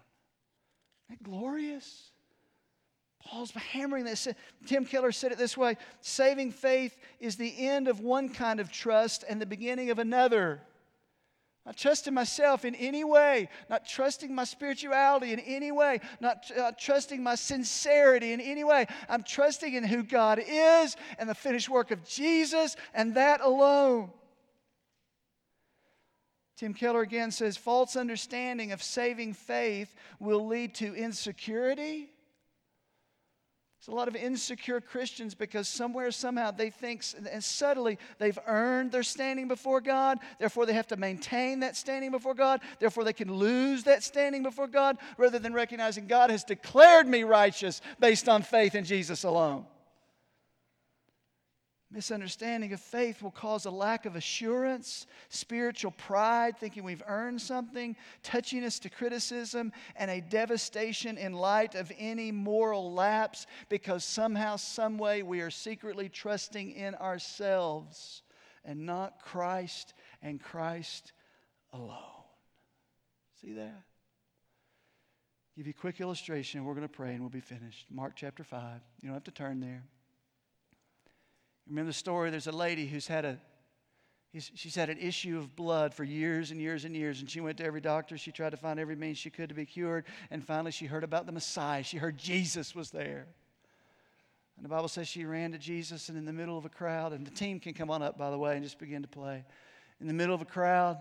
Isn't 1.10 1.22
that 1.22 1.24
glorious? 1.24 2.12
Paul's 3.26 3.52
hammering 3.52 4.06
this. 4.06 4.28
Tim 4.66 4.86
Keller 4.86 5.12
said 5.12 5.32
it 5.32 5.38
this 5.38 5.58
way 5.58 5.78
saving 6.02 6.52
faith 6.52 6.98
is 7.20 7.36
the 7.36 7.68
end 7.68 7.88
of 7.88 8.00
one 8.00 8.30
kind 8.30 8.60
of 8.60 8.72
trust 8.72 9.24
and 9.28 9.42
the 9.42 9.46
beginning 9.46 9.90
of 9.90 10.00
another. 10.00 10.62
Not 11.66 11.78
trusting 11.78 12.14
myself 12.14 12.66
in 12.66 12.76
any 12.76 13.06
way, 13.06 13.48
not 13.70 13.88
trusting 13.88 14.36
my 14.36 14.44
spirituality 14.44 15.32
in 15.32 15.40
any 15.40 15.72
way, 15.72 16.02
not 16.20 16.52
uh, 16.58 16.74
trusting 16.78 17.24
my 17.24 17.36
sincerity 17.36 18.34
in 18.34 18.42
any 18.42 18.66
way. 18.66 18.86
I'm 19.08 19.24
trusting 19.24 19.74
in 19.74 19.86
who 19.86 20.04
God 20.04 20.42
is 20.46 20.98
and 21.18 21.30
the 21.30 21.36
finished 21.36 21.70
work 21.70 21.92
of 21.92 22.06
Jesus 22.06 22.76
and 22.94 23.16
that 23.16 23.40
alone. 23.40 24.12
Tim 26.58 26.74
Keller 26.74 27.02
again 27.02 27.32
says 27.32 27.56
false 27.58 27.96
understanding 27.96 28.74
of 28.74 28.84
saving 28.84 29.34
faith 29.34 29.94
will 30.20 30.46
lead 30.46 30.76
to 30.76 30.94
insecurity 30.94 32.13
there's 33.86 33.94
a 33.94 33.98
lot 33.98 34.08
of 34.08 34.16
insecure 34.16 34.80
Christians 34.80 35.36
because 35.36 35.68
somewhere, 35.68 36.10
somehow, 36.12 36.52
they 36.52 36.70
think, 36.70 37.04
and 37.30 37.44
subtly, 37.44 37.98
they've 38.18 38.40
earned 38.48 38.94
their 38.94 39.04
standing 39.04 39.50
before 39.50 39.82
God. 39.82 40.20
Therefore, 40.40 40.66
they 40.66 40.72
have 40.72 40.88
to 40.88 40.96
maintain 40.96 41.60
that 41.60 41.76
standing 41.76 42.10
before 42.10 42.34
God. 42.34 42.62
Therefore, 42.80 43.04
they 43.04 43.12
can 43.12 43.34
lose 43.34 43.84
that 43.84 44.02
standing 44.02 44.42
before 44.42 44.68
God 44.68 45.00
rather 45.18 45.38
than 45.38 45.54
recognizing 45.54 46.08
God 46.08 46.30
has 46.30 46.46
declared 46.46 47.08
me 47.10 47.24
righteous 47.24 47.82
based 48.00 48.30
on 48.30 48.42
faith 48.42 48.74
in 48.74 48.86
Jesus 48.86 49.26
alone. 49.26 49.66
Misunderstanding 51.94 52.74
of 52.74 52.82
faith 52.82 53.22
will 53.22 53.30
cause 53.30 53.66
a 53.66 53.72
lack 53.72 54.08
of 54.08 54.16
assurance, 54.16 55.06
spiritual 55.30 55.92
pride, 55.92 56.58
thinking 56.58 56.84
we've 56.84 57.04
earned 57.08 57.40
something, 57.40 57.96
touchiness 58.24 58.80
to 58.82 58.90
criticism, 58.90 59.72
and 59.96 60.10
a 60.10 60.20
devastation 60.20 61.20
in 61.20 61.34
light 61.34 61.76
of 61.76 61.92
any 62.00 62.32
moral 62.32 62.92
lapse 62.92 63.46
because 63.70 64.04
somehow, 64.04 64.56
someway, 64.56 65.22
we 65.22 65.42
are 65.42 65.52
secretly 65.52 66.10
trusting 66.10 66.72
in 66.72 66.96
ourselves 66.96 68.24
and 68.66 68.88
not 68.88 69.22
Christ 69.22 69.94
and 70.24 70.42
Christ 70.42 71.14
alone. 71.74 72.00
See 73.40 73.54
that? 73.54 73.84
Give 75.56 75.68
you 75.68 75.74
a 75.78 75.80
quick 75.80 76.02
illustration, 76.02 76.66
we're 76.66 76.74
going 76.74 76.88
to 76.88 76.92
pray 76.92 77.12
and 77.12 77.20
we'll 77.20 77.30
be 77.30 77.40
finished. 77.40 77.86
Mark 77.92 78.14
chapter 78.16 78.44
5. 78.44 78.82
You 79.02 79.10
don't 79.10 79.14
have 79.14 79.24
to 79.26 79.32
turn 79.32 79.60
there. 79.60 79.84
Remember 81.70 81.90
the 81.90 81.94
story? 81.94 82.30
There's 82.30 82.48
a 82.48 82.52
lady 82.52 82.86
who's 82.88 83.08
had 83.08 83.26
a 83.26 83.40
she's 84.36 84.74
had 84.74 84.90
an 84.90 84.98
issue 84.98 85.38
of 85.38 85.56
blood 85.56 85.94
for 85.94 86.04
years 86.04 86.50
and 86.50 86.60
years 86.60 86.86
and 86.86 86.96
years 86.96 87.20
and 87.20 87.30
she 87.30 87.40
went 87.40 87.58
to 87.58 87.64
every 87.64 87.82
doctor. 87.82 88.18
She 88.18 88.32
tried 88.32 88.50
to 88.50 88.58
find 88.58 88.80
every 88.80 88.96
means 88.96 89.20
she 89.20 89.30
could 89.30 89.50
to 89.50 89.56
be 89.56 89.66
cured 89.66 90.06
and 90.32 90.44
finally 90.44 90.72
she 90.72 90.88
heard 90.88 91.04
about 91.04 91.28
the 91.28 91.32
messiah. 91.32 91.84
She 91.84 91.98
heard 91.98 92.18
jesus 92.18 92.74
was 92.74 92.90
there. 92.90 93.28
And 94.58 94.66
the 94.66 94.70
bible 94.70 94.88
says 94.88 95.08
she 95.08 95.26
ran 95.26 95.52
to 95.52 95.60
jesus 95.60 96.10
and 96.10 96.18
in 96.18 96.26
the 96.26 96.34
middle 96.34 96.58
of 96.58 96.66
a 96.66 96.70
crowd 96.70 97.14
and 97.14 97.28
the 97.28 97.32
team 97.32 97.60
can 97.60 97.76
come 97.76 97.92
on 97.92 98.02
up 98.02 98.18
by 98.18 98.32
the 98.32 98.38
way 98.38 98.56
and 98.56 98.64
just 98.64 98.80
begin 98.80 99.04
to 99.04 99.08
play. 99.08 99.46
In 100.02 100.08
the 100.08 100.14
middle 100.14 100.34
of 100.34 100.42
a 100.42 100.46
crowd 100.46 100.98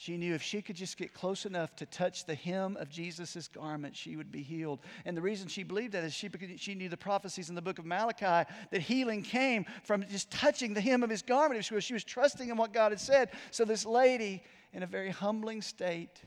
she 0.00 0.16
knew 0.16 0.32
if 0.32 0.40
she 0.40 0.62
could 0.62 0.76
just 0.76 0.96
get 0.96 1.12
close 1.12 1.44
enough 1.44 1.76
to 1.76 1.84
touch 1.84 2.24
the 2.24 2.34
hem 2.34 2.78
of 2.78 2.88
Jesus' 2.88 3.48
garment, 3.48 3.94
she 3.94 4.16
would 4.16 4.32
be 4.32 4.42
healed. 4.42 4.80
And 5.04 5.14
the 5.14 5.20
reason 5.20 5.46
she 5.46 5.62
believed 5.62 5.92
that 5.92 6.04
is 6.04 6.14
she, 6.14 6.30
she 6.56 6.74
knew 6.74 6.88
the 6.88 6.96
prophecies 6.96 7.50
in 7.50 7.54
the 7.54 7.60
book 7.60 7.78
of 7.78 7.84
Malachi 7.84 8.50
that 8.70 8.80
healing 8.80 9.20
came 9.20 9.66
from 9.84 10.02
just 10.08 10.30
touching 10.30 10.72
the 10.72 10.80
hem 10.80 11.02
of 11.02 11.10
his 11.10 11.20
garment. 11.20 11.62
She 11.66 11.74
was, 11.74 11.84
she 11.84 11.92
was 11.92 12.02
trusting 12.02 12.48
in 12.48 12.56
what 12.56 12.72
God 12.72 12.92
had 12.92 12.98
said. 12.98 13.28
So, 13.50 13.66
this 13.66 13.84
lady, 13.84 14.42
in 14.72 14.82
a 14.82 14.86
very 14.86 15.10
humbling 15.10 15.60
state, 15.60 16.22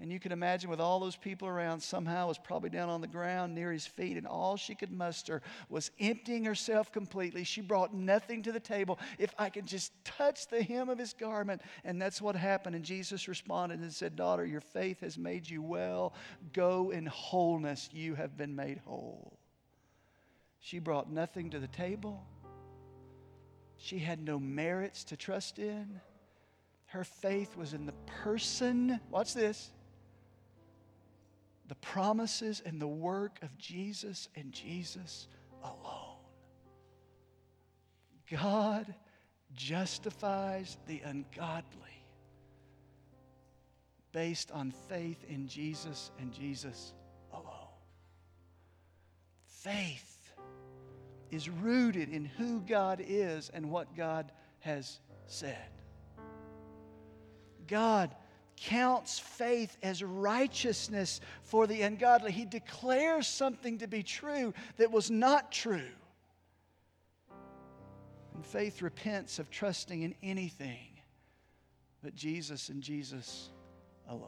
and 0.00 0.12
you 0.12 0.20
can 0.20 0.30
imagine 0.30 0.70
with 0.70 0.80
all 0.80 1.00
those 1.00 1.16
people 1.16 1.48
around, 1.48 1.80
somehow 1.80 2.28
was 2.28 2.38
probably 2.38 2.70
down 2.70 2.88
on 2.88 3.00
the 3.00 3.08
ground 3.08 3.52
near 3.52 3.72
his 3.72 3.84
feet, 3.84 4.16
and 4.16 4.28
all 4.28 4.56
she 4.56 4.76
could 4.76 4.92
muster 4.92 5.42
was 5.68 5.90
emptying 5.98 6.44
herself 6.44 6.92
completely. 6.92 7.42
She 7.42 7.60
brought 7.60 7.92
nothing 7.92 8.44
to 8.44 8.52
the 8.52 8.60
table. 8.60 9.00
If 9.18 9.34
I 9.38 9.50
could 9.50 9.66
just 9.66 9.92
touch 10.04 10.46
the 10.46 10.62
hem 10.62 10.88
of 10.88 10.98
his 10.98 11.14
garment. 11.14 11.62
And 11.84 12.00
that's 12.00 12.22
what 12.22 12.36
happened. 12.36 12.76
And 12.76 12.84
Jesus 12.84 13.26
responded 13.26 13.80
and 13.80 13.92
said, 13.92 14.14
Daughter, 14.14 14.46
your 14.46 14.60
faith 14.60 15.00
has 15.00 15.18
made 15.18 15.50
you 15.50 15.62
well. 15.62 16.14
Go 16.52 16.90
in 16.90 17.06
wholeness. 17.06 17.88
You 17.92 18.14
have 18.14 18.36
been 18.36 18.54
made 18.54 18.78
whole. 18.84 19.36
She 20.60 20.78
brought 20.78 21.10
nothing 21.10 21.50
to 21.50 21.58
the 21.58 21.66
table. 21.66 22.24
She 23.78 23.98
had 23.98 24.22
no 24.22 24.38
merits 24.38 25.02
to 25.04 25.16
trust 25.16 25.58
in. 25.58 26.00
Her 26.86 27.04
faith 27.04 27.56
was 27.56 27.74
in 27.74 27.84
the 27.84 27.92
person, 28.22 28.98
watch 29.10 29.34
this, 29.34 29.72
the 31.68 31.74
promises 31.76 32.62
and 32.64 32.80
the 32.80 32.88
work 32.88 33.38
of 33.42 33.56
Jesus 33.58 34.28
and 34.34 34.52
Jesus 34.52 35.28
alone. 35.62 36.16
God 38.30 38.94
justifies 39.54 40.76
the 40.86 41.00
ungodly 41.00 42.04
based 44.12 44.50
on 44.50 44.72
faith 44.88 45.24
in 45.28 45.46
Jesus 45.46 46.10
and 46.18 46.32
Jesus 46.32 46.94
alone. 47.32 47.44
Faith 49.46 50.32
is 51.30 51.48
rooted 51.48 52.08
in 52.08 52.24
who 52.24 52.60
God 52.60 53.02
is 53.06 53.50
and 53.52 53.70
what 53.70 53.94
God 53.94 54.32
has 54.60 55.00
said. 55.26 55.68
God 57.66 58.14
counts 58.62 59.18
faith 59.18 59.76
as 59.82 60.02
righteousness 60.02 61.20
for 61.42 61.66
the 61.66 61.82
ungodly. 61.82 62.32
He 62.32 62.44
declares 62.44 63.26
something 63.26 63.78
to 63.78 63.86
be 63.86 64.02
true 64.02 64.54
that 64.76 64.90
was 64.90 65.10
not 65.10 65.52
true. 65.52 65.90
And 68.34 68.46
faith 68.46 68.82
repents 68.82 69.38
of 69.38 69.50
trusting 69.50 70.02
in 70.02 70.14
anything 70.22 70.88
but 72.02 72.14
Jesus 72.14 72.68
and 72.68 72.82
Jesus 72.82 73.50
alone. 74.08 74.22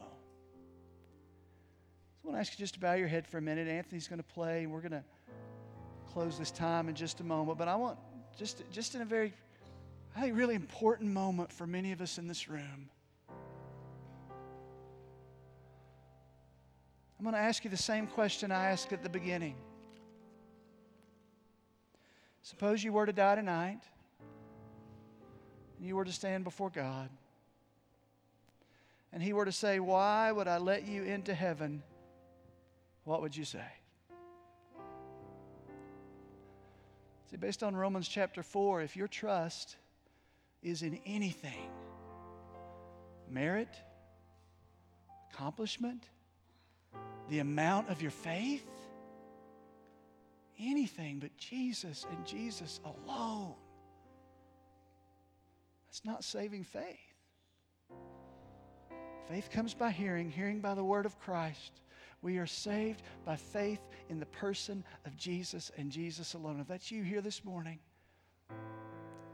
So 2.17 2.25
I 2.25 2.27
want 2.29 2.37
to 2.37 2.41
ask 2.41 2.53
you 2.53 2.59
just 2.59 2.75
to 2.75 2.81
bow 2.81 2.95
your 2.95 3.09
head 3.09 3.27
for 3.27 3.39
a 3.39 3.43
minute. 3.43 3.69
Anthony's 3.69 4.09
going 4.09 4.19
to 4.19 4.35
play, 4.35 4.65
and 4.65 4.73
we're 4.73 4.81
going 4.81 4.93
to 4.93 5.05
close 6.13 6.39
this 6.39 6.51
time 6.51 6.89
in 6.89 6.95
just 6.95 7.21
a 7.21 7.25
moment. 7.25 7.57
But 7.57 7.69
I 7.69 7.77
want, 7.77 7.99
just, 8.37 8.65
just 8.73 8.95
in 8.95 9.03
a 9.03 9.05
very, 9.05 9.33
I 10.17 10.23
think, 10.23 10.37
really 10.37 10.55
important 10.55 11.13
moment 11.13 11.53
for 11.53 11.67
many 11.67 11.93
of 11.93 12.01
us 12.01 12.19
in 12.19 12.27
this 12.27 12.49
room. 12.49 12.91
I'm 17.21 17.25
going 17.25 17.35
to 17.35 17.41
ask 17.41 17.65
you 17.65 17.71
the 17.71 17.77
same 17.77 18.07
question 18.07 18.51
I 18.51 18.71
asked 18.71 18.95
at 18.95 19.03
the 19.03 19.09
beginning. 19.11 19.55
Suppose 22.41 22.83
you 22.83 22.95
were 22.95 23.05
to 23.05 23.13
die 23.13 23.35
tonight 23.35 23.81
and 25.77 25.87
you 25.87 25.97
were 25.97 26.07
to 26.07 26.13
stand 26.15 26.45
before 26.45 26.71
God 26.71 27.11
and 29.13 29.23
He 29.23 29.35
were 29.35 29.45
to 29.45 29.53
say, 29.53 29.81
Why 29.81 30.33
would 30.33 30.49
I 30.49 30.57
let 30.57 30.89
you 30.89 31.03
into 31.03 31.35
heaven? 31.35 31.83
What 33.05 33.21
would 33.21 33.37
you 33.37 33.45
say? 33.45 33.69
See, 37.31 37.37
based 37.37 37.63
on 37.63 37.77
Romans 37.77 38.09
chapter 38.09 38.43
4, 38.43 38.81
if 38.81 38.97
your 38.97 39.09
trust 39.09 39.77
is 40.63 40.81
in 40.81 40.99
anything 41.05 41.69
merit, 43.29 43.77
accomplishment, 45.31 46.09
the 47.29 47.39
amount 47.39 47.89
of 47.89 48.03
your 48.03 48.11
faith, 48.11 48.67
anything 50.59 51.19
but 51.19 51.37
Jesus 51.37 52.07
and 52.11 52.27
Jesus 52.27 52.81
alone. 52.85 53.55
That's 55.87 56.05
not 56.05 56.25
saving 56.25 56.65
faith. 56.65 56.99
Faith 59.29 59.51
comes 59.51 59.75
by 59.75 59.91
hearing, 59.91 60.31
hearing 60.31 60.61
by 60.61 60.75
the 60.75 60.85
word 60.85 61.07
of 61.07 61.19
Christ. 61.21 61.81
We 62.23 62.39
are 62.39 62.47
saved 62.47 63.03
by 63.25 63.37
faith 63.37 63.81
in 64.09 64.19
the 64.19 64.27
person 64.27 64.85
of 65.07 65.17
Jesus 65.17 65.71
and 65.77 65.91
Jesus 65.91 66.35
alone. 66.35 66.61
If 66.61 66.69
that's 66.69 66.91
you 66.91 67.03
here 67.03 67.21
this 67.21 67.45
morning, 67.45 67.79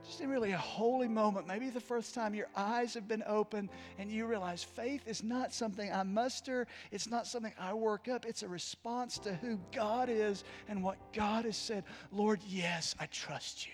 just 0.06 0.20
in 0.20 0.30
really 0.30 0.52
a 0.52 0.58
holy 0.58 1.08
moment, 1.08 1.46
maybe 1.46 1.68
the 1.68 1.80
first 1.80 2.14
time 2.14 2.34
your 2.34 2.48
eyes 2.54 2.94
have 2.94 3.08
been 3.08 3.24
opened 3.26 3.70
and 3.98 4.10
you 4.10 4.26
realize 4.26 4.62
faith 4.62 5.02
is 5.06 5.22
not 5.22 5.52
something 5.52 5.92
I 5.92 6.02
muster, 6.04 6.66
it's 6.92 7.08
not 7.08 7.26
something 7.26 7.52
I 7.58 7.74
work 7.74 8.08
up, 8.08 8.24
it's 8.24 8.42
a 8.42 8.48
response 8.48 9.18
to 9.20 9.34
who 9.34 9.58
God 9.74 10.08
is 10.08 10.44
and 10.68 10.82
what 10.82 10.96
God 11.12 11.44
has 11.44 11.56
said. 11.56 11.84
Lord, 12.12 12.40
yes, 12.46 12.94
I 13.00 13.06
trust 13.06 13.66
you. 13.66 13.72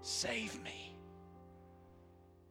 Save 0.00 0.62
me. 0.62 0.94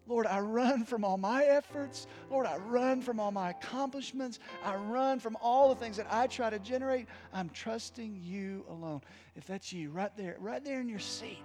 Lord, 0.07 0.25
I 0.25 0.39
run 0.39 0.85
from 0.85 1.03
all 1.03 1.17
my 1.17 1.43
efforts. 1.43 2.07
Lord, 2.29 2.45
I 2.45 2.57
run 2.57 3.01
from 3.01 3.19
all 3.19 3.31
my 3.31 3.49
accomplishments. 3.49 4.39
I 4.63 4.75
run 4.75 5.19
from 5.19 5.37
all 5.41 5.69
the 5.69 5.75
things 5.75 5.97
that 5.97 6.07
I 6.09 6.27
try 6.27 6.49
to 6.49 6.59
generate. 6.59 7.07
I'm 7.33 7.49
trusting 7.49 8.21
you 8.23 8.65
alone. 8.69 9.01
If 9.35 9.45
that's 9.45 9.73
you, 9.73 9.91
right 9.91 10.15
there, 10.15 10.37
right 10.39 10.63
there 10.63 10.79
in 10.79 10.87
your 10.87 10.99
seat, 10.99 11.43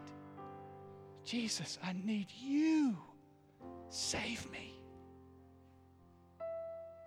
Jesus, 1.24 1.78
I 1.82 1.94
need 2.04 2.26
you. 2.40 2.96
Save 3.88 4.50
me. 4.50 4.74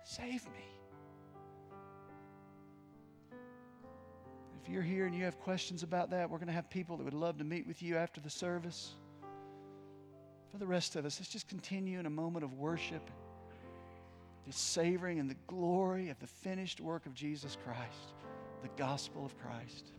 Save 0.04 0.44
me. 0.46 0.66
If 4.62 4.72
you're 4.72 4.82
here 4.82 5.06
and 5.06 5.14
you 5.14 5.24
have 5.24 5.38
questions 5.38 5.82
about 5.82 6.10
that, 6.10 6.28
we're 6.28 6.38
going 6.38 6.48
to 6.48 6.52
have 6.52 6.68
people 6.70 6.96
that 6.96 7.04
would 7.04 7.14
love 7.14 7.38
to 7.38 7.44
meet 7.44 7.66
with 7.66 7.82
you 7.82 7.96
after 7.96 8.20
the 8.20 8.30
service. 8.30 8.94
For 10.50 10.58
the 10.58 10.66
rest 10.66 10.96
of 10.96 11.04
us, 11.04 11.20
let's 11.20 11.30
just 11.30 11.48
continue 11.48 12.00
in 12.00 12.06
a 12.06 12.10
moment 12.10 12.44
of 12.44 12.54
worship, 12.54 13.10
just 14.46 14.72
savoring 14.72 15.18
in 15.18 15.28
the 15.28 15.36
glory 15.46 16.08
of 16.08 16.18
the 16.18 16.26
finished 16.26 16.80
work 16.80 17.06
of 17.06 17.14
Jesus 17.14 17.56
Christ, 17.64 18.14
the 18.62 18.70
gospel 18.76 19.24
of 19.24 19.38
Christ. 19.38 19.92